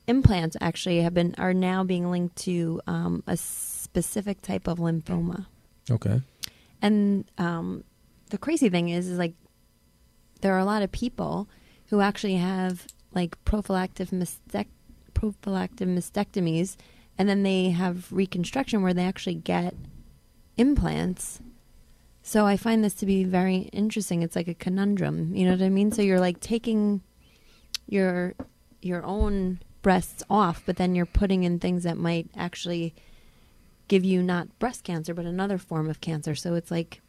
implants 0.08 0.58
actually 0.60 1.02
have 1.02 1.14
been 1.14 1.36
are 1.38 1.54
now 1.54 1.84
being 1.84 2.12
linked 2.12 2.36
to 2.36 2.82
um, 2.88 3.24
a 3.28 3.38
specific 3.38 4.42
type 4.42 4.68
of 4.68 4.80
lymphoma. 4.80 5.46
okay. 5.90 6.22
And 6.82 7.26
um, 7.38 7.84
the 8.30 8.38
crazy 8.38 8.70
thing 8.70 8.90
is, 8.90 9.08
is 9.08 9.18
like 9.18 9.34
there 10.42 10.54
are 10.54 10.60
a 10.60 10.66
lot 10.66 10.82
of 10.82 10.92
people 10.92 11.48
who 11.90 12.02
actually 12.02 12.36
have 12.36 12.88
like 13.14 13.44
prophylactic 13.46 14.10
mastec- 14.10 14.68
prophylactic 15.14 15.88
mastectomies, 15.88 16.76
and 17.18 17.30
then 17.30 17.44
they 17.44 17.70
have 17.70 18.12
reconstruction 18.12 18.82
where 18.82 18.94
they 18.94 19.06
actually 19.06 19.36
get 19.36 19.74
implants. 20.58 21.40
So 22.22 22.46
I 22.46 22.58
find 22.58 22.84
this 22.84 22.96
to 22.96 23.06
be 23.06 23.24
very 23.24 23.70
interesting. 23.72 24.24
It's 24.24 24.36
like 24.36 24.48
a 24.48 24.54
conundrum. 24.54 25.36
You 25.36 25.46
know 25.46 25.52
what 25.52 25.62
I 25.62 25.70
mean? 25.70 25.92
So 25.92 26.02
you're 26.02 26.20
like 26.20 26.40
taking 26.40 27.02
your 27.88 28.34
your 28.82 29.04
own 29.06 29.60
breasts 29.82 30.24
off, 30.30 30.64
but 30.66 30.78
then 30.78 30.96
you're 30.96 31.06
putting 31.06 31.44
in 31.44 31.60
things 31.60 31.84
that 31.84 31.98
might 31.98 32.28
actually 32.36 32.94
give 33.88 34.04
you 34.04 34.24
not 34.24 34.58
breast 34.60 34.84
cancer, 34.84 35.14
but 35.14 35.26
another 35.26 35.58
form 35.58 35.90
of 35.90 36.02
cancer. 36.02 36.36
So 36.36 36.56
it's 36.56 36.72
like 36.72 37.02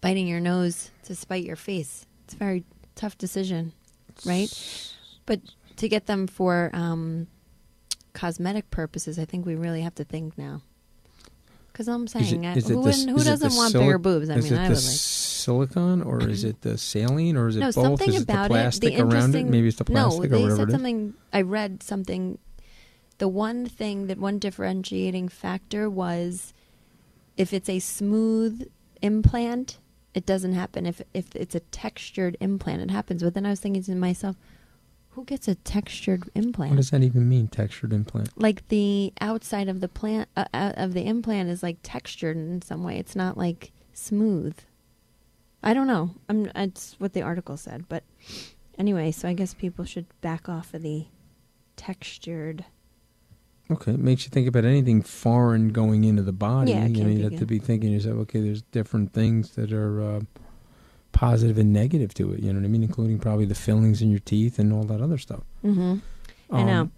biting 0.00 0.28
your 0.28 0.40
nose 0.40 0.90
to 1.04 1.14
spite 1.14 1.44
your 1.44 1.56
face. 1.56 2.06
It's 2.24 2.34
very 2.34 2.64
tough 2.94 3.16
decision, 3.18 3.72
right? 4.24 4.48
But 5.26 5.40
to 5.76 5.88
get 5.88 6.06
them 6.06 6.26
for 6.26 6.70
um, 6.72 7.26
cosmetic 8.12 8.70
purposes, 8.70 9.18
I 9.18 9.24
think 9.24 9.46
we 9.46 9.54
really 9.54 9.80
have 9.82 9.94
to 9.96 10.04
think 10.04 10.36
now. 10.38 10.62
Because 11.72 11.88
I'm 11.88 12.04
it- 12.04 12.10
saying, 12.10 12.46
I- 12.46 12.54
who, 12.54 12.60
the- 12.60 13.10
who 13.10 13.20
it 13.20 13.24
doesn't 13.24 13.54
want 13.56 13.74
silic- 13.74 13.80
bigger 13.80 13.98
boobs? 13.98 14.30
I 14.30 14.36
mean, 14.36 14.44
it 14.52 14.58
I 14.58 14.62
would 14.68 14.74
like. 14.76 14.78
silicon 14.78 16.02
or 16.02 16.22
is 16.28 16.44
it 16.44 16.60
the 16.62 16.78
saline 16.78 17.36
or 17.36 17.48
is 17.48 17.56
it 17.56 17.60
no, 17.60 17.66
both? 17.66 17.74
something 17.74 18.08
is 18.10 18.16
it 18.16 18.22
about 18.22 18.44
the 18.44 18.48
plastic 18.50 18.92
it. 18.92 18.96
The 18.98 19.02
around 19.02 19.12
it? 19.12 19.16
interesting- 19.16 19.50
Maybe 19.50 19.68
it's 19.68 19.78
the 19.78 19.84
plastic 19.84 20.20
no, 20.20 20.24
or 20.24 20.28
they 20.28 20.42
whatever 20.42 20.56
said 20.62 20.70
something. 20.70 21.14
I 21.32 21.42
read 21.42 21.82
something. 21.82 22.38
The 23.18 23.28
one 23.28 23.66
thing 23.66 24.06
that 24.08 24.18
one 24.18 24.38
differentiating 24.38 25.28
factor 25.28 25.88
was 25.90 26.52
if 27.36 27.52
it's 27.52 27.68
a 27.68 27.78
smooth 27.80 28.68
implant, 29.02 29.78
it 30.14 30.24
doesn't 30.24 30.52
happen. 30.54 30.86
If 30.86 31.02
if 31.12 31.34
it's 31.34 31.54
a 31.54 31.60
textured 31.60 32.36
implant, 32.40 32.82
it 32.82 32.90
happens. 32.90 33.22
But 33.22 33.34
then 33.34 33.44
I 33.44 33.50
was 33.50 33.60
thinking 33.60 33.82
to 33.82 33.94
myself, 33.94 34.36
who 35.10 35.24
gets 35.24 35.46
a 35.48 35.54
textured 35.54 36.30
implant? 36.34 36.72
What 36.72 36.76
does 36.76 36.90
that 36.90 37.02
even 37.02 37.28
mean? 37.28 37.48
Textured 37.48 37.92
implant. 37.92 38.30
like 38.40 38.66
the 38.68 39.12
outside 39.20 39.68
of 39.68 39.80
the 39.80 39.88
plant 39.88 40.28
uh, 40.36 40.46
uh, 40.54 40.72
of 40.76 40.94
the 40.94 41.06
implant 41.06 41.50
is 41.50 41.62
like 41.62 41.78
textured 41.82 42.36
in 42.36 42.62
some 42.62 42.82
way. 42.82 42.98
It's 42.98 43.16
not 43.16 43.36
like 43.36 43.72
smooth. 43.92 44.56
I 45.62 45.72
don't 45.74 45.86
know. 45.86 46.10
I'm. 46.28 46.50
It's 46.54 46.94
what 46.98 47.12
the 47.12 47.22
article 47.22 47.56
said, 47.56 47.86
but 47.88 48.04
anyway. 48.78 49.10
So 49.10 49.28
I 49.28 49.34
guess 49.34 49.54
people 49.54 49.84
should 49.84 50.06
back 50.20 50.48
off 50.48 50.74
of 50.74 50.82
the 50.82 51.06
textured. 51.76 52.64
Okay, 53.70 53.92
it 53.92 53.98
makes 54.00 54.24
you 54.24 54.30
think 54.30 54.46
about 54.46 54.64
anything 54.64 55.00
foreign 55.02 55.70
going 55.70 56.04
into 56.04 56.22
the 56.22 56.32
body. 56.32 56.72
Yeah, 56.72 56.86
you 56.86 57.02
know, 57.04 57.10
you 57.10 57.22
have 57.22 57.30
good. 57.32 57.38
to 57.40 57.46
be 57.46 57.58
thinking 57.58 57.90
to 57.90 57.94
yourself, 57.94 58.16
okay, 58.18 58.40
there's 58.40 58.60
different 58.62 59.12
things 59.14 59.52
that 59.56 59.72
are 59.72 60.02
uh, 60.02 60.20
positive 61.12 61.56
and 61.56 61.72
negative 61.72 62.12
to 62.14 62.32
it. 62.32 62.40
You 62.40 62.52
know 62.52 62.58
what 62.60 62.66
I 62.66 62.68
mean? 62.68 62.82
Including 62.82 63.18
probably 63.18 63.46
the 63.46 63.54
fillings 63.54 64.02
in 64.02 64.10
your 64.10 64.18
teeth 64.20 64.58
and 64.58 64.70
all 64.72 64.84
that 64.84 65.00
other 65.00 65.16
stuff. 65.16 65.40
Mm-hmm. 65.64 65.94
I 66.54 66.62
know. 66.62 66.80
Um, 66.82 66.92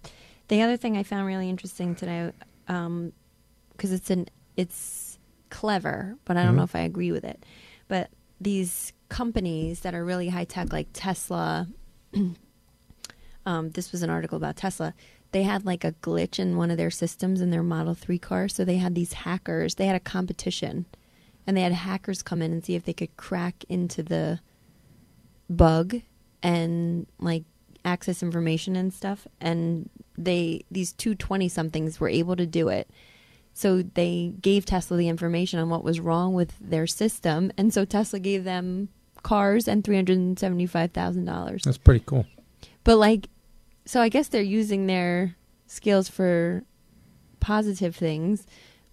The 0.49 0.61
other 0.61 0.75
thing 0.77 0.97
I 0.97 1.03
found 1.03 1.25
really 1.25 1.49
interesting 1.49 1.95
today, 1.95 2.31
because 2.65 3.91
it's 3.91 4.09
an 4.09 4.27
it's 4.57 5.19
clever, 5.49 6.17
but 6.25 6.35
I 6.35 6.43
don't 6.43 6.53
Mhm. 6.53 6.57
know 6.57 6.63
if 6.63 6.75
I 6.75 6.79
agree 6.79 7.11
with 7.13 7.23
it. 7.23 7.45
But 7.87 8.09
these 8.41 8.91
companies 9.07 9.79
that 9.81 9.93
are 9.95 10.03
really 10.03 10.29
high 10.29 10.43
tech, 10.45 10.73
like 10.73 10.87
Tesla, 10.93 11.67
um, 13.45 13.69
this 13.71 13.91
was 13.91 14.03
an 14.03 14.09
article 14.09 14.35
about 14.35 14.55
Tesla. 14.57 14.93
They 15.37 15.43
had 15.43 15.67
like 15.67 15.83
a 15.83 15.91
glitch 15.91 16.39
in 16.39 16.57
one 16.57 16.71
of 16.71 16.77
their 16.77 16.89
systems 16.89 17.41
in 17.41 17.51
their 17.51 17.61
Model 17.61 17.93
Three 17.93 18.17
car, 18.17 18.47
so 18.47 18.65
they 18.65 18.77
had 18.77 18.95
these 18.95 19.13
hackers. 19.13 19.75
They 19.75 19.85
had 19.85 19.95
a 19.95 19.99
competition, 19.99 20.87
and 21.45 21.55
they 21.55 21.61
had 21.61 21.73
hackers 21.73 22.23
come 22.23 22.41
in 22.41 22.51
and 22.51 22.65
see 22.65 22.73
if 22.73 22.85
they 22.85 22.93
could 22.93 23.15
crack 23.17 23.63
into 23.69 24.01
the 24.01 24.39
bug 25.47 25.97
and 26.41 27.05
like 27.19 27.43
access 27.85 28.23
information 28.23 28.75
and 28.75 28.91
stuff 28.91 29.27
and 29.39 29.91
they 30.17 30.65
these 30.71 30.91
two 30.91 31.13
20 31.13 31.47
somethings 31.47 31.99
were 31.99 32.09
able 32.09 32.35
to 32.35 32.45
do 32.47 32.67
it 32.67 32.89
so 33.53 33.81
they 33.81 34.33
gave 34.41 34.65
tesla 34.65 34.97
the 34.97 35.07
information 35.07 35.57
on 35.59 35.69
what 35.69 35.83
was 35.85 35.99
wrong 36.01 36.33
with 36.33 36.53
their 36.59 36.85
system 36.85 37.49
and 37.57 37.73
so 37.73 37.85
tesla 37.85 38.19
gave 38.19 38.43
them 38.43 38.89
cars 39.23 39.67
and 39.69 39.83
$375000 39.85 41.61
That's 41.61 41.77
pretty 41.77 42.03
cool. 42.05 42.25
but 42.83 42.97
like 42.97 43.29
so 43.87 44.01
i 44.01 44.09
guess 44.09 44.27
they're 44.27 44.41
using 44.59 44.85
their 44.85 45.35
skills 45.65 46.07
for 46.07 46.61
positive 47.39 47.95
things 47.95 48.45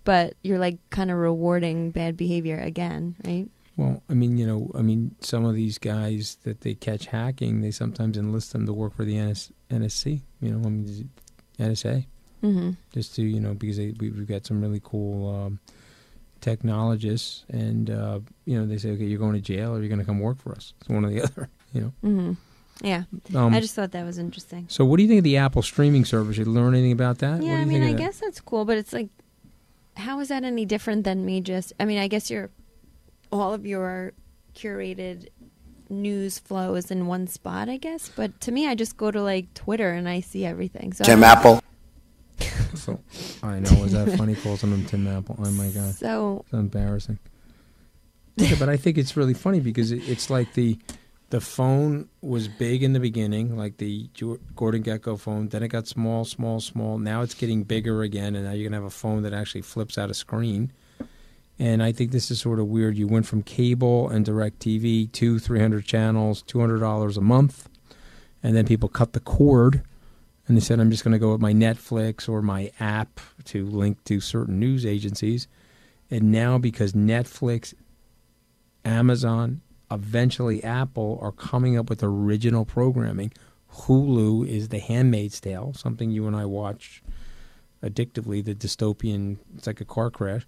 but 0.04 0.34
you're 0.42 0.58
like 0.58 0.78
kind 0.90 1.10
of 1.10 1.16
rewarding 1.18 1.90
bad 1.90 2.16
behavior 2.16 2.58
again 2.58 3.14
right 3.26 3.48
Well, 3.76 4.02
I 4.08 4.14
mean, 4.14 4.38
you 4.38 4.46
know, 4.46 4.70
I 4.78 4.82
mean, 4.82 5.16
some 5.18 5.44
of 5.44 5.54
these 5.56 5.78
guys 5.78 6.38
that 6.44 6.60
they 6.60 6.74
catch 6.78 7.06
hacking, 7.10 7.60
they 7.60 7.72
sometimes 7.72 8.16
enlist 8.16 8.52
them 8.52 8.66
to 8.66 8.72
work 8.72 8.94
for 8.94 9.04
the 9.04 9.18
NS, 9.18 9.50
NSC. 9.68 10.20
You 10.40 10.50
know, 10.52 10.62
I 10.64 10.70
mean, 10.70 11.10
NSA. 11.58 12.06
Mhm. 12.44 12.76
Just 12.92 13.16
to 13.16 13.22
you 13.22 13.40
know, 13.40 13.54
because 13.54 13.76
they, 13.78 13.90
we, 13.98 14.10
we've 14.14 14.28
got 14.30 14.46
some 14.46 14.60
really 14.62 14.80
cool 14.84 15.26
um, 15.34 15.58
technologists, 16.40 17.44
and 17.50 17.90
uh, 17.90 18.20
you 18.44 18.58
know, 18.58 18.66
they 18.66 18.78
say, 18.78 18.90
okay, 18.90 19.04
you're 19.04 19.18
going 19.18 19.34
to 19.34 19.40
jail, 19.40 19.74
or 19.74 19.80
you're 19.80 19.88
going 19.88 19.98
to 19.98 20.04
come 20.04 20.20
work 20.20 20.38
for 20.40 20.52
us. 20.52 20.72
It's 20.80 20.88
one 20.88 21.04
or 21.04 21.10
the 21.10 21.22
other. 21.26 21.48
You 21.72 21.80
know. 21.80 21.92
hmm 22.02 22.32
yeah 22.82 23.04
Um, 23.34 23.54
i 23.54 23.60
just 23.60 23.74
thought 23.74 23.92
that 23.92 24.04
was 24.04 24.18
interesting 24.18 24.66
So, 24.68 24.84
what 24.84 24.96
do 24.96 25.02
you 25.04 25.08
think 25.08 25.18
of 25.18 25.24
the 25.24 25.36
Apple 25.36 25.62
streaming 25.62 26.04
service? 26.04 26.36
You 26.38 26.44
learn 26.44 26.74
anything 26.74 26.92
about 26.92 27.18
that? 27.18 27.42
Yeah, 27.42 27.50
what 27.52 27.56
do 27.56 27.62
I 27.62 27.64
mean, 27.64 27.82
think 27.82 27.84
I 27.84 27.92
that? 27.92 27.98
guess 27.98 28.18
that's 28.20 28.40
cool, 28.40 28.64
but 28.64 28.76
it's 28.78 28.92
like, 28.92 29.08
how 29.96 30.18
is 30.20 30.28
that 30.28 30.42
any 30.44 30.64
different 30.66 31.04
than 31.04 31.24
me 31.24 31.40
just? 31.40 31.72
I 31.78 31.84
mean, 31.84 31.98
I 31.98 32.08
guess 32.08 32.30
your 32.30 32.50
all 33.30 33.54
of 33.54 33.64
your 33.64 34.12
curated 34.56 35.28
news 35.88 36.38
flow 36.40 36.74
is 36.74 36.90
in 36.90 37.06
one 37.06 37.26
spot, 37.28 37.68
I 37.68 37.76
guess. 37.76 38.10
But 38.14 38.40
to 38.40 38.50
me, 38.52 38.66
I 38.66 38.74
just 38.74 38.96
go 38.96 39.10
to 39.10 39.22
like 39.22 39.52
Twitter 39.54 39.90
and 39.92 40.08
I 40.08 40.20
see 40.20 40.44
everything. 40.44 40.92
So 40.92 41.04
Tim 41.04 41.20
don't- 41.20 41.30
Apple. 41.30 41.60
So, 42.74 42.98
I 43.42 43.60
know. 43.60 43.70
Was 43.80 43.92
that 43.92 44.16
funny? 44.18 44.34
Calls 44.34 44.62
him 44.64 44.84
Tim 44.86 45.06
Apple. 45.06 45.36
Oh 45.38 45.50
my 45.52 45.68
god. 45.68 45.94
So 45.94 46.42
It's 46.44 46.52
embarrassing. 46.52 47.18
Yeah, 48.36 48.56
but 48.58 48.68
I 48.68 48.76
think 48.76 48.98
it's 48.98 49.16
really 49.16 49.34
funny 49.34 49.60
because 49.60 49.92
it, 49.92 50.08
it's 50.08 50.28
like 50.28 50.54
the 50.54 50.76
the 51.30 51.40
phone 51.40 52.08
was 52.20 52.48
big 52.48 52.82
in 52.82 52.92
the 52.92 53.00
beginning, 53.00 53.56
like 53.56 53.78
the 53.78 54.08
Gordon 54.54 54.82
Gekko 54.82 55.18
phone. 55.18 55.48
Then 55.48 55.62
it 55.62 55.68
got 55.68 55.86
small, 55.86 56.24
small, 56.24 56.60
small. 56.60 56.98
Now 56.98 57.22
it's 57.22 57.34
getting 57.34 57.64
bigger 57.64 58.02
again, 58.02 58.36
and 58.36 58.44
now 58.44 58.52
you're 58.52 58.68
gonna 58.68 58.80
have 58.80 58.86
a 58.86 58.90
phone 58.90 59.22
that 59.22 59.32
actually 59.32 59.62
flips 59.62 59.98
out 59.98 60.10
a 60.10 60.14
screen. 60.14 60.72
And 61.58 61.82
I 61.82 61.92
think 61.92 62.10
this 62.10 62.30
is 62.30 62.40
sort 62.40 62.58
of 62.58 62.66
weird. 62.66 62.96
You 62.96 63.06
went 63.06 63.26
from 63.26 63.42
cable 63.42 64.08
and 64.08 64.26
DirecTV 64.26 65.12
to 65.12 65.38
300 65.38 65.84
channels, 65.84 66.42
$200 66.42 67.16
a 67.16 67.20
month, 67.20 67.68
and 68.42 68.56
then 68.56 68.66
people 68.66 68.88
cut 68.88 69.12
the 69.12 69.20
cord 69.20 69.82
and 70.46 70.56
they 70.56 70.60
said, 70.60 70.78
I'm 70.78 70.90
just 70.90 71.04
going 71.04 71.12
to 71.12 71.18
go 71.18 71.32
with 71.32 71.40
my 71.40 71.52
Netflix 71.52 72.28
or 72.28 72.42
my 72.42 72.70
app 72.78 73.20
to 73.46 73.64
link 73.66 74.02
to 74.04 74.20
certain 74.20 74.58
news 74.58 74.84
agencies. 74.84 75.48
And 76.10 76.30
now, 76.30 76.58
because 76.58 76.92
Netflix, 76.92 77.72
Amazon, 78.84 79.62
eventually 79.94 80.62
Apple 80.62 81.18
are 81.22 81.32
coming 81.32 81.76
up 81.78 81.88
with 81.88 82.02
original 82.02 82.64
programming, 82.64 83.32
Hulu 83.72 84.46
is 84.48 84.68
The 84.68 84.78
Handmaid's 84.78 85.40
Tale, 85.40 85.72
something 85.74 86.10
you 86.10 86.26
and 86.26 86.36
I 86.36 86.44
watch 86.44 87.02
addictively, 87.82 88.44
the 88.44 88.54
dystopian, 88.54 89.38
it's 89.56 89.66
like 89.66 89.80
a 89.80 89.84
car 89.84 90.10
crash. 90.10 90.46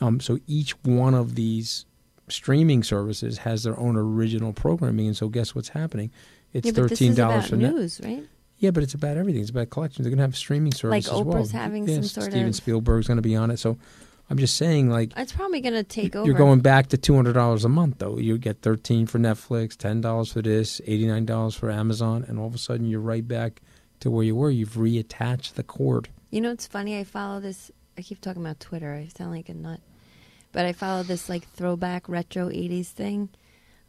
Um, 0.00 0.20
so 0.20 0.38
each 0.46 0.72
one 0.84 1.14
of 1.14 1.34
these 1.34 1.86
streaming 2.28 2.82
services 2.82 3.38
has 3.38 3.62
their 3.64 3.78
own 3.78 3.96
original 3.96 4.52
programming. 4.52 5.06
And 5.08 5.16
so, 5.16 5.28
guess 5.28 5.54
what's 5.54 5.70
happening? 5.70 6.10
It's 6.52 6.66
yeah, 6.66 6.72
but 6.72 6.82
$13 6.90 7.10
is 7.10 7.18
about 7.18 7.44
for 7.46 7.56
Net- 7.56 7.74
news, 7.74 8.00
right? 8.04 8.24
yeah, 8.58 8.70
but 8.70 8.82
it's 8.82 8.94
about 8.94 9.16
everything. 9.16 9.40
It's 9.40 9.50
about 9.50 9.70
collections. 9.70 10.04
They're 10.04 10.10
going 10.10 10.18
to 10.18 10.22
have 10.24 10.36
streaming 10.36 10.70
Like 10.72 10.78
services 10.78 11.12
as 11.12 11.22
well. 11.22 11.42
Oprah's 11.42 11.50
having 11.50 11.88
yeah, 11.88 11.96
some 11.96 12.04
sort 12.04 12.30
Steven 12.30 12.48
of- 12.48 12.54
Spielberg's 12.54 13.06
going 13.06 13.16
to 13.16 13.22
be 13.22 13.34
on 13.34 13.50
it. 13.50 13.58
So 13.58 13.76
I'm 14.30 14.36
just 14.38 14.56
saying, 14.56 14.90
like, 14.90 15.12
It's 15.16 15.32
probably 15.32 15.60
going 15.62 15.74
to 15.74 15.82
take 15.82 16.14
over. 16.14 16.26
you're 16.26 16.36
going 16.36 16.60
back 16.60 16.88
to 16.88 16.98
two 16.98 17.14
hundred 17.14 17.32
dollars 17.32 17.64
a 17.64 17.68
month, 17.68 17.96
though. 17.98 18.18
You 18.18 18.36
get 18.38 18.60
thirteen 18.62 19.06
for 19.06 19.18
Netflix, 19.18 19.76
ten 19.76 20.00
dollars 20.00 20.32
for 20.32 20.42
this, 20.42 20.80
eighty 20.86 21.06
nine 21.06 21.24
dollars 21.24 21.54
for 21.54 21.70
Amazon, 21.70 22.24
and 22.28 22.38
all 22.38 22.46
of 22.46 22.54
a 22.54 22.58
sudden 22.58 22.86
you're 22.86 23.00
right 23.00 23.26
back 23.26 23.62
to 24.00 24.10
where 24.10 24.24
you 24.24 24.36
were. 24.36 24.50
You've 24.50 24.74
reattached 24.74 25.54
the 25.54 25.62
cord. 25.62 26.08
You 26.30 26.40
know, 26.42 26.50
it's 26.50 26.66
funny. 26.66 26.98
I 26.98 27.04
follow 27.04 27.40
this. 27.40 27.70
I 27.96 28.02
keep 28.02 28.20
talking 28.20 28.42
about 28.42 28.60
Twitter. 28.60 28.92
I 28.94 29.08
sound 29.08 29.32
like 29.32 29.48
a 29.48 29.54
nut, 29.54 29.80
but 30.52 30.66
I 30.66 30.72
follow 30.72 31.02
this 31.02 31.28
like 31.30 31.48
throwback 31.52 32.06
retro 32.08 32.50
'80s 32.50 32.88
thing 32.88 33.30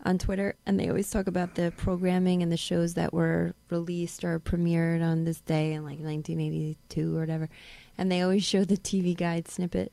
on 0.05 0.17
Twitter, 0.17 0.55
and 0.65 0.79
they 0.79 0.87
always 0.87 1.09
talk 1.11 1.27
about 1.27 1.55
the 1.55 1.73
programming 1.75 2.41
and 2.41 2.49
the 2.49 2.55
shows 2.57 2.93
that 2.93 3.13
were 3.13 3.53
released 3.69 4.23
or 4.23 4.39
premiered 4.39 5.03
on 5.03 5.25
this 5.25 5.41
day 5.41 5.73
in 5.73 5.83
like 5.83 5.99
1982 5.99 7.17
or 7.17 7.19
whatever. 7.19 7.49
And 7.97 8.09
they 8.09 8.21
always 8.21 8.45
show 8.45 8.63
the 8.63 8.77
TV 8.77 9.15
guide 9.17 9.49
snippet 9.49 9.91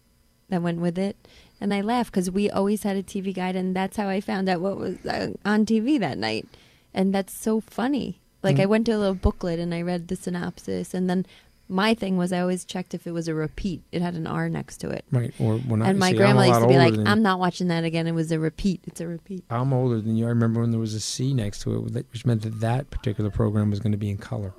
that 0.49 0.63
went 0.63 0.81
with 0.81 0.99
it. 0.99 1.17
And 1.61 1.73
I 1.73 1.81
laugh 1.81 2.11
because 2.11 2.31
we 2.31 2.51
always 2.51 2.83
had 2.83 2.97
a 2.97 3.03
TV 3.03 3.35
guide, 3.35 3.57
and 3.57 3.75
that's 3.75 3.97
how 3.97 4.09
I 4.09 4.21
found 4.21 4.49
out 4.49 4.61
what 4.61 4.77
was 4.77 5.05
uh, 5.07 5.29
on 5.45 5.65
TV 5.65 5.99
that 6.01 6.19
night. 6.19 6.47
And 6.93 7.15
that's 7.15 7.33
so 7.33 7.61
funny. 7.61 8.21
Like, 8.43 8.57
Mm. 8.57 8.61
I 8.61 8.67
went 8.67 8.87
to 8.87 8.93
a 8.93 8.99
little 8.99 9.15
booklet 9.15 9.59
and 9.59 9.75
I 9.75 9.83
read 9.83 10.09
the 10.09 10.17
synopsis, 10.17 10.93
and 10.95 11.09
then 11.11 11.27
my 11.69 11.95
thing 11.95 12.17
was 12.17 12.33
I 12.33 12.41
always 12.41 12.65
checked 12.65 12.95
if 12.95 13.07
it 13.07 13.11
was 13.13 13.27
a 13.27 13.35
repeat. 13.35 13.83
It 13.91 14.01
had 14.03 14.15
an 14.15 14.27
R 14.27 14.49
next 14.49 14.77
to 14.79 14.91
it. 14.91 15.05
Right. 15.11 15.35
Or 15.41 15.59
when 15.59 15.83
I 15.83 15.89
and 15.91 15.99
my 15.99 16.11
see, 16.11 16.17
grandma 16.17 16.43
used 16.43 16.61
to 16.61 16.69
be 16.69 16.77
like, 16.79 16.95
"I'm 17.09 17.23
not 17.23 17.41
watching 17.41 17.69
that 17.69 17.83
again. 17.83 18.07
It 18.07 18.13
was 18.13 18.31
a 18.31 18.39
repeat. 18.39 18.83
It's 18.87 19.01
a 19.01 19.07
repeat." 19.09 19.45
I'm 19.51 19.73
older 19.73 20.01
than 20.01 20.15
you. 20.15 20.27
I 20.27 20.29
remember 20.29 20.61
when 20.61 20.71
there 20.71 20.79
was 20.79 20.95
a 20.95 21.01
C 21.01 21.35
next 21.35 21.63
to 21.63 21.75
it, 21.75 22.07
which 22.13 22.25
meant 22.25 22.43
that 22.43 22.61
that 22.61 22.91
particular 22.91 23.31
program 23.31 23.71
was 23.71 23.81
going 23.81 23.93
to 23.93 23.99
be 23.99 24.11
in 24.11 24.19
color. 24.19 24.53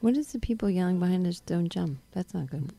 What 0.00 0.16
is 0.16 0.32
the 0.32 0.38
people 0.38 0.70
yelling 0.70 0.98
behind 0.98 1.26
us? 1.26 1.40
Don't 1.40 1.68
jump. 1.68 1.98
That's 2.12 2.32
not 2.32 2.50
good. 2.50 2.72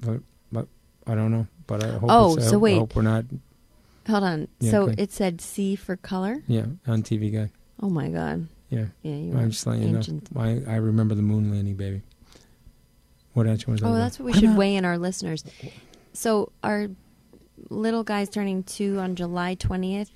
But, 0.00 0.20
but 0.50 0.68
I 1.06 1.14
don't 1.14 1.30
know. 1.30 1.46
But 1.66 1.84
I 1.84 1.88
hope. 1.92 2.04
Oh, 2.08 2.36
it's, 2.36 2.46
I 2.46 2.50
so 2.50 2.52
hope- 2.52 2.54
I 2.54 2.62
wait. 2.62 2.78
hope 2.78 2.96
we're 2.96 3.02
not. 3.02 3.24
Hold 4.08 4.24
on. 4.24 4.48
Yeah, 4.60 4.70
so 4.70 4.94
it 4.96 5.12
said 5.12 5.40
C 5.40 5.74
for 5.76 5.96
color. 5.96 6.42
Yeah, 6.46 6.66
on 6.86 7.02
TV 7.02 7.32
guide. 7.32 7.50
Oh 7.82 7.90
my 7.90 8.08
god. 8.08 8.46
Yeah. 8.70 8.86
Yeah, 9.02 9.14
you 9.16 9.36
I'm 9.36 9.50
just 9.50 9.66
letting 9.66 9.82
you 9.82 9.92
know. 9.92 10.20
I, 10.36 10.62
I 10.66 10.76
remember 10.76 11.14
the 11.14 11.22
moon 11.22 11.50
landing, 11.50 11.74
baby. 11.76 12.02
What 13.34 13.46
else 13.46 13.60
to 13.60 13.66
talk 13.66 13.78
Oh, 13.82 13.88
about? 13.88 13.98
that's 13.98 14.18
what 14.18 14.26
we 14.26 14.32
should 14.32 14.56
weigh 14.56 14.76
in 14.76 14.84
our 14.84 14.96
listeners. 14.98 15.44
So 16.12 16.52
our 16.64 16.88
little 17.68 18.02
guy's 18.04 18.28
turning 18.28 18.62
two 18.62 18.98
on 18.98 19.14
July 19.14 19.54
twentieth. 19.54 20.10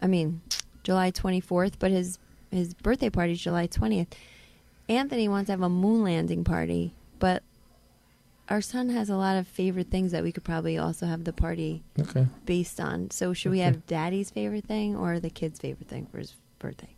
I 0.00 0.06
mean, 0.06 0.40
July 0.82 1.10
twenty 1.10 1.40
fourth, 1.40 1.78
but 1.78 1.90
his 1.90 2.18
his 2.50 2.72
birthday 2.74 3.10
party 3.10 3.32
is 3.32 3.40
July 3.40 3.66
twentieth. 3.66 4.08
Anthony 4.88 5.28
wants 5.28 5.48
to 5.48 5.52
have 5.52 5.62
a 5.62 5.68
moon 5.68 6.04
landing 6.04 6.44
party, 6.44 6.94
but 7.18 7.42
our 8.48 8.60
son 8.60 8.88
has 8.90 9.10
a 9.10 9.16
lot 9.16 9.36
of 9.36 9.46
favorite 9.48 9.90
things 9.90 10.12
that 10.12 10.22
we 10.22 10.32
could 10.32 10.44
probably 10.44 10.78
also 10.78 11.06
have 11.06 11.24
the 11.24 11.32
party 11.32 11.82
Okay. 12.00 12.26
based 12.44 12.80
on. 12.80 13.10
So 13.10 13.32
should 13.32 13.50
we 13.52 13.58
have 13.60 13.86
daddy's 13.86 14.30
favorite 14.30 14.64
thing 14.66 14.94
or 14.96 15.18
the 15.20 15.30
kid's 15.30 15.58
favorite 15.58 15.88
thing 15.88 16.06
for 16.06 16.18
his 16.18 16.34
birthday? 16.58 16.90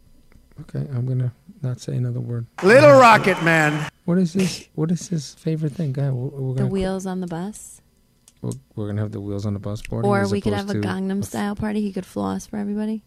Okay, 0.62 0.80
I'm 0.92 1.06
gonna 1.06 1.32
not 1.62 1.80
say 1.80 1.94
another 1.96 2.20
word. 2.20 2.46
Little 2.64 2.90
Rocket 2.98 3.40
Man. 3.44 3.88
What 4.06 4.18
is 4.18 4.32
this? 4.32 4.68
What 4.74 4.90
is 4.90 5.06
his 5.08 5.34
favorite 5.34 5.72
thing? 5.72 5.92
Go 5.92 6.02
ahead. 6.02 6.12
We're, 6.14 6.28
we're 6.28 6.52
The 6.54 6.58
gonna, 6.62 6.70
wheels 6.70 7.06
on 7.06 7.20
the 7.20 7.26
bus? 7.28 7.80
We're, 8.42 8.50
we're 8.74 8.88
gonna 8.88 9.00
have 9.02 9.12
the 9.12 9.20
wheels 9.20 9.46
on 9.46 9.52
the 9.54 9.60
bus 9.60 9.82
boarding. 9.82 10.10
Or 10.10 10.26
we 10.28 10.40
could 10.40 10.52
have 10.54 10.68
a 10.70 10.74
to 10.74 10.80
Gangnam 10.80 11.24
style 11.24 11.54
party. 11.54 11.80
He 11.80 11.92
could 11.92 12.06
floss 12.06 12.46
for 12.46 12.56
everybody. 12.56 13.04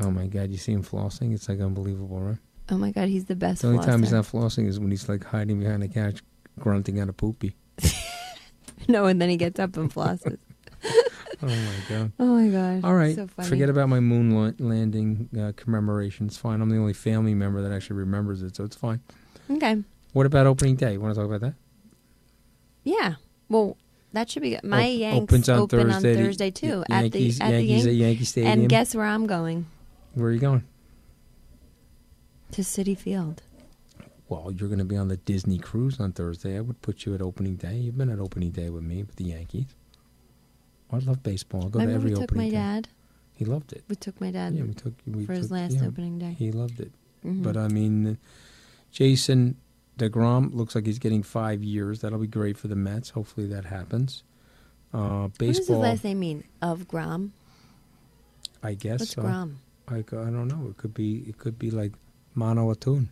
Oh 0.00 0.10
my 0.10 0.26
god, 0.26 0.50
you 0.50 0.56
see 0.56 0.72
him 0.72 0.82
flossing? 0.82 1.34
It's 1.34 1.48
like 1.48 1.60
unbelievable, 1.60 2.18
right? 2.20 2.38
Oh 2.70 2.78
my 2.78 2.90
god, 2.90 3.08
he's 3.08 3.26
the 3.26 3.36
best. 3.36 3.62
The 3.62 3.68
only 3.68 3.84
time 3.84 4.02
he's 4.02 4.12
not 4.12 4.24
flossing 4.24 4.66
is 4.66 4.80
when 4.80 4.90
he's 4.90 5.08
like 5.08 5.24
hiding 5.24 5.60
behind 5.60 5.82
the 5.82 5.88
couch, 5.88 6.22
grunting 6.58 6.98
out 7.00 7.08
a 7.08 7.12
poopy. 7.12 7.54
no, 8.88 9.06
and 9.06 9.20
then 9.20 9.28
he 9.28 9.36
gets 9.36 9.58
up 9.60 9.76
and 9.76 9.92
flosses. 9.92 10.38
Oh 11.42 11.48
my 11.48 11.74
god. 11.90 12.12
Oh 12.18 12.24
my 12.40 12.48
god. 12.48 12.82
All 12.82 12.94
right, 12.94 13.14
So 13.14 13.26
forget 13.26 13.68
about 13.68 13.90
my 13.90 14.00
moon 14.00 14.30
la- 14.30 14.52
landing 14.58 15.28
uh, 15.38 15.52
commemoration. 15.54 16.26
It's 16.28 16.38
fine. 16.38 16.62
I'm 16.62 16.70
the 16.70 16.78
only 16.78 16.94
family 16.94 17.34
member 17.34 17.60
that 17.60 17.72
actually 17.72 17.96
remembers 17.96 18.40
it, 18.40 18.56
so 18.56 18.64
it's 18.64 18.74
fine. 18.76 19.00
Okay. 19.50 19.82
What 20.14 20.24
about 20.24 20.46
opening 20.46 20.76
day? 20.76 20.94
You 20.94 21.00
want 21.00 21.14
to 21.14 21.20
talk 21.20 21.26
about 21.28 21.42
that? 21.42 21.54
Yeah. 22.84 23.16
Well, 23.50 23.76
that 24.14 24.30
should 24.30 24.40
be 24.42 24.50
good. 24.50 24.64
My 24.64 24.84
Op- 24.86 24.98
Yanks 24.98 25.22
opens 25.24 25.48
on 25.50 25.58
open 25.58 25.90
Thursday, 25.90 26.16
on 26.16 26.24
Thursday 26.24 26.50
too 26.50 26.84
at 26.88 27.02
Yankees- 27.02 27.38
the 27.38 27.44
at 27.44 27.50
Yankees 27.52 27.84
the 27.84 27.90
at 27.90 27.96
Yankee 27.96 28.24
Stadium. 28.24 28.52
And 28.60 28.68
guess 28.70 28.94
where 28.94 29.04
I'm 29.04 29.26
going? 29.26 29.66
Where 30.14 30.28
are 30.28 30.32
you 30.32 30.38
going? 30.40 30.64
To 32.52 32.62
Citi 32.62 32.96
Field. 32.96 33.42
Well, 34.28 34.50
you're 34.52 34.68
going 34.68 34.80
to 34.80 34.84
be 34.84 34.96
on 34.96 35.08
the 35.08 35.16
Disney 35.18 35.58
cruise 35.58 36.00
on 36.00 36.12
Thursday. 36.12 36.56
I 36.56 36.60
would 36.60 36.82
put 36.82 37.06
you 37.06 37.14
at 37.14 37.22
opening 37.22 37.56
day. 37.56 37.76
You've 37.76 37.96
been 37.96 38.10
at 38.10 38.18
opening 38.18 38.50
day 38.50 38.70
with 38.70 38.82
me 38.82 39.02
with 39.04 39.16
the 39.16 39.24
Yankees. 39.24 39.66
I 40.92 40.98
love 40.98 41.22
baseball. 41.22 41.64
I'll 41.64 41.68
go 41.68 41.78
Remember 41.80 42.08
to 42.08 42.12
every 42.14 42.24
opening 42.24 42.26
day. 42.26 42.26
we 42.26 42.26
took 42.26 42.36
my 42.36 42.44
day. 42.48 42.50
dad. 42.82 42.88
He 43.34 43.44
loved 43.44 43.72
it. 43.72 43.84
We 43.88 43.96
took 43.96 44.20
my 44.20 44.30
dad. 44.30 44.54
Yeah, 44.54 44.62
we 44.64 44.74
took 44.74 44.94
we 45.06 45.26
for 45.26 45.34
his 45.34 45.50
last 45.50 45.76
yeah, 45.76 45.86
opening 45.86 46.18
day. 46.18 46.34
He 46.38 46.50
loved 46.52 46.80
it. 46.80 46.90
Mhm. 47.24 47.42
But 47.42 47.56
I 47.56 47.68
mean, 47.68 48.18
Jason 48.90 49.56
Degrom 49.98 50.54
looks 50.54 50.74
like 50.74 50.86
he's 50.86 50.98
getting 50.98 51.22
five 51.22 51.62
years. 51.62 52.00
That'll 52.00 52.18
be 52.18 52.26
great 52.26 52.56
for 52.56 52.68
the 52.68 52.76
Mets. 52.76 53.10
Hopefully 53.10 53.46
that 53.48 53.66
happens. 53.66 54.22
Uh, 54.92 55.22
What 55.28 55.38
does 55.38 55.58
his 55.58 55.70
last 55.70 56.04
name 56.04 56.20
mean? 56.20 56.44
Of 56.62 56.88
Grom. 56.88 57.32
I 58.62 58.74
guess. 58.74 59.00
What's 59.00 59.12
so. 59.12 59.22
Grom? 59.22 59.58
I, 59.88 59.98
I 59.98 60.00
don't 60.02 60.48
know. 60.48 60.68
It 60.70 60.78
could 60.78 60.94
be 60.94 61.18
it 61.28 61.38
could 61.38 61.58
be 61.58 61.70
like 61.70 61.92
Mono 62.34 62.72
Atun. 62.74 63.08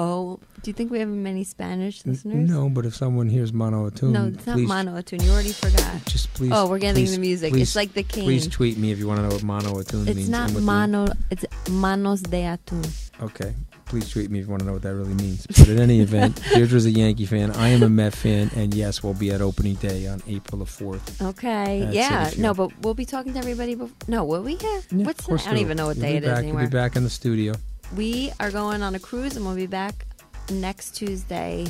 Oh, 0.00 0.38
do 0.62 0.70
you 0.70 0.74
think 0.74 0.92
we 0.92 1.00
have 1.00 1.08
many 1.08 1.42
Spanish 1.42 2.06
listeners? 2.06 2.48
No, 2.48 2.68
but 2.68 2.86
if 2.86 2.94
someone 2.94 3.28
hears 3.28 3.52
Mono 3.52 3.90
Atun, 3.90 4.10
No, 4.12 4.26
it's 4.26 4.46
not 4.46 4.54
please, 4.54 4.68
Mono 4.68 4.94
Atun. 4.96 5.24
You 5.24 5.30
already 5.32 5.50
forgot. 5.52 6.04
Just 6.06 6.32
please. 6.34 6.52
Oh, 6.54 6.68
we're 6.68 6.78
getting 6.78 7.02
please- 7.02 7.14
the 7.16 7.20
music. 7.20 7.52
please- 7.52 7.62
it's 7.62 7.74
like 7.76 7.94
the 7.94 8.04
cane. 8.04 8.22
Please 8.24 8.46
tweet 8.46 8.78
me 8.78 8.92
if 8.92 8.98
you 9.00 9.08
want 9.08 9.18
to 9.18 9.22
know 9.26 9.34
what 9.34 9.42
Mono 9.42 9.72
Atun 9.82 10.04
means. 10.06 10.18
it's 10.18 10.28
not 10.28 10.50
the- 10.50 10.60
mano. 10.60 11.08
It's 11.32 11.44
manos 11.68 12.22
de 12.22 12.42
atún. 12.42 12.86
Okay. 13.20 13.54
Please 13.86 14.08
tweet 14.10 14.30
me 14.30 14.38
if 14.38 14.44
you 14.44 14.50
want 14.50 14.60
to 14.60 14.66
know 14.66 14.74
what 14.74 14.82
that 14.82 14.94
really 14.94 15.14
means. 15.14 15.46
But 15.46 15.66
in 15.68 15.80
any 15.80 16.00
event, 16.08 16.40
Deidre's 16.52 16.84
a 16.84 16.90
Yankee 16.90 17.24
fan. 17.26 17.50
I 17.52 17.68
am 17.70 17.82
a 17.82 17.88
Met 17.88 18.14
fan. 18.14 18.50
And 18.54 18.74
yes, 18.74 19.02
we'll 19.02 19.14
be 19.14 19.30
at 19.30 19.40
opening 19.40 19.74
day 19.76 20.06
on 20.06 20.22
April 20.28 20.58
the 20.58 20.66
4th. 20.66 21.20
Okay. 21.30 21.82
At 21.82 21.94
yeah. 21.94 22.30
No, 22.36 22.52
but 22.54 22.70
we'll 22.82 22.92
be 22.94 23.06
talking 23.06 23.32
to 23.32 23.38
everybody. 23.38 23.74
Before, 23.74 23.96
no, 24.06 24.24
will 24.24 24.42
we? 24.42 24.56
Yeah. 24.60 24.80
Yeah, 24.92 25.06
What's 25.06 25.24
course 25.24 25.46
I 25.46 25.50
don't 25.52 25.60
even 25.60 25.76
know 25.78 25.86
what 25.86 25.96
You'll 25.96 26.04
day 26.06 26.16
it 26.18 26.22
is 26.24 26.28
back, 26.28 26.38
anymore. 26.44 26.60
You'll 26.60 26.70
be 26.70 26.76
back 26.76 26.96
in 26.96 27.02
the 27.04 27.10
studio. 27.10 27.54
We 27.96 28.32
are 28.38 28.50
going 28.50 28.82
on 28.82 28.94
a 28.94 28.98
cruise, 28.98 29.36
and 29.36 29.46
we'll 29.46 29.56
be 29.56 29.66
back 29.66 30.06
next 30.50 30.92
Tuesday. 30.96 31.66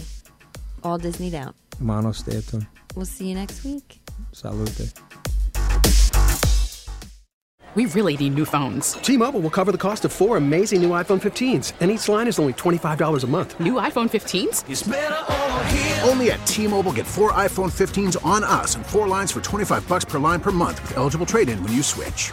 All 0.82 0.98
Disneyed 0.98 1.34
out. 1.34 1.54
Mono 1.78 2.10
Statun. 2.10 2.66
We'll 2.94 3.06
see 3.06 3.28
you 3.28 3.34
next 3.34 3.64
week. 3.64 4.00
Salute. 4.32 4.92
We 7.74 7.86
really 7.86 8.16
need 8.16 8.34
new 8.34 8.44
phones. 8.44 8.92
T-Mobile 8.94 9.40
will 9.40 9.50
cover 9.50 9.70
the 9.70 9.78
cost 9.78 10.04
of 10.04 10.12
four 10.12 10.36
amazing 10.36 10.82
new 10.82 10.90
iPhone 10.90 11.20
15s, 11.20 11.74
and 11.80 11.90
each 11.90 12.08
line 12.08 12.26
is 12.26 12.38
only 12.40 12.54
$25 12.54 13.22
a 13.22 13.26
month. 13.28 13.60
New 13.60 13.74
iPhone 13.74 14.08
15s? 14.08 14.64
Only 16.08 16.30
at 16.32 16.44
T-Mobile 16.46 16.92
get 16.92 17.06
four 17.06 17.32
iPhone 17.32 17.70
15s 17.70 18.24
on 18.24 18.42
us 18.42 18.74
and 18.74 18.84
four 18.84 19.06
lines 19.06 19.30
for 19.30 19.40
25 19.40 19.86
bucks 19.86 20.04
per 20.04 20.18
line 20.18 20.40
per 20.40 20.50
month 20.50 20.80
with 20.82 20.96
eligible 20.96 21.26
trade-in 21.26 21.62
when 21.62 21.72
you 21.72 21.82
switch. 21.82 22.32